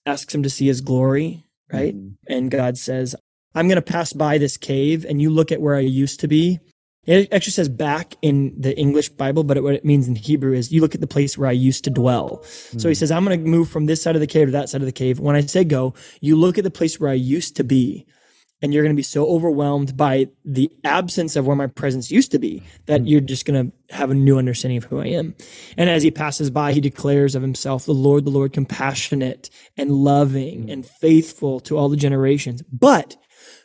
asks 0.04 0.34
him 0.34 0.42
to 0.42 0.50
see 0.50 0.66
his 0.66 0.80
glory, 0.80 1.44
right? 1.72 1.94
Mhm. 1.96 2.12
and 2.28 2.50
God 2.50 2.76
says, 2.78 3.14
I'm 3.54 3.68
going 3.68 3.76
to 3.76 3.82
pass 3.82 4.12
by 4.12 4.38
this 4.38 4.56
cave 4.56 5.04
and 5.08 5.20
you 5.22 5.30
look 5.30 5.50
at 5.50 5.60
where 5.60 5.74
I 5.74 5.80
used 5.80 6.20
to 6.20 6.28
be. 6.28 6.60
It 7.06 7.32
actually 7.32 7.52
says 7.52 7.68
back 7.68 8.14
in 8.20 8.54
the 8.58 8.76
English 8.76 9.10
Bible, 9.10 9.44
but 9.44 9.62
what 9.62 9.74
it 9.74 9.84
means 9.84 10.08
in 10.08 10.16
Hebrew 10.16 10.52
is 10.54 10.72
you 10.72 10.80
look 10.80 10.94
at 10.94 11.00
the 11.00 11.06
place 11.06 11.38
where 11.38 11.48
I 11.48 11.52
used 11.52 11.84
to 11.84 11.90
dwell. 11.90 12.42
So 12.76 12.88
he 12.88 12.94
Mm. 12.94 12.98
says, 12.98 13.10
I'm 13.12 13.24
going 13.24 13.42
to 13.44 13.48
move 13.48 13.68
from 13.68 13.86
this 13.86 14.02
side 14.02 14.16
of 14.16 14.20
the 14.20 14.26
cave 14.26 14.48
to 14.48 14.52
that 14.52 14.68
side 14.68 14.80
of 14.82 14.86
the 14.86 14.92
cave. 14.92 15.18
When 15.20 15.36
I 15.36 15.40
say 15.40 15.62
go, 15.64 15.94
you 16.20 16.34
look 16.36 16.58
at 16.58 16.64
the 16.64 16.70
place 16.70 16.98
where 17.00 17.08
I 17.10 17.14
used 17.14 17.54
to 17.56 17.64
be 17.64 18.04
and 18.62 18.72
you're 18.72 18.82
going 18.82 18.94
to 18.94 18.98
be 18.98 19.02
so 19.02 19.26
overwhelmed 19.26 19.96
by 19.96 20.28
the 20.44 20.70
absence 20.84 21.36
of 21.36 21.46
where 21.46 21.56
my 21.56 21.66
presence 21.66 22.10
used 22.10 22.32
to 22.32 22.38
be 22.38 22.62
that 22.86 23.06
you're 23.06 23.20
just 23.20 23.44
going 23.44 23.70
to 23.70 23.94
have 23.94 24.10
a 24.10 24.14
new 24.14 24.38
understanding 24.38 24.78
of 24.78 24.84
who 24.84 25.00
I 25.00 25.06
am. 25.06 25.34
And 25.76 25.90
as 25.90 26.02
he 26.02 26.10
passes 26.10 26.50
by, 26.50 26.72
he 26.72 26.80
declares 26.80 27.34
of 27.34 27.42
himself, 27.42 27.84
the 27.84 27.92
Lord, 27.92 28.24
the 28.24 28.30
Lord, 28.30 28.52
compassionate 28.52 29.50
and 29.76 29.90
loving 29.90 30.70
and 30.70 30.86
faithful 30.86 31.60
to 31.60 31.76
all 31.76 31.88
the 31.88 31.96
generations, 31.96 32.62
but 32.72 33.16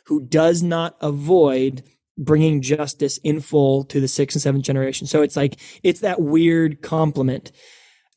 who 0.06 0.20
does 0.26 0.62
not 0.62 0.96
avoid 1.00 1.82
bringing 2.18 2.60
justice 2.60 3.18
in 3.18 3.40
full 3.40 3.84
to 3.84 4.00
the 4.00 4.08
sixth 4.08 4.36
and 4.36 4.42
seventh 4.42 4.64
generation. 4.64 5.06
So 5.06 5.22
it's 5.22 5.36
like, 5.36 5.58
it's 5.82 6.00
that 6.00 6.20
weird 6.20 6.82
complement. 6.82 7.50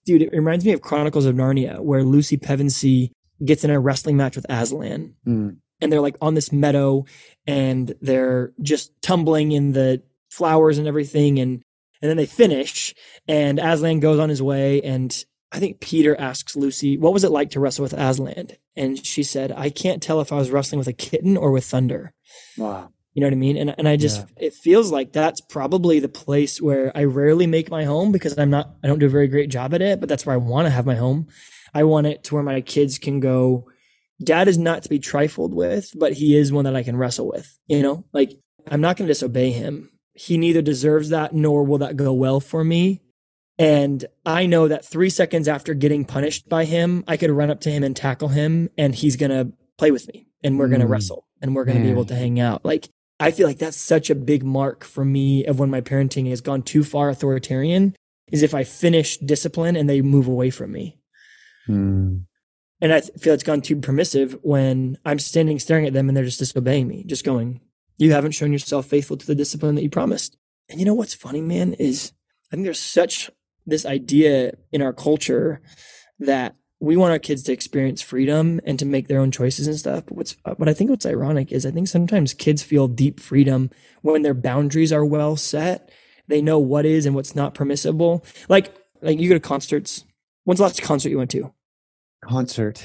Dude, 0.05 0.21
it 0.21 0.33
reminds 0.33 0.65
me 0.65 0.73
of 0.73 0.81
Chronicles 0.81 1.25
of 1.25 1.35
Narnia, 1.35 1.79
where 1.79 2.03
Lucy 2.03 2.37
Pevensie 2.37 3.11
gets 3.43 3.63
in 3.63 3.71
a 3.71 3.79
wrestling 3.79 4.17
match 4.17 4.35
with 4.35 4.45
Aslan 4.49 5.15
Mm. 5.25 5.57
And 5.81 5.91
they're 5.91 6.01
like 6.01 6.17
on 6.21 6.33
this 6.33 6.51
meadow 6.51 7.05
and 7.47 7.93
they're 8.01 8.53
just 8.61 8.91
tumbling 9.01 9.51
in 9.51 9.73
the 9.73 10.01
flowers 10.29 10.77
and 10.77 10.87
everything 10.87 11.39
and 11.39 11.63
and 12.01 12.09
then 12.09 12.17
they 12.17 12.25
finish 12.25 12.93
and 13.27 13.59
Aslan 13.59 13.99
goes 13.99 14.19
on 14.19 14.29
his 14.29 14.41
way 14.41 14.81
and 14.81 15.25
I 15.51 15.59
think 15.59 15.79
Peter 15.79 16.19
asks 16.19 16.57
Lucy, 16.57 16.97
"What 16.97 17.13
was 17.13 17.23
it 17.23 17.31
like 17.31 17.51
to 17.51 17.61
wrestle 17.61 17.83
with 17.83 17.93
Aslan?" 17.93 18.49
And 18.75 19.05
she 19.05 19.23
said, 19.23 19.53
"I 19.55 19.69
can't 19.69 20.03
tell 20.03 20.19
if 20.19 20.33
I 20.33 20.35
was 20.35 20.51
wrestling 20.51 20.79
with 20.79 20.87
a 20.89 20.93
kitten 20.93 21.37
or 21.37 21.51
with 21.51 21.63
thunder." 21.63 22.13
Wow. 22.57 22.89
You 23.13 23.21
know 23.21 23.27
what 23.27 23.33
I 23.33 23.37
mean? 23.37 23.55
And 23.55 23.73
and 23.77 23.87
I 23.87 23.95
just 23.95 24.25
it 24.35 24.53
feels 24.53 24.91
like 24.91 25.13
that's 25.13 25.39
probably 25.39 25.99
the 25.99 26.09
place 26.09 26.61
where 26.61 26.91
I 26.93 27.05
rarely 27.05 27.47
make 27.47 27.71
my 27.71 27.85
home 27.85 28.11
because 28.11 28.37
I'm 28.37 28.49
not 28.49 28.75
I 28.83 28.87
don't 28.87 28.99
do 28.99 29.05
a 29.05 29.09
very 29.09 29.29
great 29.29 29.49
job 29.49 29.73
at 29.73 29.81
it, 29.81 30.01
but 30.01 30.09
that's 30.09 30.25
where 30.25 30.33
I 30.33 30.37
want 30.37 30.65
to 30.65 30.71
have 30.71 30.85
my 30.85 30.95
home. 30.95 31.27
I 31.73 31.83
want 31.85 32.07
it 32.07 32.25
to 32.25 32.33
where 32.33 32.43
my 32.43 32.59
kids 32.59 32.97
can 32.97 33.21
go 33.21 33.67
dad 34.23 34.47
is 34.47 34.57
not 34.57 34.83
to 34.83 34.89
be 34.89 34.99
trifled 34.99 35.53
with, 35.53 35.91
but 35.95 36.13
he 36.13 36.37
is 36.37 36.51
one 36.51 36.65
that 36.65 36.75
I 36.75 36.83
can 36.83 36.97
wrestle 36.97 37.27
with, 37.27 37.57
you 37.67 37.81
know? 37.81 38.05
Like 38.13 38.31
I'm 38.67 38.81
not 38.81 38.97
going 38.97 39.07
to 39.07 39.11
disobey 39.13 39.51
him. 39.51 39.91
He 40.13 40.37
neither 40.37 40.61
deserves 40.61 41.09
that 41.09 41.33
nor 41.33 41.63
will 41.63 41.79
that 41.79 41.97
go 41.97 42.13
well 42.13 42.39
for 42.39 42.63
me. 42.63 43.01
And 43.57 44.03
I 44.25 44.45
know 44.45 44.67
that 44.67 44.85
3 44.85 45.09
seconds 45.09 45.47
after 45.47 45.73
getting 45.73 46.03
punished 46.05 46.49
by 46.49 46.65
him, 46.65 47.03
I 47.07 47.15
could 47.17 47.31
run 47.31 47.49
up 47.51 47.61
to 47.61 47.71
him 47.71 47.83
and 47.83 47.95
tackle 47.95 48.29
him 48.29 48.69
and 48.77 48.93
he's 48.93 49.15
going 49.15 49.31
to 49.31 49.53
play 49.77 49.91
with 49.91 50.07
me 50.07 50.27
and 50.43 50.59
we're 50.59 50.67
going 50.67 50.81
to 50.81 50.85
Mm. 50.87 50.89
wrestle 50.91 51.25
and 51.41 51.55
we're 51.55 51.65
going 51.65 51.77
to 51.77 51.83
be 51.83 51.89
able 51.89 52.05
to 52.05 52.15
hang 52.15 52.39
out. 52.39 52.65
Like 52.65 52.89
I 53.19 53.31
feel 53.31 53.47
like 53.47 53.59
that's 53.59 53.77
such 53.77 54.09
a 54.09 54.15
big 54.15 54.43
mark 54.43 54.83
for 54.83 55.05
me 55.05 55.45
of 55.45 55.57
when 55.59 55.69
my 55.69 55.79
parenting 55.81 56.29
has 56.29 56.41
gone 56.41 56.63
too 56.63 56.83
far 56.83 57.09
authoritarian 57.09 57.95
is 58.31 58.43
if 58.43 58.53
I 58.53 58.63
finish 58.65 59.17
discipline 59.17 59.75
and 59.75 59.89
they 59.89 60.01
move 60.01 60.27
away 60.27 60.49
from 60.49 60.71
me. 60.73 60.99
Mm. 61.69 62.25
And 62.81 62.93
I 62.93 63.01
feel 63.01 63.33
it's 63.33 63.43
gone 63.43 63.61
too 63.61 63.77
permissive 63.77 64.37
when 64.41 64.97
I'm 65.05 65.19
standing 65.19 65.59
staring 65.59 65.85
at 65.85 65.93
them 65.93 66.09
and 66.09 66.15
they're 66.15 66.25
just 66.25 66.39
disobeying 66.39 66.87
me, 66.87 67.03
just 67.05 67.23
going, 67.23 67.61
You 67.97 68.11
haven't 68.11 68.31
shown 68.33 68.51
yourself 68.51 68.85
faithful 68.85 69.17
to 69.17 69.25
the 69.25 69.35
discipline 69.35 69.75
that 69.75 69.83
you 69.83 69.89
promised. 69.89 70.37
And 70.69 70.79
you 70.79 70.85
know 70.85 70.93
what's 70.93 71.13
funny, 71.13 71.41
man, 71.41 71.73
is 71.73 72.11
I 72.51 72.55
think 72.55 72.65
there's 72.65 72.79
such 72.79 73.29
this 73.65 73.85
idea 73.85 74.53
in 74.71 74.81
our 74.81 74.93
culture 74.93 75.61
that 76.19 76.55
we 76.79 76.97
want 76.97 77.11
our 77.11 77.19
kids 77.19 77.43
to 77.43 77.53
experience 77.53 78.01
freedom 78.01 78.59
and 78.65 78.77
to 78.77 78.85
make 78.85 79.07
their 79.07 79.19
own 79.19 79.31
choices 79.31 79.67
and 79.67 79.77
stuff. 79.77 80.05
But 80.05 80.17
what's 80.17 80.35
but 80.43 80.69
I 80.69 80.73
think 80.73 80.89
what's 80.89 81.05
ironic 81.05 81.51
is 81.51 81.65
I 81.65 81.71
think 81.71 81.87
sometimes 81.87 82.33
kids 82.33 82.61
feel 82.61 82.87
deep 82.87 83.19
freedom 83.19 83.71
when 84.01 84.21
their 84.21 84.33
boundaries 84.33 84.91
are 84.91 85.05
well 85.05 85.35
set. 85.35 85.89
They 86.27 86.41
know 86.41 86.59
what 86.59 86.85
is 86.85 87.05
and 87.05 87.15
what's 87.15 87.35
not 87.35 87.53
permissible. 87.53 88.25
Like 88.49 88.75
like 89.01 89.19
you 89.19 89.29
go 89.29 89.35
to 89.35 89.39
concerts. 89.39 90.03
When's 90.43 90.59
the 90.59 90.63
last 90.63 90.81
concert 90.81 91.09
you 91.09 91.17
went 91.17 91.31
to? 91.31 91.54
Concert. 92.25 92.83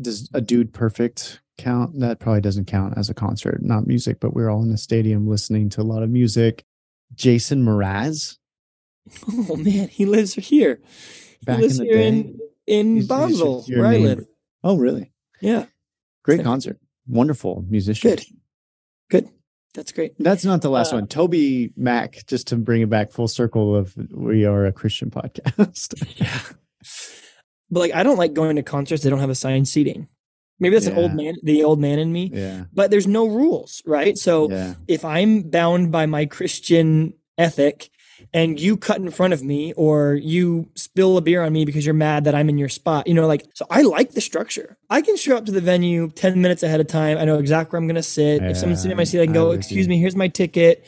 Does 0.00 0.30
a 0.32 0.40
dude 0.40 0.72
perfect 0.72 1.40
count? 1.58 1.98
That 2.00 2.18
probably 2.20 2.40
doesn't 2.40 2.66
count 2.66 2.94
as 2.96 3.10
a 3.10 3.14
concert, 3.14 3.62
not 3.62 3.86
music, 3.86 4.18
but 4.20 4.32
we're 4.34 4.48
all 4.50 4.62
in 4.62 4.70
a 4.70 4.78
stadium 4.78 5.28
listening 5.28 5.68
to 5.70 5.80
a 5.80 5.84
lot 5.84 6.02
of 6.02 6.10
music. 6.10 6.64
Jason 7.14 7.64
Mraz. 7.64 8.36
Oh 9.50 9.56
man, 9.56 9.88
he 9.88 10.06
lives 10.06 10.32
here. 10.34 10.80
Back 11.44 11.56
he 11.56 11.62
lives 11.62 11.78
in 11.78 11.86
the 11.86 11.92
here 11.92 12.00
day. 12.00 12.08
in 12.08 12.38
in 12.66 12.86
You- 12.88 12.94
you 12.94 13.00
should 13.02 13.08
Bonneville, 13.08 13.62
hear 13.64 13.78
where 13.80 13.86
I 13.88 13.96
live. 13.98 14.24
Oh, 14.62 14.78
really? 14.78 15.12
Yeah, 15.42 15.66
Great 16.22 16.42
concert. 16.42 16.78
Wonderful 17.06 17.66
musician. 17.68 18.08
good, 18.10 18.24
good. 19.10 19.28
That's 19.74 19.92
great. 19.92 20.14
That's 20.18 20.44
not 20.46 20.62
the 20.62 20.70
last 20.70 20.92
Uh, 20.94 20.96
one. 20.96 21.06
TobyMac, 21.08 22.26
just 22.26 22.46
to 22.46 22.56
bring 22.56 22.80
it 22.80 22.88
back 22.88 23.12
full 23.12 23.28
circle 23.28 23.76
of 23.76 23.94
we 24.10 24.46
are 24.46 24.64
a 24.64 24.72
Christian 24.72 25.10
podcast. 25.10 25.92
Yeah, 26.16 26.40
but 27.70 27.80
like 27.80 27.94
I 27.94 28.02
don't 28.02 28.16
like 28.18 28.34
going 28.34 28.56
to 28.56 28.62
concerts 28.62 29.02
that 29.02 29.10
don't 29.10 29.20
have 29.20 29.30
assigned 29.30 29.68
seating. 29.68 30.08
Maybe 30.60 30.76
that's 30.76 30.86
an 30.86 30.96
old 30.96 31.14
man, 31.14 31.34
the 31.42 31.64
old 31.64 31.80
man 31.80 31.98
in 31.98 32.12
me. 32.12 32.30
yeah. 32.32 32.64
But 32.72 32.90
there's 32.92 33.08
no 33.08 33.26
rules, 33.26 33.82
right? 33.84 34.16
So 34.16 34.48
Yeah. 34.50 34.74
if 34.86 35.04
I'm 35.04 35.42
bound 35.42 35.90
by 35.90 36.06
my 36.06 36.26
Christian 36.26 37.14
ethic 37.36 37.90
and 38.32 38.58
you 38.60 38.76
cut 38.76 38.98
in 38.98 39.10
front 39.10 39.32
of 39.32 39.42
me 39.42 39.72
or 39.72 40.14
you 40.14 40.70
spill 40.76 41.16
a 41.16 41.20
beer 41.20 41.42
on 41.42 41.52
me 41.52 41.64
because 41.64 41.84
you're 41.84 41.92
mad 41.92 42.24
that 42.24 42.36
I'm 42.36 42.48
in 42.48 42.56
your 42.56 42.68
spot, 42.68 43.08
you 43.08 43.14
know, 43.14 43.26
like, 43.26 43.44
so 43.54 43.66
I 43.68 43.82
like 43.82 44.12
the 44.12 44.20
structure. 44.20 44.78
I 44.88 45.02
can 45.02 45.16
show 45.16 45.36
up 45.36 45.44
to 45.46 45.52
the 45.52 45.60
venue 45.60 46.08
10 46.10 46.40
minutes 46.40 46.62
ahead 46.62 46.80
of 46.80 46.86
time. 46.86 47.18
I 47.18 47.24
know 47.24 47.38
exactly 47.38 47.72
where 47.72 47.80
I'm 47.82 47.88
going 47.88 47.96
to 47.96 48.02
sit. 48.02 48.40
if 48.42 48.56
someone's 48.56 48.80
sitting 48.80 48.92
in 48.92 48.96
my 48.96 49.04
seat, 49.04 49.20
I 49.22 49.24
can 49.26 49.34
go, 49.34 49.50
excuse 49.50 49.86
you. 49.86 49.90
me, 49.90 49.98
here's 49.98 50.14
my 50.16 50.28
ticket. 50.28 50.86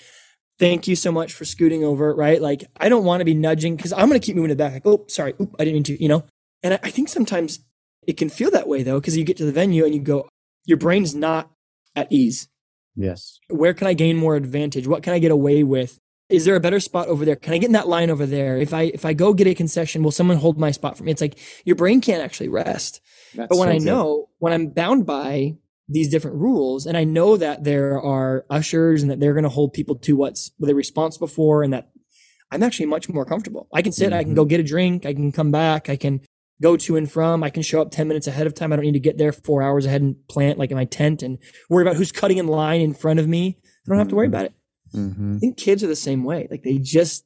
Thank 0.61 0.87
you 0.87 0.95
so 0.95 1.11
much 1.11 1.33
for 1.33 1.45
scooting 1.45 1.83
over, 1.85 2.15
right? 2.15 2.41
Like, 2.41 2.65
I 2.79 2.89
don't 2.89 3.05
want 3.05 3.21
to 3.21 3.25
be 3.27 3.35
nudging 3.35 3.75
because 3.77 3.93
I'm 3.93 4.09
going 4.09 4.19
to 4.21 4.25
keep 4.25 4.37
moving 4.37 4.51
to 4.51 4.55
the 4.55 4.59
back. 4.63 4.73
Like, 4.75 4.87
oh, 4.87 5.05
sorry. 5.09 5.35
Oop, 5.41 5.57
I 5.59 5.65
didn't 5.65 5.75
mean 5.75 5.83
to, 5.85 6.01
you 6.03 6.09
know? 6.09 6.25
And 6.67 6.75
I, 6.75 6.81
I 6.83 6.91
think 6.91 7.09
sometimes 7.09 7.61
it 8.07 8.17
can 8.17 8.29
feel 8.29 8.51
that 8.51 8.69
way 8.69 8.83
though, 8.83 9.01
because 9.01 9.17
you 9.17 9.25
get 9.25 9.37
to 9.39 9.45
the 9.45 9.53
venue 9.53 9.85
and 9.85 9.95
you 9.95 10.01
go, 10.01 10.29
your 10.65 10.79
brain's 10.79 11.15
not 11.15 11.51
at 11.95 12.13
ease 12.13 12.49
Yes. 12.97 13.39
where 13.49 13.75
can 13.75 13.87
I 13.87 13.93
gain 13.93 14.17
more 14.17 14.37
advantage? 14.37 14.87
What 14.87 15.03
can 15.03 15.13
I 15.13 15.19
get 15.19 15.31
away 15.31 15.63
with? 15.63 15.99
Is 16.29 16.45
there 16.45 16.57
a 16.57 16.61
better 16.61 16.81
spot 16.81 17.09
over 17.09 17.25
there? 17.25 17.37
Can 17.37 17.53
I 17.53 17.59
get 17.59 17.67
in 17.67 17.73
that 17.73 17.89
line 17.89 18.11
over 18.11 18.27
there? 18.27 18.57
If 18.57 18.75
I 18.75 18.83
if 18.83 19.05
I 19.05 19.13
go 19.13 19.33
get 19.33 19.47
a 19.47 19.55
concession, 19.55 20.03
will 20.03 20.11
someone 20.11 20.39
hold 20.39 20.59
my 20.59 20.71
spot 20.73 20.97
for 20.97 21.05
me? 21.05 21.13
It's 21.13 21.21
like 21.21 21.39
your 21.65 21.77
brain 21.77 22.01
can't 22.01 22.23
actually 22.23 22.49
rest. 22.49 23.01
That's 23.35 23.49
But 23.49 23.59
when 23.59 23.69
so 23.69 23.75
I 23.75 23.79
know 23.79 24.29
when 24.39 24.53
I'm 24.53 24.69
bound 24.69 25.07
by 25.07 25.57
these 25.89 26.09
different 26.09 26.39
rules 26.39 26.87
and 26.87 26.97
I 26.97 27.05
know 27.05 27.37
that 27.37 27.63
there 27.63 28.01
are 28.01 28.45
ushers 28.51 29.03
and 29.03 29.11
that 29.11 29.21
they're 29.21 29.35
going 29.35 29.45
to 29.45 29.51
hold 29.51 29.73
people 29.73 29.97
to 29.99 30.17
what's 30.17 30.51
what 30.57 30.67
they're 30.67 30.75
responsible 30.75 31.29
for 31.29 31.63
and 31.63 31.73
that 31.73 31.91
I'm 32.51 32.63
actually 32.63 32.87
much 32.87 33.09
more 33.09 33.25
comfortable. 33.25 33.69
I 33.73 33.83
can 33.83 33.93
sit, 33.93 34.11
mm-hmm. 34.11 34.19
I 34.19 34.25
can 34.25 34.35
go 34.35 34.45
get 34.45 34.59
a 34.59 34.65
drink, 34.65 35.07
I 35.07 35.15
can 35.15 35.31
come 35.33 35.53
back, 35.53 35.89
I 35.89 35.97
can 35.97 36.23
go 36.63 36.77
to 36.77 36.97
and 36.97 37.11
from. 37.11 37.43
I 37.43 37.51
can 37.51 37.63
show 37.63 37.81
up 37.81 37.91
10 37.91 38.09
minutes 38.09 38.27
ahead 38.27 38.47
of 38.47 38.55
time. 38.55 38.73
I 38.73 38.77
don't 38.77 38.85
need 38.85 38.93
to 38.93 39.01
get 39.01 39.19
there 39.19 39.33
four 39.33 39.63
hours 39.63 39.87
ahead 39.87 40.03
and 40.03 40.17
plant 40.29 40.59
like 40.59 40.71
in 40.71 40.77
my 40.77 40.85
tent 40.85 41.23
and 41.23 41.39
worry 41.69 41.83
about 41.83 41.97
who's 41.97 42.13
cutting 42.13 42.39
in 42.39 42.47
line 42.47 42.81
in 42.81 42.95
front 42.95 43.21
of 43.21 43.29
me. 43.29 43.59
I 43.65 43.89
don't 43.89 43.99
have 43.99 44.09
to 44.09 44.15
worry 44.15 44.27
about 44.27 44.47
it. 44.47 44.55
Mm-hmm. 44.95 45.37
I 45.37 45.39
think 45.39 45.57
kids 45.57 45.85
are 45.85 45.89
the 45.89 45.97
same 45.97 46.25
way. 46.25 46.49
Like 46.51 46.63
they 46.63 46.79
just, 46.79 47.25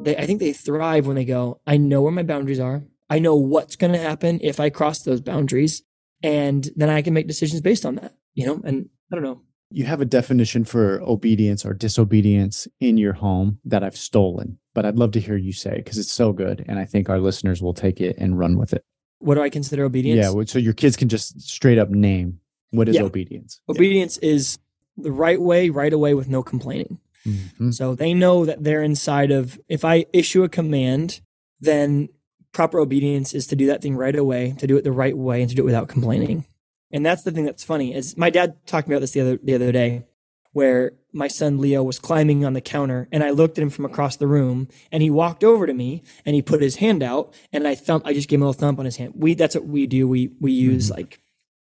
they, 0.00 0.16
I 0.16 0.26
think 0.26 0.40
they 0.40 0.52
thrive 0.52 1.06
when 1.06 1.16
they 1.16 1.24
go, 1.24 1.60
I 1.66 1.76
know 1.76 2.02
where 2.02 2.12
my 2.12 2.22
boundaries 2.22 2.60
are. 2.60 2.82
I 3.08 3.18
know 3.18 3.36
what's 3.36 3.76
going 3.76 3.92
to 3.92 3.98
happen 3.98 4.40
if 4.42 4.58
I 4.58 4.70
cross 4.70 5.02
those 5.02 5.20
boundaries. 5.20 5.82
And 6.22 6.68
then 6.76 6.88
I 6.88 7.02
can 7.02 7.14
make 7.14 7.26
decisions 7.26 7.60
based 7.60 7.84
on 7.84 7.96
that, 7.96 8.14
you 8.34 8.46
know? 8.46 8.60
And 8.64 8.88
I 9.12 9.16
don't 9.16 9.24
know. 9.24 9.42
You 9.70 9.84
have 9.84 10.00
a 10.00 10.06
definition 10.06 10.64
for 10.64 11.00
obedience 11.02 11.64
or 11.64 11.74
disobedience 11.74 12.68
in 12.80 12.98
your 12.98 13.14
home 13.14 13.58
that 13.64 13.82
I've 13.82 13.96
stolen, 13.96 14.58
but 14.74 14.84
I'd 14.84 14.96
love 14.96 15.12
to 15.12 15.20
hear 15.20 15.36
you 15.36 15.52
say 15.52 15.76
because 15.76 15.98
it's 15.98 16.12
so 16.12 16.32
good. 16.32 16.64
And 16.68 16.78
I 16.78 16.84
think 16.84 17.08
our 17.08 17.18
listeners 17.18 17.62
will 17.62 17.74
take 17.74 18.00
it 18.00 18.16
and 18.18 18.38
run 18.38 18.58
with 18.58 18.72
it. 18.72 18.84
What 19.18 19.36
do 19.36 19.42
I 19.42 19.50
consider 19.50 19.84
obedience? 19.84 20.34
Yeah. 20.34 20.44
So 20.46 20.58
your 20.58 20.72
kids 20.72 20.96
can 20.96 21.08
just 21.08 21.40
straight 21.40 21.78
up 21.78 21.90
name 21.90 22.40
what 22.70 22.88
is 22.88 22.96
yeah. 22.96 23.02
obedience. 23.02 23.60
Obedience 23.68 24.18
yeah. 24.22 24.30
is 24.30 24.58
the 24.96 25.12
right 25.12 25.40
way, 25.40 25.70
right 25.70 25.92
away 25.92 26.14
with 26.14 26.28
no 26.28 26.42
complaining. 26.42 26.98
Mm-hmm. 27.26 27.70
So 27.70 27.94
they 27.94 28.14
know 28.14 28.44
that 28.44 28.64
they're 28.64 28.82
inside 28.82 29.30
of, 29.30 29.60
if 29.68 29.84
I 29.84 30.06
issue 30.12 30.42
a 30.42 30.48
command, 30.48 31.20
then 31.60 32.08
proper 32.52 32.80
obedience 32.80 33.32
is 33.32 33.46
to 33.48 33.56
do 33.56 33.66
that 33.66 33.80
thing 33.80 33.96
right 33.96 34.16
away, 34.16 34.54
to 34.58 34.66
do 34.66 34.76
it 34.76 34.84
the 34.84 34.92
right 34.92 35.16
way, 35.16 35.40
and 35.40 35.48
to 35.48 35.54
do 35.54 35.62
it 35.62 35.66
without 35.66 35.88
complaining. 35.88 36.46
And 36.90 37.06
that's 37.06 37.22
the 37.22 37.30
thing 37.30 37.44
that's 37.44 37.64
funny 37.64 37.94
is 37.94 38.16
my 38.16 38.28
dad 38.28 38.66
talked 38.66 38.88
about 38.88 39.00
this 39.00 39.12
the 39.12 39.20
other 39.20 39.38
the 39.42 39.54
other 39.54 39.72
day, 39.72 40.04
where 40.52 40.92
my 41.12 41.28
son 41.28 41.58
Leo 41.58 41.82
was 41.82 41.98
climbing 41.98 42.44
on 42.44 42.52
the 42.52 42.60
counter, 42.60 43.08
and 43.10 43.22
I 43.22 43.30
looked 43.30 43.58
at 43.58 43.62
him 43.62 43.70
from 43.70 43.84
across 43.84 44.16
the 44.16 44.26
room, 44.26 44.68
and 44.90 45.02
he 45.02 45.10
walked 45.10 45.44
over 45.44 45.66
to 45.66 45.74
me, 45.74 46.02
and 46.24 46.34
he 46.34 46.42
put 46.42 46.62
his 46.62 46.76
hand 46.76 47.02
out, 47.02 47.34
and 47.52 47.66
I 47.66 47.74
thump, 47.74 48.06
I 48.06 48.12
just 48.12 48.28
gave 48.28 48.38
him 48.38 48.42
a 48.42 48.46
little 48.46 48.60
thump 48.60 48.78
on 48.78 48.84
his 48.84 48.96
hand. 48.96 49.14
We 49.16 49.34
that's 49.34 49.54
what 49.54 49.66
we 49.66 49.86
do. 49.86 50.06
We 50.08 50.32
we 50.40 50.52
use 50.52 50.86
mm-hmm. 50.86 50.98
like 50.98 51.20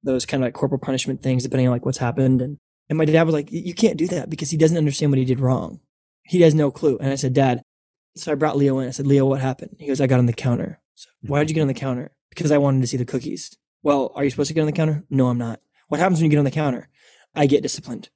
those 0.02 0.26
kind 0.26 0.42
of 0.42 0.46
like 0.46 0.54
corporal 0.54 0.80
punishment 0.80 1.22
things 1.22 1.42
depending 1.42 1.66
on 1.66 1.72
like 1.72 1.84
what's 1.84 1.98
happened, 1.98 2.42
and 2.42 2.58
and 2.88 2.98
my 2.98 3.04
dad 3.04 3.22
was 3.24 3.34
like, 3.34 3.50
You 3.50 3.74
can't 3.74 3.96
do 3.96 4.06
that 4.08 4.30
because 4.30 4.50
he 4.50 4.56
doesn't 4.56 4.76
understand 4.76 5.10
what 5.12 5.18
he 5.18 5.24
did 5.24 5.40
wrong. 5.40 5.80
He 6.24 6.42
has 6.42 6.54
no 6.54 6.70
clue. 6.70 6.98
And 6.98 7.10
I 7.10 7.16
said, 7.16 7.34
Dad, 7.34 7.62
so 8.16 8.32
I 8.32 8.34
brought 8.34 8.56
Leo 8.56 8.78
in. 8.78 8.88
I 8.88 8.92
said, 8.92 9.06
Leo, 9.06 9.26
what 9.26 9.40
happened? 9.40 9.76
He 9.78 9.86
goes, 9.86 10.00
I 10.00 10.06
got 10.06 10.18
on 10.18 10.26
the 10.26 10.32
counter. 10.32 10.80
So, 10.94 11.10
why 11.22 11.40
did 11.40 11.50
you 11.50 11.54
get 11.54 11.62
on 11.62 11.68
the 11.68 11.74
counter? 11.74 12.12
Because 12.30 12.50
I 12.50 12.58
wanted 12.58 12.80
to 12.80 12.86
see 12.86 12.96
the 12.96 13.04
cookies. 13.04 13.56
Well, 13.82 14.12
are 14.14 14.24
you 14.24 14.30
supposed 14.30 14.48
to 14.48 14.54
get 14.54 14.60
on 14.60 14.66
the 14.66 14.72
counter? 14.72 15.04
No, 15.10 15.28
I'm 15.28 15.38
not. 15.38 15.60
What 15.88 16.00
happens 16.00 16.18
when 16.18 16.26
you 16.26 16.30
get 16.30 16.38
on 16.38 16.44
the 16.44 16.50
counter? 16.50 16.88
I 17.34 17.46
get 17.46 17.62
disciplined. 17.62 18.10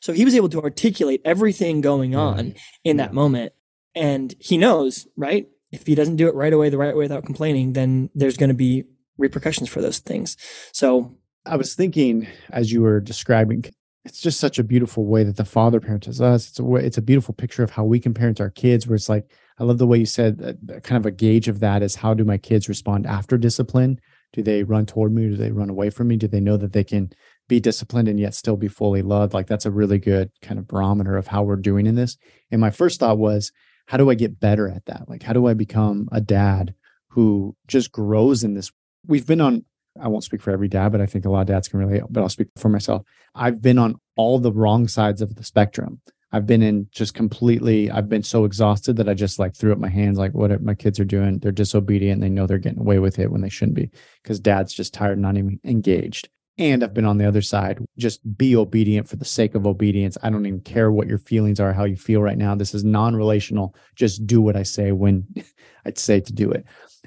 So 0.00 0.12
he 0.12 0.24
was 0.24 0.34
able 0.34 0.48
to 0.50 0.62
articulate 0.62 1.22
everything 1.24 1.80
going 1.80 2.12
mm-hmm. 2.12 2.20
on 2.20 2.54
in 2.84 2.98
that 2.98 3.12
moment. 3.12 3.52
And 3.94 4.34
he 4.38 4.58
knows, 4.58 5.06
right? 5.16 5.48
If 5.72 5.86
he 5.86 5.94
doesn't 5.94 6.16
do 6.16 6.28
it 6.28 6.34
right 6.34 6.52
away, 6.52 6.70
the 6.70 6.78
right 6.78 6.94
way 6.94 7.04
without 7.04 7.26
complaining, 7.26 7.72
then 7.72 8.10
there's 8.14 8.36
going 8.36 8.48
to 8.48 8.54
be 8.54 8.84
repercussions 9.18 9.68
for 9.68 9.80
those 9.80 9.98
things. 9.98 10.36
So 10.72 11.16
I 11.44 11.56
was 11.56 11.74
thinking 11.74 12.26
as 12.50 12.72
you 12.72 12.82
were 12.82 13.00
describing 13.00 13.64
it's 14.08 14.20
just 14.20 14.40
such 14.40 14.58
a 14.58 14.64
beautiful 14.64 15.04
way 15.04 15.22
that 15.22 15.36
the 15.36 15.44
father 15.44 15.80
parents 15.80 16.20
us. 16.20 16.48
It's 16.48 16.58
a 16.58 16.64
way, 16.64 16.84
it's 16.84 16.96
a 16.96 17.02
beautiful 17.02 17.34
picture 17.34 17.62
of 17.62 17.70
how 17.70 17.84
we 17.84 18.00
can 18.00 18.14
parent 18.14 18.40
our 18.40 18.50
kids. 18.50 18.86
Where 18.86 18.96
it's 18.96 19.08
like, 19.08 19.30
I 19.58 19.64
love 19.64 19.78
the 19.78 19.86
way 19.86 19.98
you 19.98 20.06
said 20.06 20.40
uh, 20.42 20.52
that, 20.62 20.84
kind 20.84 20.98
of 20.98 21.06
a 21.06 21.10
gauge 21.10 21.46
of 21.48 21.60
that 21.60 21.82
is 21.82 21.94
how 21.94 22.14
do 22.14 22.24
my 22.24 22.38
kids 22.38 22.68
respond 22.68 23.06
after 23.06 23.36
discipline? 23.36 24.00
Do 24.32 24.42
they 24.42 24.62
run 24.62 24.86
toward 24.86 25.12
me? 25.12 25.28
Do 25.28 25.36
they 25.36 25.50
run 25.50 25.68
away 25.68 25.90
from 25.90 26.08
me? 26.08 26.16
Do 26.16 26.26
they 26.26 26.40
know 26.40 26.56
that 26.56 26.72
they 26.72 26.84
can 26.84 27.12
be 27.48 27.60
disciplined 27.60 28.08
and 28.08 28.20
yet 28.20 28.34
still 28.34 28.56
be 28.56 28.68
fully 28.68 29.02
loved? 29.02 29.34
Like 29.34 29.46
that's 29.46 29.66
a 29.66 29.70
really 29.70 29.98
good 29.98 30.30
kind 30.42 30.58
of 30.58 30.68
barometer 30.68 31.16
of 31.16 31.26
how 31.26 31.42
we're 31.42 31.56
doing 31.56 31.86
in 31.86 31.94
this. 31.94 32.16
And 32.50 32.60
my 32.60 32.70
first 32.70 33.00
thought 33.00 33.18
was, 33.18 33.52
how 33.86 33.96
do 33.96 34.10
I 34.10 34.14
get 34.14 34.38
better 34.38 34.68
at 34.68 34.84
that? 34.86 35.08
Like, 35.08 35.22
how 35.22 35.32
do 35.32 35.46
I 35.46 35.54
become 35.54 36.08
a 36.12 36.20
dad 36.20 36.74
who 37.08 37.56
just 37.66 37.90
grows 37.90 38.44
in 38.44 38.54
this? 38.54 38.70
We've 39.06 39.26
been 39.26 39.40
on 39.40 39.64
I 40.00 40.08
won't 40.08 40.24
speak 40.24 40.42
for 40.42 40.50
every 40.50 40.68
dad, 40.68 40.92
but 40.92 41.00
I 41.00 41.06
think 41.06 41.24
a 41.24 41.30
lot 41.30 41.40
of 41.42 41.46
dads 41.48 41.68
can 41.68 41.80
relate, 41.80 42.02
but 42.10 42.20
I'll 42.20 42.28
speak 42.28 42.48
for 42.56 42.68
myself. 42.68 43.02
I've 43.34 43.60
been 43.60 43.78
on 43.78 43.96
all 44.16 44.38
the 44.38 44.52
wrong 44.52 44.88
sides 44.88 45.20
of 45.22 45.34
the 45.34 45.44
spectrum. 45.44 46.00
I've 46.30 46.46
been 46.46 46.62
in 46.62 46.88
just 46.92 47.14
completely, 47.14 47.90
I've 47.90 48.08
been 48.08 48.22
so 48.22 48.44
exhausted 48.44 48.96
that 48.96 49.08
I 49.08 49.14
just 49.14 49.38
like 49.38 49.56
threw 49.56 49.72
up 49.72 49.78
my 49.78 49.88
hands, 49.88 50.18
like 50.18 50.34
what 50.34 50.62
my 50.62 50.74
kids 50.74 51.00
are 51.00 51.04
doing. 51.04 51.38
They're 51.38 51.52
disobedient. 51.52 52.20
They 52.20 52.28
know 52.28 52.46
they're 52.46 52.58
getting 52.58 52.80
away 52.80 52.98
with 52.98 53.18
it 53.18 53.30
when 53.30 53.40
they 53.40 53.48
shouldn't 53.48 53.76
be 53.76 53.90
because 54.22 54.38
dad's 54.38 54.74
just 54.74 54.92
tired, 54.92 55.12
and 55.12 55.22
not 55.22 55.38
even 55.38 55.58
engaged. 55.64 56.28
And 56.58 56.82
I've 56.82 56.94
been 56.94 57.04
on 57.04 57.18
the 57.18 57.28
other 57.28 57.40
side, 57.40 57.78
just 57.96 58.36
be 58.36 58.56
obedient 58.56 59.08
for 59.08 59.14
the 59.14 59.24
sake 59.24 59.54
of 59.54 59.64
obedience. 59.64 60.18
I 60.24 60.30
don't 60.30 60.44
even 60.44 60.60
care 60.60 60.90
what 60.90 61.06
your 61.06 61.18
feelings 61.18 61.60
are, 61.60 61.72
how 61.72 61.84
you 61.84 61.96
feel 61.96 62.20
right 62.20 62.36
now. 62.36 62.56
This 62.56 62.74
is 62.74 62.82
non 62.82 63.14
relational. 63.14 63.76
Just 63.94 64.26
do 64.26 64.40
what 64.40 64.56
I 64.56 64.64
say 64.64 64.90
when 64.90 65.26
I'd 65.84 65.98
say 65.98 66.18
to 66.20 66.32
do 66.32 66.50
it. 66.50 66.64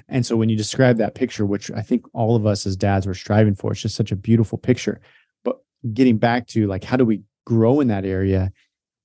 And 0.08 0.24
so 0.24 0.36
when 0.36 0.48
you 0.48 0.56
describe 0.56 0.96
that 0.98 1.14
picture, 1.14 1.44
which 1.44 1.70
I 1.70 1.82
think 1.82 2.06
all 2.14 2.34
of 2.34 2.46
us 2.46 2.66
as 2.66 2.76
dads 2.76 3.06
were 3.06 3.14
striving 3.14 3.54
for, 3.54 3.72
it's 3.72 3.82
just 3.82 3.94
such 3.94 4.10
a 4.10 4.16
beautiful 4.16 4.56
picture. 4.56 5.00
But 5.44 5.58
getting 5.92 6.16
back 6.16 6.46
to 6.48 6.66
like, 6.66 6.84
how 6.84 6.96
do 6.96 7.04
we 7.04 7.22
grow 7.44 7.80
in 7.80 7.88
that 7.88 8.06
area? 8.06 8.52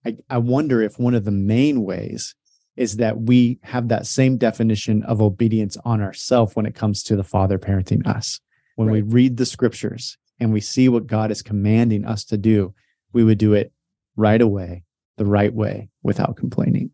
I, 0.06 0.18
I 0.30 0.38
wonder 0.38 0.82
if 0.82 0.98
one 0.98 1.14
of 1.14 1.26
the 1.26 1.32
main 1.32 1.84
ways 1.84 2.36
is 2.78 2.98
that 2.98 3.20
we 3.20 3.60
have 3.64 3.90
that 3.90 4.06
same 4.06 4.38
definition 4.38 5.04
of 5.04 5.22
obedience 5.22 5.76
on 5.84 6.02
ourselves 6.02 6.56
when 6.56 6.66
it 6.66 6.76
comes 6.76 7.04
to 7.04 7.18
the 7.18 7.24
father 7.24 7.60
parenting 7.60 8.06
us. 8.08 8.40
When 8.76 8.88
right. 8.88 8.94
we 8.94 9.02
read 9.02 9.38
the 9.38 9.46
scriptures 9.46 10.18
and 10.40 10.54
we 10.54 10.62
see 10.62 10.90
what 10.90 11.08
God 11.08 11.32
is 11.32 11.42
commanding 11.42 12.06
us 12.06 12.24
to 12.26 12.38
do, 12.38 12.74
we 13.14 13.24
would 13.24 13.38
do 13.38 13.54
it 13.54 13.72
right 14.16 14.42
away, 14.42 14.84
the 15.18 15.26
right 15.26 15.54
way, 15.54 15.90
without 16.04 16.38
complaining. 16.38 16.92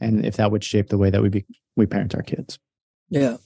And 0.00 0.24
if 0.24 0.36
that 0.36 0.50
would 0.50 0.64
shape 0.64 0.88
the 0.88 0.98
way 0.98 1.10
that 1.10 1.22
we 1.22 1.28
be, 1.28 1.46
we 1.76 1.86
parent 1.86 2.14
our 2.14 2.22
kids. 2.22 2.58
Yeah. 3.08 3.36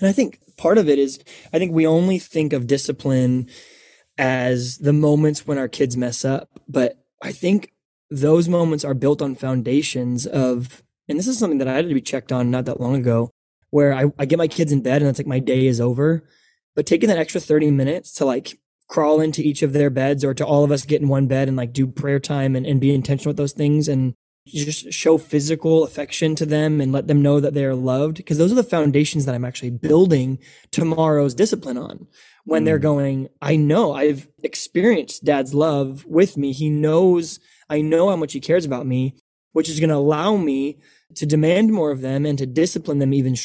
And 0.00 0.08
I 0.08 0.12
think 0.12 0.40
part 0.56 0.78
of 0.78 0.88
it 0.88 0.98
is 0.98 1.20
I 1.52 1.58
think 1.58 1.72
we 1.72 1.86
only 1.86 2.18
think 2.18 2.52
of 2.52 2.66
discipline 2.66 3.48
as 4.16 4.78
the 4.78 4.92
moments 4.92 5.46
when 5.46 5.58
our 5.58 5.68
kids 5.68 5.96
mess 5.96 6.24
up, 6.24 6.60
but 6.68 6.98
I 7.22 7.32
think 7.32 7.72
those 8.10 8.48
moments 8.48 8.84
are 8.84 8.94
built 8.94 9.22
on 9.22 9.34
foundations 9.34 10.26
of 10.26 10.82
and 11.08 11.18
this 11.18 11.26
is 11.26 11.38
something 11.38 11.58
that 11.58 11.68
I 11.68 11.74
had 11.74 11.88
to 11.88 11.94
be 11.94 12.02
checked 12.02 12.32
on 12.32 12.50
not 12.50 12.66
that 12.66 12.80
long 12.80 12.94
ago, 12.94 13.30
where 13.70 13.94
I, 13.94 14.12
I 14.18 14.26
get 14.26 14.38
my 14.38 14.48
kids 14.48 14.72
in 14.72 14.82
bed 14.82 15.00
and 15.00 15.08
it's 15.08 15.18
like 15.18 15.26
my 15.26 15.38
day 15.38 15.66
is 15.66 15.80
over. 15.80 16.22
But 16.76 16.86
taking 16.86 17.08
that 17.08 17.18
extra 17.18 17.40
30 17.40 17.70
minutes 17.70 18.12
to 18.14 18.24
like 18.24 18.58
crawl 18.88 19.20
into 19.20 19.42
each 19.42 19.62
of 19.62 19.72
their 19.72 19.90
beds 19.90 20.24
or 20.24 20.34
to 20.34 20.44
all 20.44 20.64
of 20.64 20.70
us 20.70 20.84
get 20.84 21.02
in 21.02 21.08
one 21.08 21.26
bed 21.26 21.46
and 21.46 21.56
like 21.56 21.72
do 21.72 21.86
prayer 21.86 22.18
time 22.18 22.56
and, 22.56 22.66
and 22.66 22.80
be 22.80 22.94
intentional 22.94 23.30
with 23.30 23.36
those 23.36 23.52
things 23.52 23.86
and 23.86 24.14
just 24.46 24.90
show 24.92 25.18
physical 25.18 25.84
affection 25.84 26.34
to 26.34 26.46
them 26.46 26.80
and 26.80 26.90
let 26.90 27.06
them 27.06 27.20
know 27.20 27.38
that 27.38 27.52
they're 27.52 27.74
loved 27.74 28.16
because 28.16 28.38
those 28.38 28.50
are 28.50 28.56
the 28.56 28.62
foundations 28.62 29.26
that 29.26 29.34
I'm 29.34 29.44
actually 29.44 29.70
building 29.70 30.38
tomorrow's 30.70 31.34
discipline 31.34 31.76
on. 31.76 32.06
When 32.44 32.62
mm. 32.62 32.64
they're 32.64 32.78
going, 32.78 33.28
I 33.42 33.56
know 33.56 33.92
I've 33.92 34.28
experienced 34.42 35.24
dad's 35.24 35.52
love 35.52 36.06
with 36.06 36.38
me. 36.38 36.52
He 36.52 36.70
knows, 36.70 37.40
I 37.68 37.82
know 37.82 38.08
how 38.08 38.16
much 38.16 38.32
he 38.32 38.40
cares 38.40 38.64
about 38.64 38.86
me, 38.86 39.16
which 39.52 39.68
is 39.68 39.80
going 39.80 39.90
to 39.90 39.96
allow 39.96 40.36
me 40.36 40.78
to 41.16 41.26
demand 41.26 41.72
more 41.72 41.90
of 41.90 42.00
them 42.00 42.24
and 42.24 42.38
to 42.38 42.46
discipline 42.46 43.00
them 43.00 43.12
even 43.12 43.36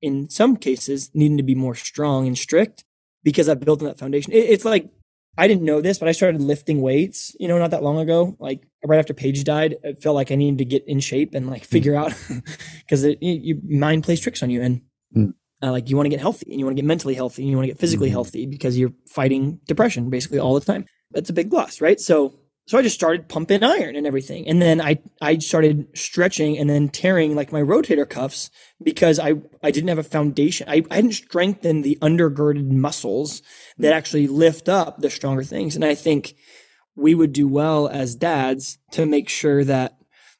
in 0.00 0.30
some 0.30 0.56
cases 0.56 1.10
needing 1.12 1.36
to 1.36 1.42
be 1.42 1.54
more 1.54 1.74
strong 1.74 2.26
and 2.26 2.38
strict 2.38 2.84
because 3.26 3.48
I've 3.48 3.58
built 3.58 3.82
on 3.82 3.88
that 3.88 3.98
foundation. 3.98 4.32
it's 4.32 4.64
like 4.64 4.88
I 5.36 5.48
didn't 5.48 5.64
know 5.64 5.80
this, 5.80 5.98
but 5.98 6.08
I 6.08 6.12
started 6.12 6.40
lifting 6.40 6.80
weights, 6.80 7.34
you 7.40 7.48
know, 7.48 7.58
not 7.58 7.72
that 7.72 7.82
long 7.82 7.98
ago. 7.98 8.36
Like 8.38 8.68
right 8.84 9.00
after 9.00 9.14
Paige 9.14 9.42
died, 9.42 9.74
it 9.82 10.00
felt 10.00 10.14
like 10.14 10.30
I 10.30 10.36
needed 10.36 10.58
to 10.58 10.64
get 10.64 10.86
in 10.86 11.00
shape 11.00 11.34
and 11.34 11.50
like 11.50 11.64
figure 11.64 11.94
mm. 11.94 12.04
out 12.04 12.14
because 12.78 13.04
your 13.20 13.56
mind 13.68 14.04
plays 14.04 14.20
tricks 14.20 14.44
on 14.44 14.50
you. 14.50 14.62
And 14.62 14.80
mm. 15.14 15.34
uh, 15.60 15.72
like 15.72 15.90
you 15.90 15.96
want 15.96 16.06
to 16.06 16.10
get 16.10 16.20
healthy 16.20 16.46
and 16.52 16.60
you 16.60 16.64
want 16.64 16.76
to 16.76 16.80
get 16.80 16.86
mentally 16.86 17.14
healthy 17.14 17.42
and 17.42 17.50
you 17.50 17.56
want 17.56 17.64
to 17.64 17.72
get 17.72 17.80
physically 17.80 18.08
mm-hmm. 18.08 18.14
healthy 18.14 18.46
because 18.46 18.78
you're 18.78 18.92
fighting 19.08 19.58
depression 19.66 20.08
basically 20.08 20.38
all 20.38 20.54
the 20.54 20.64
time. 20.64 20.86
That's 21.10 21.28
a 21.28 21.34
big 21.34 21.52
loss, 21.52 21.80
right? 21.80 21.98
So 21.98 22.38
so 22.66 22.76
I 22.76 22.82
just 22.82 22.96
started 22.96 23.28
pumping 23.28 23.62
iron 23.62 23.94
and 23.94 24.06
everything. 24.06 24.48
And 24.48 24.60
then 24.60 24.80
I, 24.80 24.98
I 25.20 25.38
started 25.38 25.86
stretching 25.94 26.58
and 26.58 26.68
then 26.68 26.88
tearing 26.88 27.36
like 27.36 27.52
my 27.52 27.62
rotator 27.62 28.08
cuffs 28.08 28.50
because 28.82 29.20
I, 29.20 29.34
I 29.62 29.70
didn't 29.70 29.88
have 29.88 29.98
a 29.98 30.02
foundation. 30.02 30.68
I, 30.68 30.82
I 30.90 30.96
hadn't 30.96 31.12
strengthened 31.12 31.84
the 31.84 31.96
undergirded 32.02 32.68
muscles 32.68 33.40
that 33.78 33.92
mm. 33.92 33.96
actually 33.96 34.26
lift 34.26 34.68
up 34.68 35.00
the 35.00 35.10
stronger 35.10 35.44
things. 35.44 35.76
And 35.76 35.84
I 35.84 35.94
think 35.94 36.34
we 36.96 37.14
would 37.14 37.32
do 37.32 37.46
well 37.46 37.86
as 37.86 38.16
dads 38.16 38.78
to 38.92 39.06
make 39.06 39.28
sure 39.28 39.62
that 39.62 39.98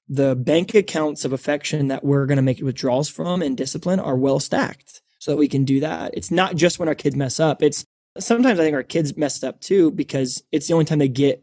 the 0.09 0.35
bank 0.35 0.75
accounts 0.75 1.25
of 1.25 1.33
affection 1.33 1.89
that 1.89 2.05
we're 2.05 2.27
going 2.27 2.37
to 2.37 2.43
make 2.43 2.61
withdrawals 2.61 3.09
from 3.09 3.41
and 3.41 3.57
discipline 3.57 4.01
are 4.01 4.17
well 4.17 4.41
stacked 4.41 5.01
so 5.21 5.31
that 5.31 5.37
we 5.37 5.49
can 5.49 5.65
do 5.65 5.79
that. 5.81 6.13
It's 6.15 6.33
not 6.33 6.57
just 6.57 6.81
when 6.81 6.89
our 6.89 6.95
kids 6.95 7.15
mess 7.15 7.39
up. 7.39 7.63
It's 7.63 7.85
sometimes 8.19 8.59
I 8.59 8.65
think 8.65 8.75
our 8.75 8.83
kids 8.83 9.17
messed 9.17 9.45
up 9.45 9.61
too 9.61 9.93
because 9.93 10.43
it's 10.51 10.67
the 10.67 10.75
only 10.75 10.87
time 10.87 10.99
they 10.99 11.09
get 11.09 11.43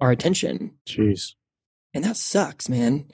our 0.00 0.10
attention. 0.10 0.72
Jeez. 0.86 1.34
And 1.94 2.04
that 2.04 2.16
sucks, 2.16 2.68
man. 2.68 3.06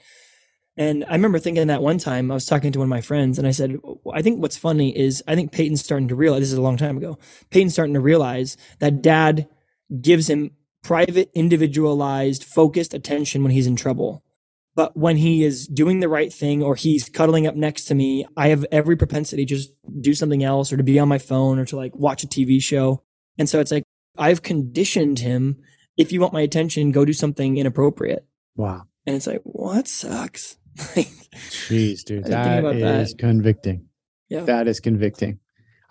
And 0.77 1.05
I 1.05 1.13
remember 1.13 1.39
thinking 1.39 1.67
that 1.67 1.81
one 1.81 1.97
time 1.97 2.29
I 2.29 2.33
was 2.33 2.45
talking 2.45 2.71
to 2.73 2.79
one 2.79 2.87
of 2.87 2.89
my 2.89 3.01
friends 3.01 3.39
and 3.39 3.47
I 3.47 3.51
said, 3.51 3.77
I 4.13 4.21
think 4.21 4.41
what's 4.41 4.57
funny 4.57 4.95
is 4.97 5.23
I 5.27 5.35
think 5.35 5.51
Peyton's 5.51 5.83
starting 5.83 6.09
to 6.09 6.15
realize 6.15 6.41
this 6.41 6.51
is 6.51 6.57
a 6.57 6.61
long 6.61 6.77
time 6.77 6.97
ago. 6.97 7.17
Peyton's 7.49 7.73
starting 7.73 7.93
to 7.93 8.01
realize 8.01 8.57
that 8.79 9.01
dad 9.01 9.47
gives 10.01 10.29
him 10.29 10.51
private, 10.83 11.31
individualized, 11.33 12.43
focused 12.43 12.93
attention 12.93 13.41
when 13.41 13.53
he's 13.53 13.67
in 13.67 13.77
trouble. 13.77 14.23
But 14.75 14.97
when 14.97 15.15
he 15.15 15.45
is 15.45 15.67
doing 15.67 16.01
the 16.01 16.09
right 16.09 16.31
thing 16.31 16.61
or 16.61 16.75
he's 16.75 17.07
cuddling 17.07 17.47
up 17.47 17.55
next 17.55 17.85
to 17.85 17.95
me, 17.95 18.25
I 18.35 18.49
have 18.49 18.65
every 18.71 18.97
propensity 18.97 19.45
to 19.45 19.55
just 19.55 19.71
do 20.01 20.13
something 20.13 20.43
else 20.43 20.73
or 20.73 20.77
to 20.77 20.83
be 20.83 20.99
on 20.99 21.07
my 21.07 21.17
phone 21.17 21.57
or 21.57 21.65
to 21.65 21.77
like 21.77 21.95
watch 21.95 22.23
a 22.23 22.27
TV 22.27 22.61
show. 22.61 23.01
And 23.37 23.47
so 23.47 23.61
it's 23.61 23.71
like 23.71 23.83
I've 24.17 24.41
conditioned 24.41 25.19
him. 25.19 25.61
If 25.97 26.11
you 26.11 26.19
want 26.21 26.33
my 26.33 26.41
attention, 26.41 26.91
go 26.91 27.05
do 27.05 27.13
something 27.13 27.57
inappropriate. 27.57 28.25
Wow. 28.55 28.83
And 29.05 29.15
it's 29.15 29.27
like, 29.27 29.41
well, 29.43 29.73
that 29.75 29.87
sucks. 29.87 30.57
Jeez, 30.77 32.03
dude. 32.03 32.23
that 32.25 32.27
is 32.27 32.29
That 32.29 32.59
about 32.59 32.75
is 32.75 33.11
that. 33.11 33.17
convicting. 33.19 33.85
Yeah. 34.29 34.41
That 34.41 34.67
is 34.67 34.79
convicting. 34.79 35.39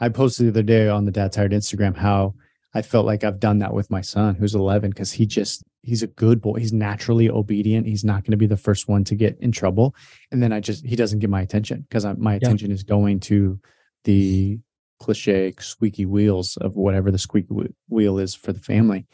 I 0.00 0.08
posted 0.08 0.46
the 0.46 0.50
other 0.50 0.62
day 0.62 0.88
on 0.88 1.04
the 1.04 1.12
Dad 1.12 1.32
Tired 1.32 1.52
Instagram 1.52 1.96
how 1.96 2.34
I 2.74 2.82
felt 2.82 3.06
like 3.06 3.22
I've 3.24 3.38
done 3.40 3.60
that 3.60 3.72
with 3.72 3.90
my 3.90 4.00
son 4.00 4.34
who's 4.34 4.54
11 4.54 4.90
because 4.90 5.12
he 5.12 5.26
just, 5.26 5.62
he's 5.82 6.02
a 6.02 6.08
good 6.08 6.42
boy. 6.42 6.58
He's 6.58 6.72
naturally 6.72 7.30
obedient. 7.30 7.86
He's 7.86 8.04
not 8.04 8.24
going 8.24 8.32
to 8.32 8.36
be 8.36 8.46
the 8.48 8.56
first 8.56 8.88
one 8.88 9.04
to 9.04 9.14
get 9.14 9.38
in 9.40 9.52
trouble. 9.52 9.94
And 10.32 10.42
then 10.42 10.52
I 10.52 10.60
just, 10.60 10.84
he 10.84 10.96
doesn't 10.96 11.20
get 11.20 11.30
my 11.30 11.40
attention 11.42 11.86
because 11.88 12.04
my 12.18 12.34
attention 12.34 12.72
is 12.72 12.82
going 12.82 13.20
to 13.20 13.60
the 14.02 14.58
cliche 15.00 15.52
squeaky 15.60 16.06
wheels 16.06 16.56
of 16.60 16.74
whatever 16.76 17.10
the 17.10 17.18
squeaky 17.18 17.54
wheel 17.88 18.18
is 18.18 18.34
for 18.34 18.52
the 18.52 18.60
family. 18.60 19.06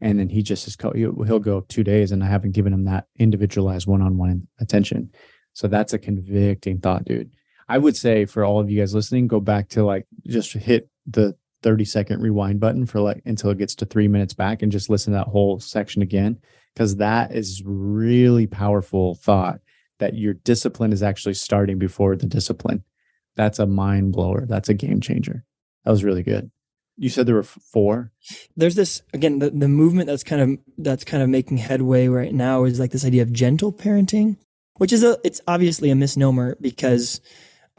And 0.00 0.18
then 0.18 0.28
he 0.28 0.42
just 0.42 0.66
is, 0.68 0.76
he'll 0.80 1.38
go 1.38 1.60
two 1.62 1.82
days 1.82 2.12
and 2.12 2.22
I 2.22 2.26
haven't 2.26 2.52
given 2.52 2.72
him 2.72 2.84
that 2.84 3.06
individualized 3.18 3.86
one 3.86 4.02
on 4.02 4.18
one 4.18 4.46
attention. 4.60 5.10
So 5.54 5.68
that's 5.68 5.94
a 5.94 5.98
convicting 5.98 6.80
thought, 6.80 7.04
dude. 7.04 7.30
I 7.68 7.78
would 7.78 7.96
say 7.96 8.26
for 8.26 8.44
all 8.44 8.60
of 8.60 8.70
you 8.70 8.80
guys 8.80 8.94
listening, 8.94 9.26
go 9.26 9.40
back 9.40 9.70
to 9.70 9.84
like 9.84 10.06
just 10.26 10.52
hit 10.52 10.88
the 11.06 11.34
30 11.62 11.84
second 11.84 12.20
rewind 12.20 12.60
button 12.60 12.86
for 12.86 13.00
like 13.00 13.22
until 13.24 13.50
it 13.50 13.58
gets 13.58 13.74
to 13.76 13.86
three 13.86 14.06
minutes 14.06 14.34
back 14.34 14.62
and 14.62 14.70
just 14.70 14.90
listen 14.90 15.12
to 15.12 15.18
that 15.18 15.28
whole 15.28 15.58
section 15.58 16.02
again. 16.02 16.38
Cause 16.76 16.96
that 16.96 17.34
is 17.34 17.62
really 17.64 18.46
powerful 18.46 19.14
thought 19.14 19.60
that 19.98 20.14
your 20.14 20.34
discipline 20.34 20.92
is 20.92 21.02
actually 21.02 21.34
starting 21.34 21.78
before 21.78 22.16
the 22.16 22.26
discipline. 22.26 22.84
That's 23.34 23.58
a 23.58 23.66
mind 23.66 24.12
blower. 24.12 24.44
That's 24.46 24.68
a 24.68 24.74
game 24.74 25.00
changer. 25.00 25.44
That 25.84 25.90
was 25.90 26.04
really 26.04 26.22
good. 26.22 26.50
You 26.98 27.08
said 27.10 27.26
there 27.26 27.34
were 27.34 27.42
four. 27.42 28.12
there's 28.56 28.74
this 28.74 29.02
again 29.12 29.38
the, 29.38 29.50
the 29.50 29.68
movement 29.68 30.06
that's 30.06 30.24
kind 30.24 30.40
of 30.42 30.58
that's 30.78 31.04
kind 31.04 31.22
of 31.22 31.28
making 31.28 31.58
headway 31.58 32.08
right 32.08 32.32
now 32.32 32.64
is 32.64 32.80
like 32.80 32.90
this 32.90 33.04
idea 33.04 33.22
of 33.22 33.32
gentle 33.32 33.72
parenting 33.72 34.36
which 34.78 34.92
is 34.92 35.02
a 35.02 35.18
it's 35.24 35.40
obviously 35.46 35.90
a 35.90 35.94
misnomer 35.94 36.56
because 36.60 37.20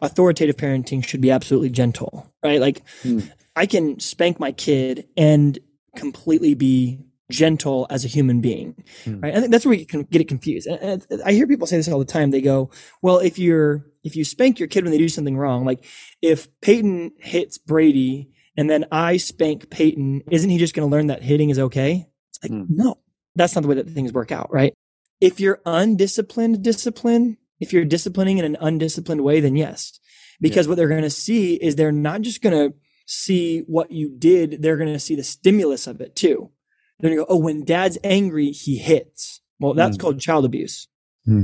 authoritative 0.01 0.55
parenting 0.57 1.03
should 1.05 1.21
be 1.21 1.31
absolutely 1.31 1.69
gentle 1.69 2.31
right 2.43 2.61
like 2.61 2.81
Hmm. 3.01 3.19
i 3.55 3.65
can 3.65 3.99
spank 3.99 4.39
my 4.39 4.51
kid 4.51 5.07
and 5.17 5.57
completely 5.95 6.53
be 6.53 6.99
gentle 7.31 7.87
as 7.89 8.05
a 8.05 8.07
human 8.07 8.39
being 8.41 8.75
Hmm. 9.03 9.19
right 9.21 9.35
i 9.35 9.39
think 9.39 9.51
that's 9.51 9.65
where 9.65 9.75
we 9.77 9.85
can 9.85 10.03
get 10.03 10.21
it 10.21 10.27
confused 10.27 10.67
and 10.67 11.05
i 11.25 11.31
hear 11.33 11.47
people 11.47 11.67
say 11.67 11.77
this 11.77 11.87
all 11.89 11.99
the 11.99 12.05
time 12.05 12.29
they 12.31 12.41
go 12.41 12.69
well 13.01 13.17
if 13.17 13.37
you're 13.39 13.85
if 14.03 14.15
you 14.15 14.23
spank 14.23 14.59
your 14.59 14.67
kid 14.67 14.83
when 14.83 14.91
they 14.91 14.97
do 14.99 15.09
something 15.09 15.35
wrong 15.37 15.65
like 15.65 15.83
if 16.21 16.47
peyton 16.61 17.11
hits 17.17 17.57
brady 17.57 18.29
and 18.57 18.69
then 18.69 18.85
I 18.91 19.17
spank 19.17 19.69
Peyton, 19.69 20.23
isn't 20.31 20.49
he 20.49 20.57
just 20.57 20.73
going 20.73 20.87
to 20.89 20.91
learn 20.91 21.07
that 21.07 21.23
hitting 21.23 21.49
is 21.49 21.59
okay? 21.59 22.07
It's 22.29 22.39
like, 22.43 22.51
Hmm. 22.51 22.65
no, 22.69 22.97
that's 23.35 23.55
not 23.55 23.61
the 23.61 23.67
way 23.67 23.75
that 23.75 23.89
things 23.89 24.11
work 24.11 24.31
out, 24.31 24.51
right? 24.51 24.73
If 25.21 25.39
you're 25.39 25.61
undisciplined, 25.65 26.63
discipline, 26.63 27.37
if 27.59 27.71
you're 27.73 27.85
disciplining 27.85 28.37
in 28.37 28.45
an 28.45 28.57
undisciplined 28.59 29.21
way, 29.23 29.39
then 29.39 29.55
yes. 29.55 29.99
Because 30.39 30.67
what 30.67 30.75
they're 30.77 30.87
going 30.89 31.01
to 31.01 31.09
see 31.09 31.55
is 31.55 31.75
they're 31.75 31.91
not 31.91 32.21
just 32.21 32.41
going 32.41 32.71
to 32.71 32.75
see 33.07 33.59
what 33.67 33.91
you 33.91 34.09
did, 34.15 34.61
they're 34.61 34.77
going 34.77 34.91
to 34.93 34.99
see 34.99 35.15
the 35.15 35.23
stimulus 35.23 35.87
of 35.87 36.01
it 36.01 36.15
too. 36.15 36.51
They're 36.99 37.09
going 37.09 37.19
to 37.19 37.25
go, 37.25 37.33
oh, 37.33 37.39
when 37.39 37.63
dad's 37.63 37.97
angry, 38.03 38.51
he 38.51 38.77
hits. 38.77 39.41
Well, 39.59 39.73
that's 39.73 39.95
Hmm. 39.97 40.01
called 40.01 40.19
child 40.19 40.45
abuse. 40.45 40.87
Hmm. 41.25 41.43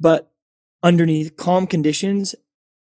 But 0.00 0.30
underneath 0.82 1.36
calm 1.36 1.66
conditions, 1.66 2.34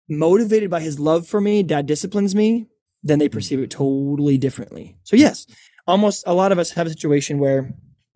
motivated 0.09 0.71
by 0.71 0.81
his 0.81 0.99
love 1.01 1.27
for 1.27 1.41
me, 1.41 1.63
dad 1.63 1.87
disciplines 1.87 2.35
me, 2.35 2.67
then 3.03 3.19
they 3.19 3.29
perceive 3.29 3.61
it 3.61 3.71
totally 3.71 4.39
differently. 4.39 4.97
So 5.03 5.17
yes, 5.17 5.47
almost 5.87 6.25
a 6.27 6.35
lot 6.35 6.53
of 6.53 6.59
us 6.59 6.71
have 6.73 6.87
a 6.87 6.91
situation 6.91 7.39
where 7.39 7.75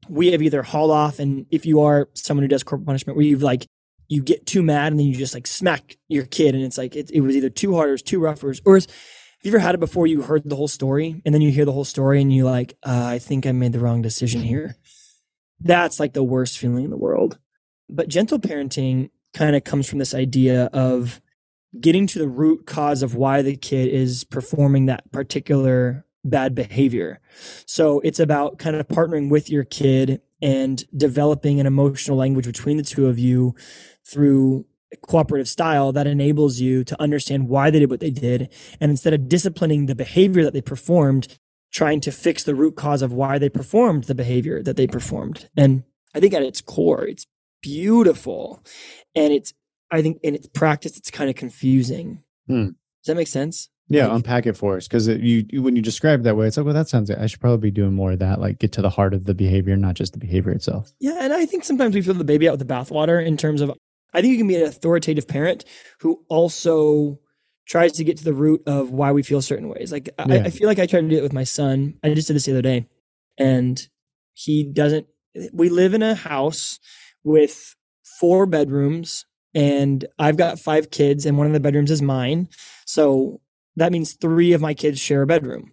we 0.09 0.33
have 0.33 0.43
either 0.43 0.63
haul 0.63 0.91
off 0.91 1.19
and 1.19 1.47
if 1.51 1.67
you 1.67 1.81
are 1.81 2.09
someone 2.15 2.43
who 2.43 2.49
does 2.49 2.63
corporal 2.63 2.87
punishment 2.87 3.17
where 3.17 3.27
you've 3.27 3.43
like 3.43 3.67
you 4.09 4.23
get 4.23 4.47
too 4.47 4.63
mad 4.63 4.93
and 4.93 5.01
then 5.01 5.07
you 5.07 5.17
just 5.17 5.35
like 5.35 5.47
smack 5.47 5.97
your 6.09 6.25
kid 6.25 6.55
and 6.55 6.63
it's 6.63 6.79
like 6.79 6.95
it, 6.95 7.11
it 7.11 7.21
was 7.21 7.37
either 7.37 7.51
too 7.51 7.75
hard 7.75 7.91
or 7.91 7.95
it's 7.95 8.03
too 8.03 8.21
rough 8.21 8.43
or, 8.45 8.55
or 8.65 8.77
it's, 8.77 8.87
have 8.87 8.95
you 9.43 9.51
ever 9.51 9.59
had 9.59 9.75
it 9.75 9.79
before 9.79 10.07
you 10.07 10.23
heard 10.23 10.43
the 10.45 10.55
whole 10.55 10.69
story 10.69 11.21
and 11.25 11.35
then 11.35 11.43
you 11.43 11.51
hear 11.51 11.65
the 11.65 11.73
whole 11.73 11.85
story 11.85 12.21
and 12.21 12.33
you 12.33 12.45
like 12.45 12.75
uh, 12.85 13.05
i 13.05 13.19
think 13.19 13.47
i 13.47 13.53
made 13.53 13.73
the 13.73 13.81
wrong 13.81 14.03
decision 14.03 14.43
here 14.43 14.77
that's 15.61 15.99
like 15.99 16.13
the 16.13 16.23
worst 16.23 16.59
feeling 16.59 16.85
in 16.85 16.91
the 16.91 16.97
world 16.97 17.39
but 17.89 18.09
gentle 18.09 18.39
parenting 18.39 19.11
kind 19.35 19.57
of 19.57 19.65
comes 19.65 19.89
from 19.89 19.99
this 19.99 20.15
idea 20.15 20.67
of 20.67 21.21
getting 21.81 22.07
to 22.09 22.19
the 22.19 22.29
root 22.29 22.67
cause 22.67 23.03
of 23.03 23.15
why 23.15 23.43
the 23.43 23.57
kid 23.57 23.89
is 23.89 24.25
performing 24.25 24.87
that 24.87 25.11
particular 25.13 26.07
bad 26.25 26.55
behavior. 26.55 27.21
So 27.67 28.01
it's 28.01 28.21
about 28.21 28.59
kind 28.59 28.77
of 28.77 28.89
partnering 28.89 29.31
with 29.31 29.51
your 29.51 29.65
kid 29.65 30.21
and 30.43 30.85
developing 30.97 31.61
an 31.61 31.67
emotional 31.67 32.17
language 32.17 32.47
between 32.47 32.77
the 32.77 32.83
two 32.83 33.07
of 33.07 33.19
you 33.19 33.55
through 34.05 34.67
a 34.93 34.97
cooperative 34.97 35.49
style 35.49 35.93
that 35.93 36.07
enables 36.07 36.61
you 36.61 36.85
to 36.85 37.01
understand 37.01 37.49
why 37.49 37.71
they 37.71 37.79
did 37.79 37.91
what 37.91 38.01
they 38.01 38.11
did. 38.11 38.53
And 38.81 38.91
instead 38.91 39.15
of 39.15 39.29
disciplining 39.29 39.87
the 39.87 39.95
behavior 39.95 40.45
that 40.45 40.53
they 40.53 40.63
performed, 40.63 41.39
trying 41.73 42.01
to 42.01 42.13
fix 42.13 42.45
the 42.45 42.55
root 42.55 42.77
cause 42.77 43.03
of 43.03 43.13
why 43.13 43.39
they 43.39 43.49
performed 43.49 44.05
the 44.05 44.15
behavior 44.15 44.63
that 44.63 44.77
they 44.77 44.87
performed. 44.87 45.49
And 45.57 45.85
I 46.15 46.21
think 46.21 46.33
at 46.33 46.43
its 46.43 46.61
core, 46.61 47.07
it's 47.07 47.27
beautiful. 47.61 48.65
And 49.15 49.33
it's, 49.33 49.53
I 49.91 50.03
think 50.03 50.19
in 50.23 50.35
its 50.35 50.47
practice, 50.49 50.97
it's 50.97 51.11
kind 51.11 51.31
of 51.31 51.37
confusing. 51.37 52.23
Hmm. 52.49 52.65
Does 52.65 52.75
that 53.07 53.17
make 53.17 53.29
sense? 53.29 53.69
Yeah, 53.89 54.07
Like- 54.09 54.17
unpack 54.17 54.47
it 54.47 54.57
for 54.57 54.77
us 54.77 54.89
because 54.89 55.07
you, 55.07 55.47
you 55.49 55.63
when 55.63 55.77
you 55.77 55.83
describe 55.83 56.21
it 56.21 56.23
that 56.25 56.37
way, 56.37 56.49
it's 56.49 56.57
like, 56.57 56.67
well, 56.67 56.75
that 56.75 56.89
sounds. 56.89 57.09
I 57.11 57.27
should 57.27 57.41
probably 57.41 57.71
be 57.71 57.71
doing 57.71 57.95
more 57.95 58.13
of 58.13 58.19
that. 58.19 58.41
Like, 58.41 58.59
get 58.59 58.73
to 58.73 58.83
the 58.83 58.91
heart 58.91 59.15
of 59.15 59.25
the 59.27 59.35
behavior, 59.35 59.77
not 59.77 59.95
just 59.95 60.13
the 60.13 60.19
behavior 60.19 60.51
itself. 60.51 60.93
Yeah, 60.99 61.19
and 61.21 61.33
I 61.33 61.47
think 61.47 61.63
sometimes 61.63 61.95
we 61.95 62.03
throw 62.03 62.15
the 62.15 62.25
baby 62.25 62.49
out 62.49 62.59
with 62.59 62.67
the 62.67 62.75
bathwater 62.75 63.25
in 63.25 63.37
terms 63.37 63.61
of 63.61 63.71
I 64.13 64.21
think 64.23 64.33
you 64.33 64.39
can 64.39 64.49
be 64.49 64.57
an 64.57 64.63
authoritative 64.65 65.29
parent 65.29 65.65
who 66.01 66.25
also 66.29 67.21
tries 67.69 67.93
to 67.93 68.05
get 68.05 68.17
to 68.17 68.25
the 68.25 68.33
root 68.33 68.63
of 68.67 68.91
why 68.91 69.13
we 69.13 69.23
feel 69.23 69.43
certain 69.43 69.69
ways. 69.69 69.93
Like 69.93 70.09
I, 70.19 70.35
Yeah. 70.35 70.43
I 70.47 70.51
feel 70.51 70.67
like 70.69 70.79
I 70.81 70.87
tried 70.87 71.03
to 71.03 71.09
do 71.09 71.19
it 71.19 71.23
with 71.23 71.33
my 71.33 71.45
son. 71.45 71.95
I 72.03 72.13
just 72.15 72.27
did 72.27 72.35
this 72.35 72.47
the 72.47 72.53
other 72.53 72.63
day, 72.63 72.89
and 73.39 73.87
he 74.33 74.65
doesn't. 74.65 75.07
We 75.53 75.69
live 75.69 75.95
in 75.95 76.03
a 76.03 76.15
house 76.17 76.81
with 77.23 77.77
four 78.19 78.47
bedrooms, 78.47 79.27
and 79.57 80.05
I've 80.19 80.37
got 80.37 80.61
five 80.61 80.91
kids, 80.91 81.25
and 81.27 81.37
one 81.39 81.47
of 81.49 81.53
the 81.55 81.61
bedrooms 81.61 81.91
is 81.91 82.03
mine. 82.03 82.49
So 82.85 83.41
that 83.75 83.91
means 83.91 84.13
three 84.13 84.53
of 84.53 84.61
my 84.61 84.75
kids 84.75 85.01
share 85.01 85.23
a 85.23 85.27
bedroom, 85.27 85.73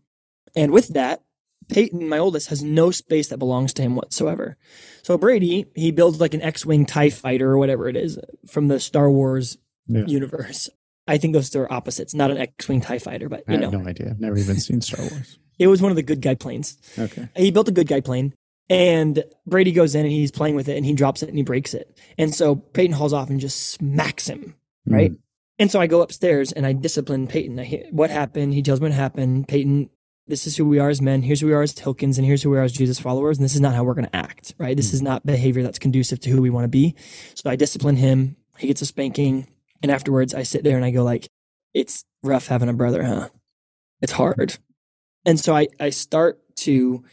and 0.55 0.71
with 0.71 0.88
that, 0.89 1.21
Peyton, 1.69 2.07
my 2.09 2.17
oldest, 2.17 2.49
has 2.49 2.63
no 2.63 2.91
space 2.91 3.27
that 3.29 3.38
belongs 3.38 3.73
to 3.73 3.81
him 3.81 3.95
whatsoever. 3.95 4.57
So 5.01 5.17
Brady, 5.17 5.65
he 5.75 5.91
builds 5.91 6.19
like 6.19 6.34
an 6.34 6.41
X-wing 6.41 6.86
Tie 6.86 7.09
Fighter 7.09 7.51
or 7.51 7.57
whatever 7.57 7.88
it 7.88 7.95
is 7.95 8.17
from 8.47 8.67
the 8.67 8.79
Star 8.79 9.09
Wars 9.09 9.57
Yeah. 9.88 10.05
universe. 10.05 10.69
I 11.07 11.17
think 11.17 11.34
those 11.34 11.53
are 11.55 11.71
opposites, 11.71 12.13
not 12.13 12.31
an 12.31 12.38
X-wing 12.38 12.81
Tie 12.81 12.99
Fighter, 12.99 13.29
but 13.29 13.43
I 13.47 13.53
you 13.53 13.59
have 13.61 13.71
know, 13.71 13.79
no 13.79 13.88
idea. 13.88 14.09
I've 14.11 14.19
never 14.19 14.38
even 14.38 14.59
seen 14.59 14.81
Star 14.81 15.05
Wars. 15.09 15.38
it 15.59 15.67
was 15.67 15.81
one 15.81 15.91
of 15.91 15.95
the 15.95 16.03
good 16.03 16.21
guy 16.21 16.36
planes. 16.36 16.77
Okay. 16.99 17.29
He 17.36 17.49
built 17.51 17.67
a 17.69 17.73
good 17.73 17.88
guy 17.88 18.01
plane, 18.01 18.34
and 18.70 19.24
Brady 19.45 19.72
goes 19.72 19.95
in 19.95 20.05
and 20.05 20.11
he's 20.11 20.32
playing 20.32 20.55
with 20.55 20.70
it, 20.70 20.78
and 20.78 20.86
he 20.86 20.93
drops 20.93 21.24
it 21.24 21.30
and 21.30 21.38
he 21.38 21.43
breaks 21.43 21.74
it, 21.74 21.97
and 22.18 22.34
so 22.34 22.55
Peyton 22.55 22.95
hauls 22.95 23.14
off 23.14 23.30
and 23.30 23.39
just 23.39 23.72
smacks 23.72 24.28
him. 24.28 24.55
Right. 24.86 25.11
Mm. 25.11 25.18
And 25.59 25.72
so 25.72 25.80
I 25.80 25.88
go 25.88 26.01
upstairs 26.01 26.51
and 26.51 26.66
I 26.66 26.74
discipline 26.74 27.28
Peyton. 27.28 27.59
I 27.59 27.64
hear 27.64 27.86
what 27.91 28.09
happened. 28.09 28.53
He 28.53 28.64
tells 28.64 28.82
me 28.82 28.89
what 28.89 28.95
happened. 28.95 29.47
Peyton, 29.47 29.89
this 30.28 30.47
is 30.47 30.57
who 30.57 30.68
we 30.68 30.80
are 30.80 30.89
as 30.89 31.01
men. 31.01 31.22
Here's 31.22 31.41
who 31.41 31.47
we 31.47 31.53
are 31.53 31.61
as 31.61 31.74
Hilkins, 31.74 32.18
and 32.18 32.26
here's 32.26 32.41
who 32.43 32.49
we 32.49 32.57
are 32.57 32.64
as 32.64 32.72
Jesus 32.72 32.99
followers. 32.99 33.38
And 33.38 33.45
this 33.45 33.55
is 33.55 33.61
not 33.61 33.76
how 33.76 33.84
we're 33.84 33.93
going 33.93 34.07
to 34.07 34.16
act, 34.16 34.55
right? 34.57 34.76
This 34.76 34.93
is 34.93 35.01
not 35.01 35.26
behavior 35.26 35.64
that's 35.64 35.80
conducive 35.80 36.20
to 36.22 36.30
who 36.30 36.41
we 36.41 36.49
want 36.49 36.66
to 36.66 36.70
be. 36.70 36.95
So 37.36 37.49
I 37.49 37.55
discipline 37.55 37.97
him. 37.97 38.36
He 38.57 38.68
gets 38.68 38.82
a 38.82 38.86
spanking, 38.86 39.47
and 39.82 39.91
afterwards 39.91 40.34
I 40.34 40.43
sit 40.43 40.64
there 40.64 40.76
and 40.76 40.86
I 40.86 40.91
go 40.91 41.03
like, 41.03 41.28
"It's 41.74 42.03
rough 42.24 42.47
having 42.47 42.70
a 42.70 42.74
brother, 42.74 43.03
huh? 43.03 43.30
It's 44.01 44.14
hard." 44.14 44.57
And 45.26 45.39
so 45.39 45.55
I 45.55 45.68
I 45.80 45.89
start 45.91 46.41
to 46.57 47.03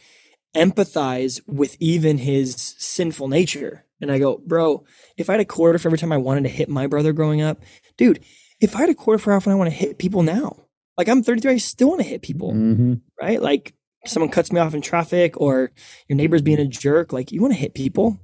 empathize 0.55 1.41
with 1.47 1.77
even 1.79 2.17
his 2.17 2.75
sinful 2.77 3.27
nature. 3.27 3.85
And 4.01 4.11
I 4.11 4.19
go, 4.19 4.37
bro, 4.45 4.83
if 5.17 5.29
I 5.29 5.33
had 5.33 5.41
a 5.41 5.45
quarter 5.45 5.77
for 5.77 5.87
every 5.89 5.97
time 5.97 6.11
I 6.11 6.17
wanted 6.17 6.43
to 6.43 6.49
hit 6.49 6.69
my 6.69 6.87
brother 6.87 7.13
growing 7.13 7.41
up, 7.41 7.61
dude, 7.97 8.23
if 8.59 8.75
I 8.75 8.79
had 8.79 8.89
a 8.89 8.95
quarter 8.95 9.19
for 9.19 9.31
how 9.31 9.37
often 9.37 9.51
I 9.51 9.55
want 9.55 9.69
to 9.69 9.75
hit 9.75 9.97
people 9.99 10.23
now, 10.23 10.65
like 10.97 11.07
I'm 11.07 11.23
33, 11.23 11.51
I 11.53 11.57
still 11.57 11.89
want 11.89 12.01
to 12.01 12.07
hit 12.07 12.21
people, 12.21 12.51
Mhm. 12.53 13.01
right? 13.21 13.41
Like 13.41 13.73
someone 14.05 14.31
cuts 14.31 14.51
me 14.51 14.59
off 14.59 14.73
in 14.73 14.81
traffic 14.81 15.39
or 15.39 15.71
your 16.09 16.15
neighbor's 16.17 16.41
being 16.41 16.59
a 16.59 16.67
jerk, 16.67 17.13
like 17.13 17.31
you 17.31 17.41
want 17.41 17.53
to 17.53 17.59
hit 17.59 17.73
people. 17.73 18.19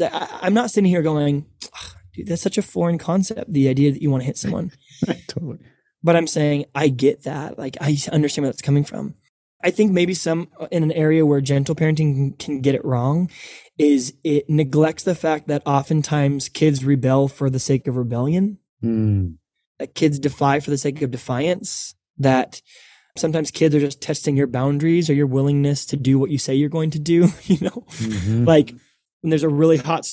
I, 0.00 0.38
I'm 0.42 0.54
not 0.54 0.70
sitting 0.70 0.88
here 0.88 1.02
going, 1.02 1.46
"Ugh, 1.74 1.96
dude, 2.14 2.26
that's 2.28 2.42
such 2.42 2.58
a 2.58 2.62
foreign 2.62 2.98
concept, 2.98 3.52
the 3.52 3.68
idea 3.68 3.92
that 3.92 4.02
you 4.02 4.10
want 4.10 4.22
to 4.22 4.26
hit 4.26 4.36
someone. 4.38 4.72
totally. 5.28 5.58
But 6.02 6.16
I'm 6.16 6.26
saying 6.26 6.66
I 6.74 6.88
get 6.88 7.24
that. 7.24 7.58
Like 7.58 7.76
I 7.80 7.96
understand 8.12 8.44
where 8.44 8.52
that's 8.52 8.62
coming 8.62 8.84
from. 8.84 9.14
I 9.62 9.70
think 9.70 9.92
maybe 9.92 10.14
some 10.14 10.48
uh, 10.58 10.66
in 10.70 10.82
an 10.82 10.92
area 10.92 11.24
where 11.24 11.40
gentle 11.40 11.74
parenting 11.74 12.38
can, 12.38 12.60
get 12.60 12.74
it 12.74 12.84
wrong 12.84 13.30
is 13.78 14.14
it 14.24 14.48
neglects 14.50 15.02
the 15.04 15.14
fact 15.14 15.48
that 15.48 15.62
oftentimes 15.66 16.48
kids 16.48 16.84
rebel 16.84 17.28
for 17.28 17.48
the 17.48 17.58
sake 17.58 17.86
of 17.88 17.96
rebellion, 17.96 18.58
Mm. 18.84 19.36
that 19.78 19.94
kids 19.94 20.18
defy 20.18 20.58
for 20.60 20.70
the 20.70 20.78
sake 20.78 21.00
of 21.02 21.10
defiance, 21.12 21.94
that 22.18 22.60
sometimes 23.16 23.50
kids 23.52 23.74
are 23.74 23.80
just 23.80 24.00
testing 24.02 24.36
your 24.36 24.46
boundaries 24.48 25.08
or 25.08 25.14
your 25.14 25.26
willingness 25.28 25.86
to 25.86 25.96
do 25.96 26.18
what 26.18 26.30
you 26.30 26.38
say 26.38 26.54
you're 26.54 26.68
going 26.68 26.90
to 26.90 26.98
do, 26.98 27.28
you 27.44 27.58
know? 27.60 27.84
Mhm. 27.98 28.46
Like 28.46 28.74
when 29.20 29.30
there's 29.30 29.42
a 29.44 29.48
really 29.48 29.76
hot 29.78 30.04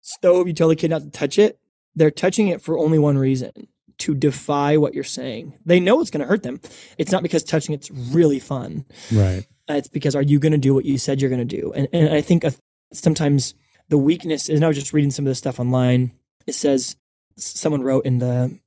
stove, 0.00 0.46
you 0.46 0.54
tell 0.54 0.68
the 0.68 0.76
kid 0.76 0.90
not 0.90 1.02
to 1.02 1.10
touch 1.10 1.38
it. 1.38 1.58
They're 1.94 2.10
touching 2.10 2.48
it 2.48 2.60
for 2.62 2.78
only 2.78 2.98
one 2.98 3.18
reason 3.18 3.52
to 3.98 4.14
defy 4.14 4.76
what 4.76 4.94
you're 4.94 5.04
saying. 5.04 5.58
They 5.64 5.80
know 5.80 6.00
it's 6.00 6.10
going 6.10 6.22
to 6.22 6.26
hurt 6.26 6.42
them. 6.42 6.60
It's 6.98 7.12
not 7.12 7.22
because 7.22 7.44
touching 7.44 7.74
it's 7.74 7.90
really 7.90 8.38
fun. 8.38 8.84
Right. 9.12 9.46
It's 9.68 9.88
because 9.88 10.14
are 10.14 10.22
you 10.22 10.38
going 10.38 10.52
to 10.52 10.58
do 10.58 10.74
what 10.74 10.84
you 10.84 10.98
said 10.98 11.20
you're 11.20 11.30
going 11.30 11.46
to 11.46 11.56
do? 11.60 11.72
And, 11.74 11.88
and 11.92 12.14
I 12.14 12.20
think 12.20 12.44
sometimes 12.92 13.54
the 13.88 13.98
weakness 13.98 14.48
is, 14.48 14.56
and 14.56 14.64
I 14.64 14.68
was 14.68 14.76
just 14.76 14.92
reading 14.92 15.10
some 15.10 15.26
of 15.26 15.30
this 15.30 15.38
stuff 15.38 15.60
online. 15.60 16.12
It 16.46 16.54
says, 16.54 16.96
someone 17.36 17.82
wrote 17.82 18.06
in 18.06 18.18
the 18.18 18.58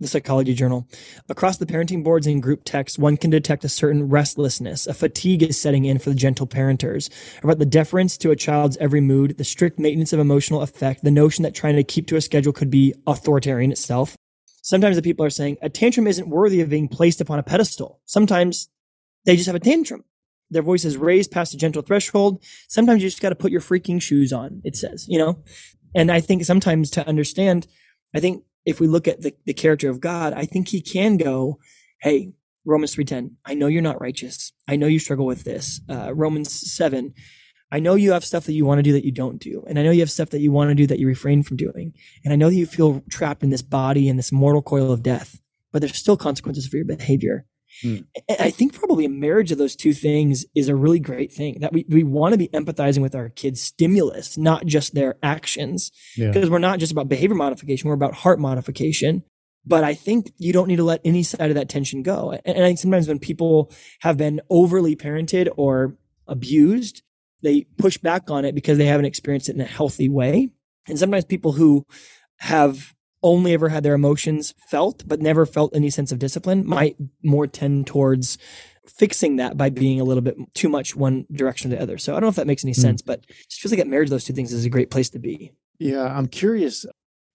the 0.00 0.08
psychology 0.08 0.54
journal 0.54 0.88
across 1.28 1.56
the 1.56 1.66
parenting 1.66 2.02
boards 2.02 2.26
and 2.26 2.42
group 2.42 2.62
text 2.64 2.98
one 2.98 3.16
can 3.16 3.30
detect 3.30 3.64
a 3.64 3.68
certain 3.68 4.08
restlessness 4.08 4.88
a 4.88 4.94
fatigue 4.94 5.42
is 5.42 5.58
setting 5.58 5.84
in 5.84 5.98
for 5.98 6.10
the 6.10 6.16
gentle 6.16 6.48
parenters 6.48 7.08
about 7.42 7.60
the 7.60 7.64
deference 7.64 8.18
to 8.18 8.32
a 8.32 8.36
child's 8.36 8.76
every 8.78 9.00
mood 9.00 9.38
the 9.38 9.44
strict 9.44 9.78
maintenance 9.78 10.12
of 10.12 10.18
emotional 10.18 10.62
effect 10.62 11.04
the 11.04 11.12
notion 11.12 11.44
that 11.44 11.54
trying 11.54 11.76
to 11.76 11.84
keep 11.84 12.08
to 12.08 12.16
a 12.16 12.20
schedule 12.20 12.52
could 12.52 12.70
be 12.70 12.92
authoritarian 13.06 13.70
itself 13.70 14.16
sometimes 14.64 14.96
the 14.96 15.02
people 15.02 15.24
are 15.24 15.30
saying 15.30 15.56
a 15.62 15.68
tantrum 15.68 16.06
isn't 16.06 16.28
worthy 16.28 16.60
of 16.60 16.68
being 16.68 16.88
placed 16.88 17.20
upon 17.20 17.38
a 17.38 17.42
pedestal 17.42 18.00
sometimes 18.04 18.68
they 19.24 19.36
just 19.36 19.46
have 19.46 19.54
a 19.54 19.60
tantrum 19.60 20.04
their 20.50 20.62
voice 20.62 20.84
is 20.84 20.96
raised 20.96 21.30
past 21.30 21.54
a 21.54 21.56
gentle 21.56 21.82
threshold 21.82 22.42
sometimes 22.68 23.02
you 23.02 23.08
just 23.08 23.22
got 23.22 23.30
to 23.30 23.34
put 23.34 23.52
your 23.52 23.60
freaking 23.60 24.00
shoes 24.00 24.32
on 24.32 24.60
it 24.64 24.74
says 24.76 25.06
you 25.08 25.18
know 25.18 25.38
and 25.94 26.10
i 26.10 26.20
think 26.20 26.44
sometimes 26.44 26.90
to 26.90 27.06
understand 27.06 27.66
i 28.14 28.20
think 28.20 28.42
if 28.64 28.80
we 28.80 28.86
look 28.86 29.06
at 29.06 29.20
the, 29.20 29.34
the 29.44 29.54
character 29.54 29.90
of 29.90 30.00
God, 30.00 30.32
I 30.32 30.44
think 30.44 30.68
he 30.68 30.80
can 30.80 31.16
go, 31.16 31.58
hey, 32.00 32.32
Romans 32.64 32.94
3.10, 32.96 33.32
I 33.44 33.54
know 33.54 33.66
you're 33.66 33.82
not 33.82 34.00
righteous. 34.00 34.52
I 34.66 34.76
know 34.76 34.86
you 34.86 34.98
struggle 34.98 35.26
with 35.26 35.44
this. 35.44 35.80
Uh, 35.88 36.14
Romans 36.14 36.72
7, 36.72 37.12
I 37.74 37.80
know 37.80 37.96
you 37.96 38.12
have 38.12 38.24
stuff 38.24 38.44
that 38.44 38.52
you 38.52 38.64
want 38.64 38.78
to 38.78 38.84
do 38.84 38.92
that 38.92 39.04
you 39.04 39.10
don't 39.10 39.40
do. 39.40 39.64
And 39.66 39.80
I 39.80 39.82
know 39.82 39.90
you 39.90 39.98
have 40.00 40.10
stuff 40.10 40.30
that 40.30 40.40
you 40.40 40.52
want 40.52 40.70
to 40.70 40.76
do 40.76 40.86
that 40.86 41.00
you 41.00 41.08
refrain 41.08 41.42
from 41.42 41.56
doing. 41.56 41.92
And 42.24 42.32
I 42.32 42.36
know 42.36 42.48
that 42.48 42.54
you 42.54 42.66
feel 42.66 43.02
trapped 43.10 43.42
in 43.42 43.50
this 43.50 43.62
body 43.62 44.08
and 44.08 44.16
this 44.16 44.30
mortal 44.30 44.62
coil 44.62 44.92
of 44.92 45.02
death, 45.02 45.40
but 45.72 45.80
there's 45.80 45.96
still 45.96 46.16
consequences 46.16 46.68
for 46.68 46.76
your 46.76 46.86
behavior. 46.86 47.46
Hmm. 47.82 47.96
And 48.28 48.38
I 48.38 48.50
think 48.50 48.74
probably 48.74 49.04
a 49.04 49.08
marriage 49.08 49.50
of 49.50 49.58
those 49.58 49.74
two 49.74 49.92
things 49.92 50.46
is 50.54 50.68
a 50.68 50.76
really 50.76 51.00
great 51.00 51.32
thing 51.32 51.58
that 51.62 51.72
we, 51.72 51.84
we 51.88 52.04
want 52.04 52.32
to 52.32 52.38
be 52.38 52.46
empathizing 52.48 53.02
with 53.02 53.16
our 53.16 53.28
kids' 53.28 53.60
stimulus, 53.60 54.38
not 54.38 54.66
just 54.66 54.94
their 54.94 55.16
actions 55.20 55.90
Yeah. 56.16 56.30
because 56.30 56.48
we're 56.48 56.60
not 56.60 56.78
just 56.78 56.92
about 56.92 57.08
behavior 57.08 57.34
modification, 57.34 57.88
we're 57.88 57.94
about 57.96 58.14
heart 58.14 58.38
modification. 58.38 59.24
But 59.66 59.82
I 59.82 59.94
think 59.94 60.32
you 60.38 60.52
don't 60.52 60.68
need 60.68 60.76
to 60.76 60.84
let 60.84 61.00
any 61.04 61.24
side 61.24 61.50
of 61.50 61.56
that 61.56 61.68
tension 61.68 62.04
go. 62.04 62.38
And 62.44 62.58
I 62.58 62.68
think 62.68 62.78
sometimes 62.78 63.08
when 63.08 63.18
people 63.18 63.72
have 64.02 64.16
been 64.16 64.42
overly 64.48 64.94
parented 64.94 65.48
or 65.56 65.96
abused, 66.28 67.02
they 67.44 67.66
push 67.78 67.96
back 67.98 68.30
on 68.30 68.44
it 68.44 68.54
because 68.56 68.78
they 68.78 68.86
haven't 68.86 69.06
experienced 69.06 69.48
it 69.48 69.54
in 69.54 69.60
a 69.60 69.64
healthy 69.64 70.08
way. 70.08 70.48
And 70.88 70.98
sometimes 70.98 71.24
people 71.24 71.52
who 71.52 71.86
have 72.38 72.92
only 73.22 73.52
ever 73.54 73.68
had 73.68 73.82
their 73.84 73.94
emotions 73.94 74.52
felt, 74.68 75.06
but 75.06 75.20
never 75.20 75.46
felt 75.46 75.74
any 75.74 75.88
sense 75.90 76.10
of 76.12 76.18
discipline 76.18 76.66
might 76.66 76.96
more 77.22 77.46
tend 77.46 77.86
towards 77.86 78.36
fixing 78.86 79.36
that 79.36 79.56
by 79.56 79.70
being 79.70 79.98
a 80.00 80.04
little 80.04 80.20
bit 80.20 80.36
too 80.54 80.68
much 80.68 80.94
one 80.94 81.24
direction 81.32 81.72
or 81.72 81.76
the 81.76 81.82
other. 81.82 81.96
So 81.96 82.12
I 82.12 82.16
don't 82.16 82.22
know 82.24 82.28
if 82.28 82.34
that 82.36 82.46
makes 82.46 82.64
any 82.64 82.74
Hmm. 82.74 82.80
sense, 82.80 83.00
but 83.02 83.20
it 83.20 83.48
just 83.48 83.62
feels 83.62 83.72
like 83.72 83.78
that 83.78 83.86
marriage 83.88 84.10
those 84.10 84.24
two 84.24 84.34
things 84.34 84.52
is 84.52 84.66
a 84.66 84.70
great 84.70 84.90
place 84.90 85.08
to 85.10 85.18
be. 85.18 85.52
Yeah, 85.78 86.04
I'm 86.04 86.26
curious 86.26 86.84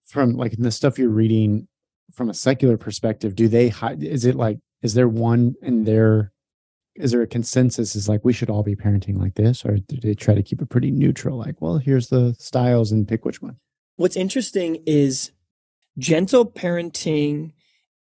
from 0.06 0.34
like 0.34 0.54
the 0.56 0.70
stuff 0.70 0.98
you're 0.98 1.08
reading 1.08 1.66
from 2.14 2.30
a 2.30 2.34
secular 2.34 2.76
perspective. 2.76 3.34
Do 3.34 3.48
they 3.48 3.72
is 4.00 4.24
it 4.24 4.36
like 4.36 4.58
is 4.82 4.94
there 4.94 5.08
one 5.08 5.54
in 5.62 5.84
their 5.84 6.32
is 7.00 7.12
there 7.12 7.22
a 7.22 7.26
consensus 7.26 7.96
is 7.96 8.08
like 8.08 8.24
we 8.24 8.32
should 8.32 8.50
all 8.50 8.62
be 8.62 8.76
parenting 8.76 9.18
like 9.18 9.34
this 9.34 9.64
or 9.64 9.78
do 9.78 9.96
they 10.00 10.14
try 10.14 10.34
to 10.34 10.42
keep 10.42 10.60
it 10.62 10.68
pretty 10.68 10.90
neutral 10.90 11.38
like 11.38 11.60
well 11.60 11.78
here's 11.78 12.08
the 12.08 12.34
styles 12.38 12.92
and 12.92 13.08
pick 13.08 13.24
which 13.24 13.40
one 13.42 13.56
What's 13.96 14.16
interesting 14.16 14.82
is 14.86 15.32
gentle 15.98 16.46
parenting 16.50 17.52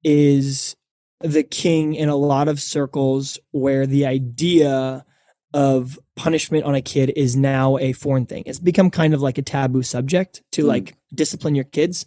is 0.03 0.75
the 1.21 1.43
king 1.43 1.93
in 1.95 2.07
a 2.07 2.15
lot 2.15 2.47
of 2.47 2.61
circles 2.61 3.37
where 3.51 3.85
the 3.85 4.05
idea 4.05 5.05
of 5.53 5.99
punishment 6.15 6.63
on 6.63 6.75
a 6.75 6.81
kid 6.81 7.11
is 7.15 7.35
now 7.35 7.77
a 7.79 7.91
foreign 7.91 8.25
thing. 8.25 8.43
It's 8.45 8.59
become 8.59 8.89
kind 8.89 9.13
of 9.13 9.21
like 9.21 9.37
a 9.37 9.41
taboo 9.41 9.83
subject 9.83 10.41
to 10.53 10.61
Hmm. 10.61 10.67
like 10.69 10.95
discipline 11.13 11.55
your 11.55 11.65
kids. 11.65 12.05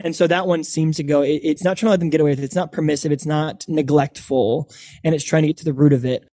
And 0.00 0.14
so 0.14 0.26
that 0.26 0.46
one 0.46 0.62
seems 0.62 0.96
to 0.96 1.02
go, 1.02 1.22
it- 1.22 1.40
it's 1.42 1.64
not 1.64 1.76
trying 1.78 1.88
to 1.88 1.90
let 1.92 2.00
them 2.00 2.10
get 2.10 2.20
away 2.20 2.30
with 2.30 2.40
it. 2.40 2.44
It's 2.44 2.54
not 2.54 2.72
permissive. 2.72 3.12
It's 3.12 3.26
not 3.26 3.64
neglectful. 3.68 4.70
And 5.02 5.14
it's 5.14 5.24
trying 5.24 5.42
to 5.42 5.48
get 5.48 5.56
to 5.58 5.64
the 5.64 5.72
root 5.72 5.92
of 5.92 6.04
it. 6.04 6.28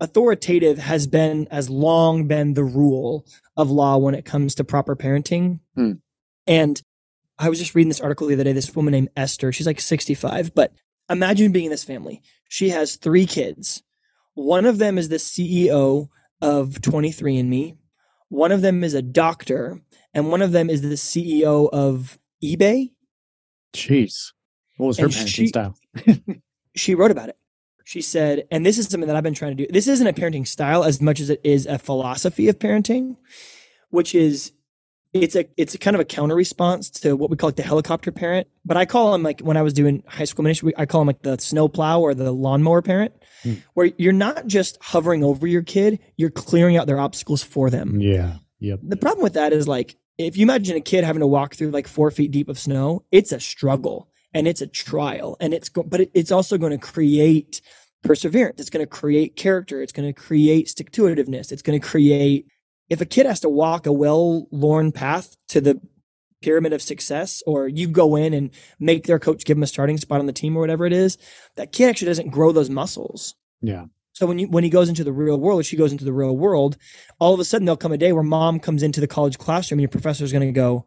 Authoritative 0.00 0.78
has 0.78 1.06
been, 1.08 1.48
has 1.50 1.68
long 1.68 2.28
been 2.28 2.54
the 2.54 2.62
rule 2.64 3.26
of 3.56 3.70
law 3.70 3.96
when 3.98 4.14
it 4.14 4.24
comes 4.24 4.54
to 4.54 4.64
proper 4.64 4.94
parenting. 4.94 5.58
Hmm. 5.74 5.92
And 6.46 6.80
I 7.38 7.48
was 7.48 7.58
just 7.58 7.74
reading 7.74 7.88
this 7.88 8.00
article 8.00 8.28
the 8.28 8.34
other 8.34 8.44
day. 8.44 8.52
This 8.52 8.74
woman 8.76 8.92
named 8.92 9.10
Esther, 9.16 9.50
she's 9.52 9.66
like 9.66 9.80
65, 9.80 10.54
but 10.54 10.72
imagine 11.10 11.50
being 11.50 11.64
in 11.66 11.70
this 11.72 11.84
family. 11.84 12.22
She 12.48 12.68
has 12.70 12.94
three 12.96 13.26
kids. 13.26 13.82
One 14.34 14.64
of 14.66 14.78
them 14.78 14.96
is 14.98 15.08
the 15.08 15.16
CEO 15.16 16.08
of 16.40 16.68
23andMe. 16.80 17.76
One 18.28 18.52
of 18.52 18.60
them 18.62 18.84
is 18.84 18.94
a 18.94 19.02
doctor, 19.02 19.80
and 20.14 20.30
one 20.30 20.42
of 20.42 20.52
them 20.52 20.70
is 20.70 20.82
the 20.82 20.88
CEO 20.96 21.68
of 21.72 22.18
eBay. 22.42 22.90
Jeez 23.74 24.32
what 24.76 24.86
was 24.88 24.98
her 24.98 25.04
And 25.06 25.12
parenting 25.14 25.28
she- 25.28 25.46
style 25.48 25.74
She 26.76 26.94
wrote 26.94 27.10
about 27.10 27.28
it. 27.28 27.36
She 27.84 28.00
said, 28.02 28.46
and 28.52 28.64
this 28.64 28.78
is 28.78 28.86
something 28.86 29.08
that 29.08 29.16
I've 29.16 29.22
been 29.24 29.34
trying 29.34 29.56
to 29.56 29.66
do. 29.66 29.72
This 29.72 29.88
isn't 29.88 30.06
a 30.06 30.12
parenting 30.12 30.46
style 30.46 30.84
as 30.84 31.00
much 31.00 31.18
as 31.18 31.28
it 31.30 31.40
is 31.42 31.66
a 31.66 31.76
philosophy 31.78 32.46
of 32.48 32.58
parenting, 32.58 33.16
which 33.90 34.14
is 34.14 34.52
it's 35.14 35.34
a 35.34 35.46
it's 35.56 35.74
a 35.74 35.78
kind 35.78 35.96
of 35.96 36.00
a 36.00 36.04
counter 36.04 36.36
response 36.36 36.90
to 36.90 37.16
what 37.16 37.30
we 37.30 37.36
call 37.36 37.48
like 37.48 37.56
the 37.56 37.62
helicopter 37.62 38.12
parent. 38.12 38.46
But 38.64 38.76
I 38.76 38.84
call 38.84 39.10
them 39.12 39.22
like 39.24 39.40
when 39.40 39.56
I 39.56 39.62
was 39.62 39.72
doing 39.72 40.04
high 40.06 40.24
school 40.26 40.42
ministry, 40.44 40.72
I 40.76 40.84
call 40.86 41.00
them 41.00 41.06
like 41.08 41.22
the 41.22 41.38
snowplow 41.38 41.98
or 42.00 42.14
the 42.14 42.30
lawnmower 42.30 42.82
parent, 42.82 43.14
Hmm. 43.42 43.54
where 43.74 43.90
you're 43.96 44.12
not 44.12 44.46
just 44.46 44.76
hovering 44.82 45.24
over 45.24 45.46
your 45.46 45.62
kid, 45.62 45.98
you're 46.16 46.30
clearing 46.30 46.76
out 46.76 46.86
their 46.86 47.00
obstacles 47.00 47.42
for 47.42 47.70
them. 47.70 48.00
yeah 48.00 48.36
yep 48.60 48.80
The 48.82 48.96
problem 48.98 49.22
with 49.24 49.32
that 49.34 49.52
is 49.52 49.66
like 49.66 49.96
if 50.18 50.36
you 50.36 50.42
imagine 50.42 50.76
a 50.76 50.80
kid 50.80 51.04
having 51.04 51.20
to 51.20 51.26
walk 51.26 51.54
through 51.54 51.70
like 51.70 51.86
four 51.86 52.10
feet 52.10 52.32
deep 52.32 52.48
of 52.48 52.58
snow, 52.58 53.04
it's 53.10 53.32
a 53.32 53.40
struggle 53.40 54.08
and 54.34 54.46
it's 54.46 54.60
a 54.60 54.66
trial, 54.66 55.36
and 55.40 55.54
it's 55.54 55.68
go- 55.68 55.84
but 55.84 56.02
it, 56.02 56.10
it's 56.12 56.32
also 56.32 56.58
going 56.58 56.72
to 56.72 56.78
create 56.78 57.62
perseverance. 58.02 58.60
It's 58.60 58.70
going 58.70 58.84
to 58.84 58.90
create 58.90 59.36
character. 59.36 59.80
It's 59.80 59.92
going 59.92 60.08
to 60.08 60.12
create 60.12 60.68
stick 60.68 60.90
to 60.92 61.02
itiveness. 61.02 61.50
It's 61.50 61.62
going 61.62 61.80
to 61.80 61.86
create 61.86 62.46
if 62.88 63.00
a 63.00 63.06
kid 63.06 63.26
has 63.26 63.40
to 63.40 63.48
walk 63.48 63.86
a 63.86 63.92
well-worn 63.92 64.92
path 64.92 65.36
to 65.48 65.60
the 65.60 65.80
pyramid 66.40 66.72
of 66.72 66.80
success, 66.80 67.42
or 67.46 67.68
you 67.68 67.88
go 67.88 68.16
in 68.16 68.32
and 68.32 68.50
make 68.78 69.06
their 69.06 69.18
coach 69.18 69.44
give 69.44 69.56
them 69.56 69.62
a 69.62 69.66
starting 69.66 69.98
spot 69.98 70.20
on 70.20 70.26
the 70.26 70.32
team 70.32 70.56
or 70.56 70.60
whatever 70.60 70.86
it 70.86 70.92
is, 70.92 71.18
that 71.56 71.72
kid 71.72 71.88
actually 71.88 72.06
doesn't 72.06 72.30
grow 72.30 72.52
those 72.52 72.70
muscles. 72.70 73.34
yeah 73.60 73.86
So 74.18 74.26
when 74.26 74.40
you 74.40 74.48
when 74.48 74.64
he 74.64 74.70
goes 74.70 74.88
into 74.88 75.04
the 75.04 75.12
real 75.12 75.38
world, 75.38 75.60
or 75.60 75.62
she 75.62 75.76
goes 75.76 75.92
into 75.92 76.04
the 76.04 76.12
real 76.12 76.36
world, 76.36 76.76
all 77.20 77.32
of 77.34 77.38
a 77.38 77.44
sudden 77.44 77.66
there'll 77.66 77.76
come 77.76 77.92
a 77.92 77.96
day 77.96 78.12
where 78.12 78.24
mom 78.24 78.58
comes 78.58 78.82
into 78.82 79.00
the 79.00 79.06
college 79.06 79.38
classroom 79.38 79.78
and 79.78 79.82
your 79.82 79.88
professor 79.90 80.24
is 80.24 80.32
going 80.32 80.44
to 80.44 80.50
go, 80.50 80.86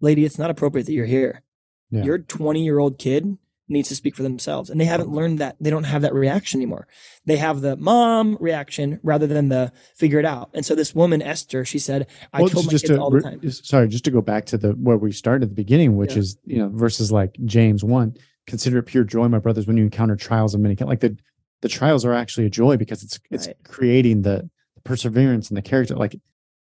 "Lady, 0.00 0.24
it's 0.24 0.38
not 0.38 0.48
appropriate 0.48 0.84
that 0.86 0.94
you're 0.94 1.04
here. 1.04 1.42
Yeah. 1.90 2.04
Your 2.04 2.18
20 2.18 2.64
year 2.64 2.78
old 2.78 2.96
kid 2.96 3.36
needs 3.68 3.90
to 3.90 3.94
speak 3.94 4.16
for 4.16 4.22
themselves." 4.22 4.70
And 4.70 4.80
they 4.80 4.86
haven't 4.86 5.10
learned 5.10 5.40
that. 5.40 5.56
They 5.60 5.68
don't 5.68 5.84
have 5.84 6.00
that 6.00 6.14
reaction 6.14 6.58
anymore. 6.58 6.88
They 7.26 7.36
have 7.36 7.60
the 7.60 7.76
mom 7.76 8.38
reaction 8.40 8.98
rather 9.02 9.26
than 9.26 9.50
the 9.50 9.72
figure 9.94 10.18
it 10.18 10.24
out. 10.24 10.48
And 10.54 10.64
so 10.64 10.74
this 10.74 10.94
woman 10.94 11.20
Esther, 11.20 11.66
she 11.66 11.78
said, 11.78 12.06
"I 12.32 12.40
well, 12.40 12.48
told 12.48 12.64
my 12.64 12.70
kids 12.70 12.84
to, 12.84 12.98
all 12.98 13.10
the 13.10 13.20
time." 13.20 13.46
sorry 13.50 13.88
just 13.88 14.04
to 14.04 14.10
go 14.10 14.22
back 14.22 14.46
to 14.46 14.56
the 14.56 14.70
where 14.70 14.96
we 14.96 15.12
started 15.12 15.42
at 15.42 15.48
the 15.50 15.54
beginning 15.54 15.96
which 15.96 16.14
Yeah. 16.14 16.20
is 16.20 16.38
you 16.46 16.56
know 16.56 16.70
versus 16.72 17.12
like 17.12 17.36
james 17.44 17.84
1 17.84 18.14
consider 18.46 18.78
it 18.78 18.84
pure 18.84 19.04
joy 19.04 19.28
my 19.28 19.38
brothers 19.38 19.66
when 19.66 19.76
you 19.76 19.82
encounter 19.84 20.16
trials 20.16 20.54
of 20.54 20.62
many 20.62 20.76
kind 20.76 20.88
like 20.88 21.00
the 21.00 21.14
the 21.62 21.68
trials 21.68 22.04
are 22.04 22.12
actually 22.12 22.46
a 22.46 22.50
joy 22.50 22.76
because 22.76 23.02
it's 23.02 23.18
it's 23.30 23.46
Right. 23.48 23.56
creating 23.64 24.22
the 24.22 24.48
perseverance 24.84 25.48
and 25.48 25.56
the 25.56 25.62
character 25.62 25.94
like 25.94 26.16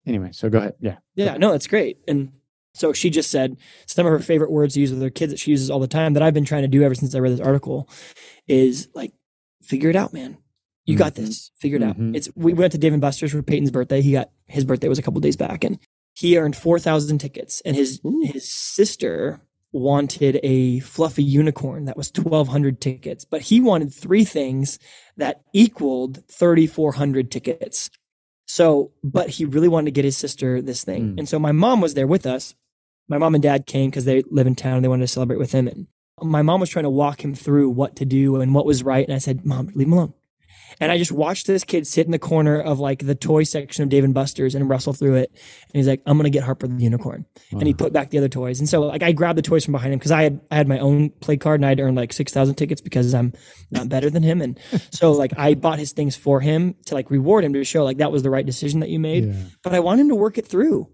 anyway 0.06 0.30
so 0.32 0.50
go 0.50 0.58
ahead 0.58 0.74
yeah 0.80 0.98
Yeah, 1.16 1.38
no, 1.38 1.52
that's 1.52 1.68
great. 1.68 2.00
And 2.08 2.32
so 2.74 2.93
she 2.93 3.10
just 3.10 3.32
said 3.32 3.58
some 3.88 4.06
of 4.06 4.12
her 4.12 4.20
favorite 4.20 4.52
words 4.52 4.74
to 4.76 4.80
use 4.80 4.91
with 4.91 5.02
her 5.02 5.10
kids 5.10 5.32
that 5.34 5.39
she 5.39 5.52
uses 5.52 5.70
all 5.72 5.80
the 5.80 5.88
time 5.88 6.14
that 6.14 6.22
I've 6.24 6.34
been 6.34 6.45
trying 6.45 6.62
to 6.64 6.68
do 6.68 6.84
ever 6.84 6.95
since 6.95 7.14
I 7.16 7.20
read 7.20 7.34
this 7.34 7.39
article 7.39 7.89
is 8.48 8.88
like, 8.93 9.14
figure 9.64 9.89
it 9.89 9.95
out, 9.95 10.14
man. 10.14 10.38
You 10.86 10.95
got 10.95 11.14
Mhm. 11.14 11.26
this. 11.26 11.52
Figure 11.58 11.78
it 11.78 11.84
out. 11.84 12.00
Mhm. 12.00 12.16
It's 12.16 12.30
we 12.36 12.54
went 12.54 12.72
to 12.74 12.78
Dave 12.78 12.93
and 12.93 13.02
Buster's 13.02 13.32
for 13.32 13.41
Peyton's 13.43 13.72
birthday. 13.72 14.02
He 14.02 14.12
got 14.14 14.30
his 14.45 14.64
birthday 14.64 14.88
was 14.88 15.00
a 15.00 15.02
couple 15.02 15.20
days 15.20 15.36
back, 15.36 15.64
and 15.64 15.80
he 16.14 16.38
earned 16.38 16.56
four 16.56 16.80
thousand 16.80 17.18
tickets. 17.18 17.62
And 17.66 17.76
his 17.76 18.00
Ooh. 18.06 18.22
his 18.24 18.48
sister 18.50 19.41
wanted 19.72 20.39
a 20.43 20.80
fluffy 20.80 21.24
unicorn 21.24 21.86
that 21.86 21.97
was 21.97 22.11
twelve 22.11 22.47
hundred 22.47 22.82
tickets, 22.82 23.26
but 23.26 23.41
he 23.41 23.59
wanted 23.59 23.93
three 23.93 24.24
things 24.24 24.80
that 25.18 25.41
equaled 25.53 26.24
thirty 26.28 26.68
four 26.68 26.93
hundred 26.93 27.32
tickets. 27.32 27.89
So, 28.45 28.91
but 29.03 29.30
he 29.30 29.45
really 29.45 29.68
wanted 29.68 29.86
to 29.86 29.91
get 29.91 30.05
his 30.05 30.18
sister 30.18 30.61
this 30.61 30.84
thing. 30.84 31.15
Mm. 31.15 31.20
And 31.20 31.30
so 31.30 31.38
my 31.38 31.51
mom 31.51 31.82
was 31.82 31.95
there 31.95 32.07
with 32.07 32.26
us. 32.26 32.55
My 33.09 33.18
mom 33.18 33.36
and 33.36 33.41
dad 33.41 33.65
came 33.65 33.89
because 33.89 34.05
they 34.05 34.24
live 34.30 34.47
in 34.47 34.55
town 34.55 34.76
and 34.76 34.84
they 34.84 34.89
wanted 34.89 35.03
to 35.03 35.07
celebrate 35.07 35.39
with 35.39 35.51
him. 35.51 35.68
And 35.68 35.88
my 36.22 36.41
mom 36.41 36.61
was 36.61 36.70
trying 36.70 36.84
to 36.84 36.89
walk 36.89 37.24
him 37.24 37.36
through 37.36 37.70
what 37.70 37.97
to 37.97 38.05
do 38.05 38.39
and 38.39 38.55
what 38.55 38.65
was 38.65 38.84
right. 38.84 39.05
And 39.05 39.13
I 39.13 39.18
said, 39.18 39.45
Mom, 39.45 39.70
leave 39.76 39.88
him 39.88 39.93
alone. 39.93 40.13
And 40.80 40.91
I 40.91 40.97
just 40.97 41.11
watched 41.11 41.47
this 41.47 41.63
kid 41.63 41.88
sit 41.88 42.05
in 42.05 42.11
the 42.11 42.20
corner 42.20 42.59
of 42.59 42.80
like 42.80 43.05
the 43.05 43.15
toy 43.15 43.43
section 43.43 43.84
of 43.84 43.89
Dave 43.89 44.03
and 44.03 44.13
Buster's 44.13 44.55
and 44.55 44.70
wrestle 44.70 44.93
through 44.93 45.15
it. 45.15 45.32
And 45.32 45.74
he's 45.74 45.88
like, 45.88 46.01
I'm 46.05 46.18
gonna 46.18 46.30
get 46.30 46.43
Harper 46.43 46.68
the 46.68 46.84
unicorn. 46.84 47.26
And 47.51 47.63
he 47.63 47.74
put 47.74 47.93
back 47.93 48.09
the 48.09 48.18
other 48.18 48.30
toys. 48.30 48.59
And 48.59 48.68
so 48.70 48.82
like 48.82 49.03
I 49.03 49.11
grabbed 49.11 49.38
the 49.38 49.43
toys 49.43 49.65
from 49.65 49.72
behind 49.72 49.93
him 49.93 49.99
because 49.99 50.11
I 50.11 50.24
had 50.24 50.41
I 50.51 50.55
had 50.55 50.68
my 50.68 50.80
own 50.80 51.09
play 51.09 51.38
card 51.38 51.59
and 51.59 51.65
I'd 51.65 51.80
earned 51.80 51.97
like 51.97 52.13
six 52.13 52.32
thousand 52.32 52.55
tickets 52.55 52.82
because 52.82 53.13
I'm 53.13 53.34
not 53.72 53.89
better 53.89 54.09
than 54.09 54.24
him. 54.24 54.41
And 54.41 54.59
so 54.91 55.11
like 55.11 55.32
I 55.38 55.53
bought 55.53 55.80
his 55.80 55.93
things 55.93 56.15
for 56.15 56.41
him 56.41 56.76
to 56.86 56.95
like 56.95 57.09
reward 57.09 57.43
him 57.43 57.53
to 57.53 57.63
show 57.63 57.84
like 57.84 57.97
that 57.97 58.11
was 58.11 58.24
the 58.24 58.30
right 58.30 58.45
decision 58.45 58.82
that 58.82 58.89
you 58.89 58.99
made. 58.99 59.26
Yeah. 59.26 59.43
But 59.63 59.74
I 59.74 59.80
want 59.80 60.01
him 60.01 60.09
to 60.09 60.15
work 60.15 60.38
it 60.38 60.47
through. 60.47 60.89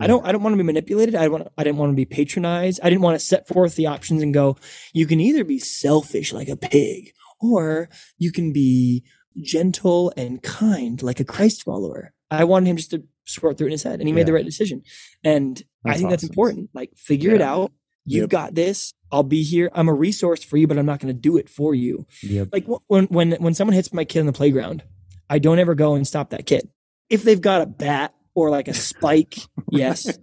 I 0.00 0.06
don't 0.06 0.24
I 0.24 0.32
don't 0.32 0.42
want 0.42 0.52
to 0.54 0.58
be 0.58 0.62
manipulated. 0.62 1.14
I 1.14 1.28
want 1.28 1.48
I 1.56 1.64
didn't 1.64 1.78
want 1.78 1.92
to 1.92 1.96
be 1.96 2.04
patronized. 2.04 2.80
I 2.82 2.90
didn't 2.90 3.02
want 3.02 3.18
to 3.18 3.24
set 3.24 3.48
forth 3.48 3.74
the 3.74 3.86
options 3.86 4.22
and 4.22 4.32
go, 4.32 4.56
you 4.92 5.06
can 5.06 5.20
either 5.20 5.44
be 5.44 5.58
selfish 5.58 6.32
like 6.32 6.48
a 6.48 6.56
pig, 6.56 7.12
or 7.40 7.88
you 8.16 8.30
can 8.30 8.52
be 8.52 9.04
gentle 9.36 10.12
and 10.16 10.42
kind 10.42 11.02
like 11.02 11.20
a 11.20 11.24
Christ 11.24 11.62
follower. 11.62 12.12
I 12.30 12.44
wanted 12.44 12.68
him 12.70 12.76
just 12.76 12.90
to 12.90 13.02
sort 13.24 13.58
through 13.58 13.68
in 13.68 13.72
his 13.72 13.82
head 13.82 14.00
and 14.00 14.08
he 14.08 14.12
made 14.12 14.26
the 14.26 14.32
right 14.32 14.44
decision. 14.44 14.82
And 15.24 15.62
I 15.84 15.90
That's 15.90 15.98
think 16.00 16.10
that's 16.10 16.22
important. 16.24 16.70
Like 16.74 16.90
figure 16.96 17.34
it 17.34 17.40
out. 17.42 17.72
You've 18.04 18.22
Yep. 18.22 18.30
got 18.30 18.54
this. 18.54 18.94
I'll 19.12 19.22
be 19.22 19.42
here. 19.42 19.70
I'm 19.74 19.88
a 19.88 19.94
resource 19.94 20.42
for 20.42 20.56
you, 20.56 20.66
but 20.66 20.78
I'm 20.78 20.86
not 20.86 20.98
going 21.00 21.14
to 21.14 21.18
do 21.20 21.36
it 21.36 21.48
for 21.48 21.74
you. 21.74 22.06
Yep. 22.22 22.48
Like 22.52 22.66
when 22.86 23.04
when 23.06 23.32
when 23.32 23.54
someone 23.54 23.74
hits 23.74 23.92
my 23.92 24.04
kid 24.04 24.20
in 24.20 24.26
the 24.26 24.32
playground, 24.32 24.82
I 25.28 25.38
don't 25.38 25.58
ever 25.58 25.74
go 25.74 25.94
and 25.94 26.06
stop 26.06 26.30
that 26.30 26.46
kid. 26.46 26.68
If 27.10 27.22
they've 27.22 27.40
got 27.40 27.60
a 27.62 27.66
bat 27.66 28.14
or 28.34 28.48
like 28.50 28.68
a 28.68 28.74
spike, 28.74 29.38
yes. 29.70 30.18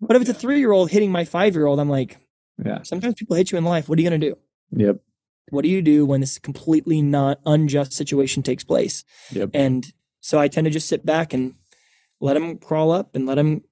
But 0.00 0.16
if 0.16 0.22
it's 0.22 0.30
a 0.30 0.34
three 0.34 0.58
year 0.58 0.72
old 0.72 0.90
hitting 0.90 1.12
my 1.12 1.24
five 1.24 1.54
year 1.54 1.66
old, 1.66 1.78
I'm 1.78 1.88
like, 1.88 2.18
Yeah. 2.64 2.82
sometimes 2.82 3.14
people 3.14 3.36
hit 3.36 3.52
you 3.52 3.58
in 3.58 3.64
life. 3.64 3.88
What 3.88 3.98
are 3.98 4.02
you 4.02 4.08
going 4.08 4.20
to 4.20 4.30
do? 4.30 4.36
Yep. 4.84 4.96
What 5.50 5.62
do 5.62 5.68
you 5.68 5.82
do 5.82 6.06
when 6.06 6.20
this 6.20 6.38
completely 6.38 7.02
not 7.02 7.40
unjust 7.44 7.92
situation 7.92 8.42
takes 8.42 8.64
place? 8.64 9.04
Yep. 9.32 9.50
And 9.54 9.92
so 10.20 10.38
I 10.38 10.48
tend 10.48 10.66
to 10.66 10.70
just 10.70 10.88
sit 10.88 11.04
back 11.04 11.32
and 11.32 11.54
let 12.20 12.34
them 12.34 12.58
crawl 12.58 12.92
up 12.92 13.14
and 13.14 13.26
let 13.26 13.36
them, 13.36 13.62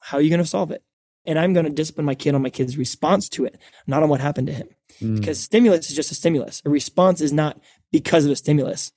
how 0.00 0.18
are 0.18 0.20
you 0.20 0.30
going 0.30 0.42
to 0.42 0.46
solve 0.46 0.70
it? 0.70 0.82
And 1.26 1.38
I'm 1.38 1.52
going 1.52 1.66
to 1.66 1.72
discipline 1.72 2.06
my 2.06 2.14
kid 2.14 2.34
on 2.34 2.42
my 2.42 2.50
kid's 2.50 2.78
response 2.78 3.28
to 3.30 3.44
it, 3.44 3.58
not 3.86 4.02
on 4.02 4.08
what 4.08 4.20
happened 4.20 4.46
to 4.46 4.52
him. 4.52 4.68
Mm. 5.00 5.18
Because 5.18 5.40
stimulus 5.40 5.90
is 5.90 5.96
just 5.96 6.10
a 6.10 6.14
stimulus. 6.14 6.62
A 6.64 6.70
response 6.70 7.20
is 7.20 7.32
not 7.32 7.60
because 7.92 8.24
of 8.24 8.30
a 8.30 8.36
stimulus. 8.36 8.92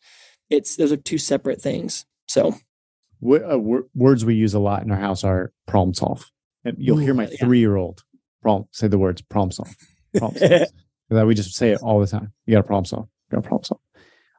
It's 0.49 0.75
those 0.75 0.91
are 0.91 0.97
two 0.97 1.17
separate 1.17 1.61
things. 1.61 2.05
So 2.27 2.49
uh, 2.49 3.57
wor- 3.57 3.87
words 3.93 4.23
we 4.23 4.35
use 4.35 4.53
a 4.53 4.59
lot 4.59 4.83
in 4.83 4.91
our 4.91 4.97
house 4.97 5.23
are 5.23 5.51
problem 5.67 5.93
solve. 5.93 6.31
And 6.63 6.77
you'll 6.79 6.97
hear 6.97 7.13
my 7.13 7.27
yeah. 7.27 7.37
three 7.39 7.59
year 7.59 7.75
old 7.75 8.03
problem 8.41 8.67
say 8.71 8.87
the 8.87 8.97
words 8.97 9.21
problem 9.21 9.51
solve. 9.51 9.75
Problem 10.15 10.39
solve. 10.39 10.69
that 11.15 11.27
we 11.27 11.35
just 11.35 11.55
say 11.55 11.71
it 11.71 11.81
all 11.81 11.99
the 11.99 12.07
time. 12.07 12.33
You 12.45 12.53
got 12.55 12.61
to 12.61 12.67
problem 12.67 12.85
solve. 12.85 13.07
You 13.29 13.35
got 13.37 13.43
to 13.43 13.47
problem 13.47 13.63
solve. 13.63 13.81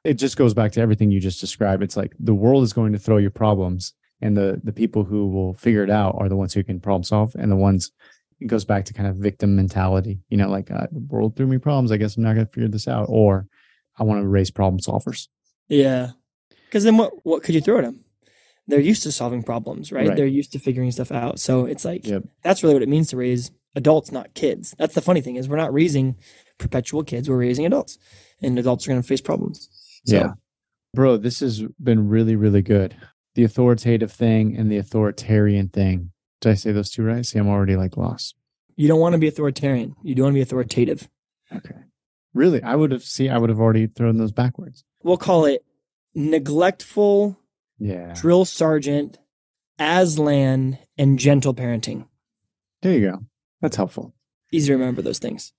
It 0.05 0.15
just 0.15 0.37
goes 0.37 0.55
back 0.55 0.73
to 0.73 0.81
everything 0.81 1.11
you 1.11 1.21
just 1.21 1.41
described. 1.41 1.83
It's 1.83 1.97
like 1.97 2.13
the 2.19 2.35
world 2.35 2.65
is 2.65 2.73
going 2.73 2.93
to 2.93 2.99
throw 2.99 3.19
you 3.19 3.31
problems, 3.31 3.95
and 4.21 4.37
the 4.37 4.61
the 4.63 4.73
people 4.73 5.05
who 5.05 5.31
will 5.31 5.55
figure 5.55 5.85
it 5.85 5.91
out 5.91 6.17
are 6.19 6.29
the 6.29 6.37
ones 6.37 6.55
who 6.55 6.65
can 6.65 6.81
problem 6.81 7.05
solve, 7.05 7.35
and 7.39 7.51
the 7.51 7.57
ones 7.57 7.93
it 8.41 8.49
goes 8.49 8.65
back 8.65 8.85
to 8.87 8.93
kind 8.95 9.09
of 9.09 9.17
victim 9.17 9.55
mentality. 9.55 10.21
You 10.29 10.39
know, 10.39 10.49
like 10.49 10.71
uh, 10.71 10.89
the 10.91 10.99
world 10.99 11.37
threw 11.37 11.47
me 11.47 11.59
problems. 11.59 11.93
I 11.93 11.97
guess 11.97 12.17
I'm 12.17 12.25
not 12.25 12.35
going 12.35 12.47
to 12.47 12.53
figure 12.53 12.69
this 12.69 12.89
out, 12.89 13.07
or 13.09 13.47
I 13.99 14.03
want 14.03 14.21
to 14.23 14.27
raise 14.29 14.51
problem 14.51 14.81
solvers. 14.81 15.29
Yeah. 15.69 16.11
Because 16.67 16.85
then 16.85 16.97
what, 16.97 17.13
what 17.25 17.43
could 17.43 17.55
you 17.55 17.61
throw 17.61 17.79
at 17.79 17.85
them? 17.85 18.01
They're 18.67 18.81
used 18.81 19.03
to 19.03 19.13
solving 19.13 19.43
problems, 19.43 19.93
right? 19.93 20.09
Right. 20.09 20.17
They're 20.17 20.27
used 20.27 20.53
to 20.53 20.59
figuring 20.59 20.91
stuff 20.91 21.13
out. 21.13 21.39
So 21.39 21.67
it's 21.67 21.85
like, 21.85 22.07
Yep. 22.07 22.25
that's 22.43 22.63
really 22.63 22.75
what 22.75 22.83
it 22.83 22.89
means 22.89 23.11
to 23.11 23.17
raise 23.17 23.51
adults, 23.75 24.11
not 24.11 24.35
kids. 24.35 24.75
That's 24.79 24.95
the 24.95 25.01
funny 25.03 25.21
thing 25.21 25.37
is 25.37 25.49
we're 25.49 25.57
not 25.57 25.73
raising 25.75 26.17
perpetual 26.63 27.03
kids. 27.05 27.29
We're 27.29 27.37
raising 27.39 27.67
adults 27.67 27.99
and 28.41 28.59
adults 28.59 28.87
are 28.87 28.91
going 28.91 29.03
to 29.03 29.07
face 29.07 29.21
problems. 29.21 29.69
So, 30.07 30.17
Yeah. 30.17 30.33
Bro, 30.95 31.19
this 31.19 31.41
has 31.41 31.63
been 31.83 32.09
really, 32.09 32.37
really 32.37 32.63
good. 32.63 32.95
The 33.35 33.45
authoritative 33.45 34.13
thing 34.13 34.57
and 34.57 34.71
the 34.71 34.77
authoritarian 34.77 35.69
thing. 35.69 36.13
Did 36.41 36.51
I 36.51 36.55
say 36.55 36.73
those 36.73 36.91
two 36.91 37.03
right? 37.03 37.25
See, 37.25 37.39
I'm 37.39 37.49
already 37.49 37.77
like 37.77 37.97
lost. 37.97 38.35
You 38.77 38.89
don't 38.89 39.01
want 39.01 39.15
to 39.15 39.19
be 39.19 39.29
authoritarian. 39.29 39.95
You 40.03 40.15
do 40.15 40.23
want 40.23 40.33
to 40.33 40.39
be 40.39 40.43
authoritative. 40.43 41.09
Okay. 41.55 41.75
Really? 42.35 42.63
I 42.63 42.75
would 42.77 42.91
have 42.93 43.03
see 43.05 43.29
I 43.29 43.39
would 43.39 43.49
have 43.51 43.61
already 43.61 43.87
thrown 43.87 44.17
those 44.17 44.33
backwards. 44.33 44.85
We'll 45.03 45.17
call 45.19 45.45
it 45.47 45.65
neglectful 46.15 47.39
Yeah. 47.79 48.13
drill 48.15 48.45
sergeant, 48.45 49.19
Aslan, 49.79 50.79
and 50.99 51.19
gentle 51.19 51.55
parenting. 51.55 52.07
There 52.83 52.93
you 52.93 53.11
go. 53.11 53.19
That's 53.61 53.77
helpful. 53.77 54.15
Easy 54.51 54.67
to 54.69 54.73
remember 54.75 55.01
those 55.03 55.19
things. 55.19 55.53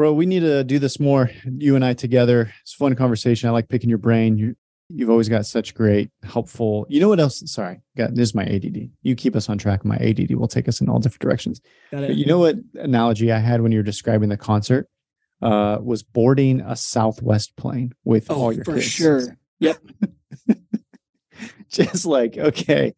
Bro, 0.00 0.14
we 0.14 0.24
need 0.24 0.40
to 0.40 0.64
do 0.64 0.78
this 0.78 0.98
more, 0.98 1.30
you 1.44 1.76
and 1.76 1.84
I 1.84 1.92
together. 1.92 2.50
It's 2.62 2.72
a 2.72 2.76
fun 2.78 2.94
conversation. 2.94 3.50
I 3.50 3.52
like 3.52 3.68
picking 3.68 3.90
your 3.90 3.98
brain. 3.98 4.38
You 4.38 4.56
you've 4.88 5.10
always 5.10 5.28
got 5.28 5.44
such 5.44 5.74
great, 5.74 6.08
helpful. 6.22 6.86
You 6.88 7.00
know 7.00 7.08
what 7.10 7.20
else? 7.20 7.42
Sorry, 7.52 7.82
got 7.98 8.14
this 8.14 8.30
is 8.30 8.34
my 8.34 8.44
ADD. 8.46 8.88
You 9.02 9.14
keep 9.14 9.36
us 9.36 9.50
on 9.50 9.58
track. 9.58 9.84
My 9.84 9.96
ADD 9.96 10.34
will 10.36 10.48
take 10.48 10.68
us 10.68 10.80
in 10.80 10.88
all 10.88 11.00
different 11.00 11.20
directions. 11.20 11.60
But 11.92 12.14
you 12.16 12.24
know 12.24 12.38
what 12.38 12.56
analogy 12.76 13.30
I 13.30 13.40
had 13.40 13.60
when 13.60 13.72
you 13.72 13.78
were 13.80 13.82
describing 13.82 14.30
the 14.30 14.38
concert 14.38 14.88
uh, 15.42 15.76
was 15.82 16.02
boarding 16.02 16.62
a 16.62 16.76
Southwest 16.76 17.54
plane 17.56 17.92
with 18.02 18.30
all 18.30 18.46
Oh, 18.46 18.50
your 18.52 18.64
for 18.64 18.76
kids. 18.76 18.86
sure. 18.86 19.36
Yep. 19.58 19.82
Just 21.68 22.06
like 22.06 22.38
okay, 22.38 22.94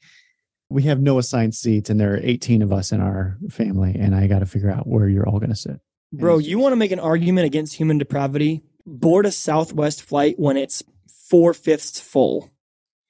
we 0.69 0.85
have 0.85 1.01
no 1.01 1.19
assigned 1.19 1.57
seats, 1.57 1.91
and 1.91 1.99
there 1.99 2.15
are 2.15 2.21
18 2.23 2.63
of 2.63 2.73
us 2.73 2.93
in 2.93 3.01
our 3.01 3.39
family, 3.51 3.97
and 3.99 4.15
I 4.15 4.29
got 4.29 4.39
to 4.39 4.47
figure 4.47 4.71
out 4.71 4.87
where 4.87 5.09
you're 5.09 5.29
all 5.29 5.41
going 5.41 5.51
to 5.51 5.57
sit. 5.57 5.81
Bro, 6.13 6.39
you 6.39 6.59
want 6.59 6.73
to 6.73 6.77
make 6.77 6.93
an 6.93 7.01
argument 7.01 7.47
against 7.47 7.75
human 7.75 7.99
depravity? 7.99 8.63
Board 8.85 9.27
a 9.27 9.33
Southwest 9.33 10.03
flight 10.03 10.39
when 10.39 10.57
it's 10.57 10.83
four 11.29 11.55
fifths 11.55 11.99
full 12.01 12.51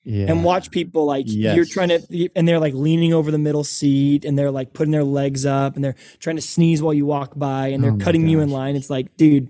Yeah, 0.04 0.26
and 0.28 0.44
watch 0.44 0.70
people 0.70 1.04
like 1.06 1.24
you're 1.26 1.64
trying 1.64 1.88
to, 1.88 2.28
and 2.36 2.46
they're 2.46 2.60
like 2.60 2.74
leaning 2.74 3.12
over 3.12 3.30
the 3.30 3.38
middle 3.38 3.64
seat 3.64 4.24
and 4.24 4.38
they're 4.38 4.50
like 4.50 4.72
putting 4.72 4.92
their 4.92 5.04
legs 5.04 5.44
up 5.44 5.74
and 5.74 5.84
they're 5.84 5.96
trying 6.20 6.36
to 6.36 6.42
sneeze 6.42 6.82
while 6.82 6.94
you 6.94 7.06
walk 7.06 7.32
by 7.36 7.68
and 7.68 7.82
they're 7.82 7.92
Oh 7.92 7.96
cutting 7.96 8.28
you 8.28 8.40
in 8.40 8.50
line. 8.50 8.76
It's 8.76 8.90
like, 8.90 9.16
dude, 9.16 9.48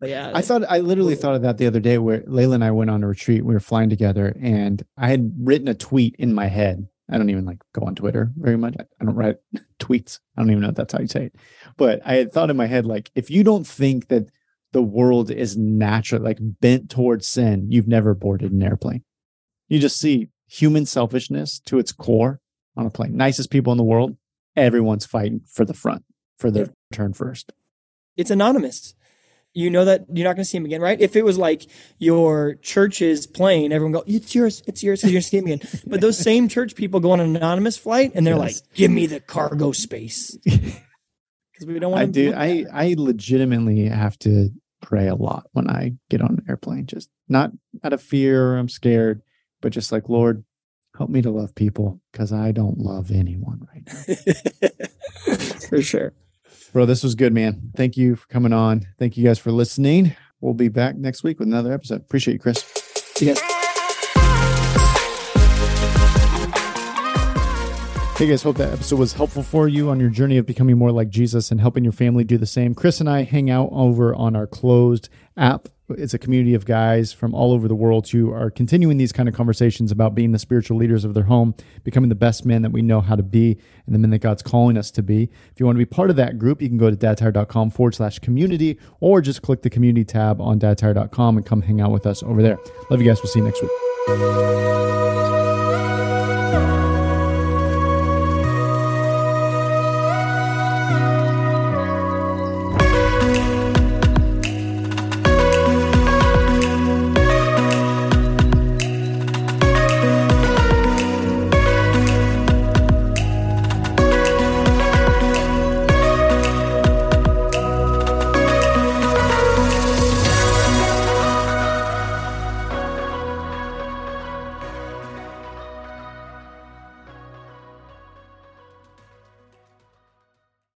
but 0.00 0.08
yeah, 0.08 0.32
I 0.34 0.40
thought 0.40 0.62
I 0.68 0.80
literally 0.80 1.14
thought 1.14 1.34
of 1.34 1.42
that 1.42 1.58
the 1.58 1.66
other 1.66 1.80
day 1.80 1.98
where 1.98 2.20
Layla 2.20 2.54
and 2.56 2.64
I 2.64 2.70
went 2.70 2.90
on 2.90 3.04
a 3.04 3.08
retreat. 3.08 3.44
We 3.44 3.54
were 3.54 3.60
flying 3.60 3.90
together 3.90 4.34
and 4.40 4.82
I 4.96 5.08
had 5.08 5.32
written 5.38 5.68
a 5.68 5.74
tweet 5.74 6.16
in 6.18 6.34
my 6.34 6.46
head. 6.46 6.88
I 7.10 7.18
don't 7.18 7.30
even 7.30 7.44
like 7.44 7.58
go 7.72 7.82
on 7.86 7.94
Twitter 7.94 8.30
very 8.36 8.56
much. 8.56 8.74
I 8.78 9.04
don't 9.04 9.14
write 9.16 9.36
tweets. 9.80 10.20
I 10.36 10.42
don't 10.42 10.50
even 10.50 10.62
know 10.62 10.68
if 10.68 10.74
that's 10.76 10.92
how 10.92 11.00
you 11.00 11.08
say 11.08 11.24
it. 11.26 11.34
But 11.76 12.00
I 12.04 12.14
had 12.14 12.32
thought 12.32 12.50
in 12.50 12.56
my 12.56 12.66
head, 12.66 12.86
like, 12.86 13.10
if 13.14 13.30
you 13.30 13.42
don't 13.42 13.66
think 13.66 14.08
that 14.08 14.26
the 14.72 14.82
world 14.82 15.30
is 15.30 15.56
natural, 15.56 16.22
like 16.22 16.38
bent 16.40 16.88
towards 16.90 17.26
sin, 17.26 17.66
you've 17.70 17.88
never 17.88 18.14
boarded 18.14 18.52
an 18.52 18.62
airplane. 18.62 19.02
You 19.68 19.78
just 19.80 19.98
see 19.98 20.28
human 20.46 20.86
selfishness 20.86 21.60
to 21.66 21.78
its 21.78 21.92
core 21.92 22.40
on 22.76 22.86
a 22.86 22.90
plane. 22.90 23.16
Nicest 23.16 23.50
people 23.50 23.72
in 23.72 23.78
the 23.78 23.84
world, 23.84 24.16
everyone's 24.56 25.06
fighting 25.06 25.40
for 25.52 25.64
the 25.64 25.74
front, 25.74 26.04
for 26.38 26.50
their 26.50 26.66
Yeah. 26.66 26.70
turn 26.92 27.12
first. 27.12 27.52
it's 28.16 28.30
anonymous. 28.30 28.94
You 29.52 29.68
know 29.68 29.84
that 29.84 30.04
you're 30.12 30.24
not 30.28 30.36
going 30.36 30.44
to 30.44 30.48
see 30.48 30.58
him 30.58 30.64
again, 30.64 30.80
right? 30.80 31.00
If 31.00 31.16
it 31.16 31.24
was 31.24 31.36
like 31.36 31.66
your 31.98 32.54
church's 32.62 33.26
plane, 33.26 33.72
everyone 33.72 33.92
go, 33.92 34.04
"It's 34.06 34.32
yours, 34.34 34.62
it's 34.68 34.80
yours, 34.82 35.00
because 35.00 35.12
you're 35.12 35.18
going 35.18 35.22
to 35.22 35.28
see 35.28 35.38
him 35.38 35.46
again." 35.46 35.80
But 35.90 36.00
those 36.00 36.18
same 36.18 36.48
church 36.48 36.76
people 36.76 37.00
go 37.00 37.10
on 37.10 37.18
an 37.20 37.34
anonymous 37.34 37.76
flight, 37.76 38.12
and 38.14 38.24
they're 38.26 38.36
Yes. 38.36 38.62
like, 38.62 38.74
"Give 38.74 38.90
me 38.92 39.06
the 39.06 39.18
cargo 39.18 39.72
space," 39.72 40.36
because 40.44 41.66
we 41.66 41.78
don't 41.80 41.90
want 41.90 42.02
I 42.02 42.06
to 42.06 42.12
do. 42.12 42.32
I 42.34 42.64
I 42.72 42.94
legitimately 42.96 43.86
have 43.88 44.16
to 44.20 44.50
pray 44.82 45.08
a 45.08 45.14
lot 45.16 45.46
when 45.52 45.68
I 45.68 45.94
get 46.08 46.20
on 46.22 46.30
an 46.30 46.44
airplane. 46.48 46.86
Just 46.86 47.10
not 47.28 47.50
out 47.82 47.92
of 47.92 48.00
fear 48.00 48.56
I'm 48.56 48.68
scared, 48.68 49.20
but 49.60 49.72
just 49.72 49.90
like 49.90 50.08
Lord, 50.08 50.44
help 50.96 51.10
me 51.10 51.22
to 51.22 51.30
love 51.30 51.56
people 51.56 52.00
because 52.12 52.32
I 52.32 52.52
don't 52.52 52.78
love 52.78 53.10
anyone 53.10 53.66
right 53.72 53.82
now. 55.26 55.34
for 55.68 55.82
sure. 55.82 56.12
Bro, 56.72 56.86
this 56.86 57.02
was 57.02 57.14
good, 57.14 57.32
man. 57.32 57.72
Thank 57.74 57.96
you 57.96 58.16
for 58.16 58.26
coming 58.28 58.52
on. 58.52 58.86
Thank 58.98 59.16
you 59.16 59.24
guys 59.24 59.38
for 59.38 59.50
listening. 59.50 60.14
We'll 60.40 60.54
be 60.54 60.68
back 60.68 60.96
next 60.96 61.24
week 61.24 61.38
with 61.38 61.48
another 61.48 61.72
episode. 61.72 62.00
Appreciate 62.00 62.34
you, 62.34 62.40
Chris. 62.40 62.64
See 63.14 63.28
you 63.28 63.34
guys. 63.34 63.42
Hey 68.16 68.26
guys, 68.26 68.42
hope 68.42 68.58
that 68.58 68.70
episode 68.70 68.98
was 68.98 69.14
helpful 69.14 69.42
for 69.42 69.66
you 69.66 69.88
on 69.88 69.98
your 69.98 70.10
journey 70.10 70.36
of 70.36 70.44
becoming 70.44 70.76
more 70.76 70.92
like 70.92 71.08
Jesus 71.08 71.50
and 71.50 71.58
helping 71.58 71.84
your 71.84 71.92
family 71.92 72.22
do 72.22 72.36
the 72.36 72.44
same. 72.44 72.74
Chris 72.74 73.00
and 73.00 73.08
I 73.08 73.22
hang 73.22 73.48
out 73.48 73.70
over 73.72 74.14
on 74.14 74.36
our 74.36 74.46
closed 74.46 75.08
app. 75.38 75.68
It's 75.98 76.14
a 76.14 76.18
community 76.18 76.54
of 76.54 76.64
guys 76.64 77.12
from 77.12 77.34
all 77.34 77.52
over 77.52 77.68
the 77.68 77.74
world 77.74 78.08
who 78.08 78.32
are 78.32 78.50
continuing 78.50 78.96
these 78.96 79.12
kind 79.12 79.28
of 79.28 79.34
conversations 79.34 79.90
about 79.90 80.14
being 80.14 80.32
the 80.32 80.38
spiritual 80.38 80.76
leaders 80.76 81.04
of 81.04 81.14
their 81.14 81.24
home, 81.24 81.54
becoming 81.84 82.08
the 82.08 82.14
best 82.14 82.44
men 82.44 82.62
that 82.62 82.70
we 82.70 82.82
know 82.82 83.00
how 83.00 83.16
to 83.16 83.22
be, 83.22 83.58
and 83.86 83.94
the 83.94 83.98
men 83.98 84.10
that 84.10 84.18
God's 84.18 84.42
calling 84.42 84.76
us 84.76 84.90
to 84.92 85.02
be. 85.02 85.24
If 85.52 85.60
you 85.60 85.66
want 85.66 85.76
to 85.76 85.80
be 85.80 85.86
part 85.86 86.10
of 86.10 86.16
that 86.16 86.38
group, 86.38 86.62
you 86.62 86.68
can 86.68 86.78
go 86.78 86.90
to 86.90 86.96
dadtired.com 86.96 87.70
forward 87.70 87.94
slash 87.94 88.18
community 88.18 88.78
or 89.00 89.20
just 89.20 89.42
click 89.42 89.62
the 89.62 89.70
community 89.70 90.04
tab 90.04 90.40
on 90.40 90.58
dadtired.com 90.58 91.36
and 91.36 91.46
come 91.46 91.62
hang 91.62 91.80
out 91.80 91.90
with 91.90 92.06
us 92.06 92.22
over 92.22 92.42
there. 92.42 92.58
Love 92.90 93.00
you 93.00 93.06
guys. 93.06 93.20
We'll 93.22 93.32
see 93.32 93.40
you 93.40 93.44
next 93.44 93.62
week. 93.62 94.99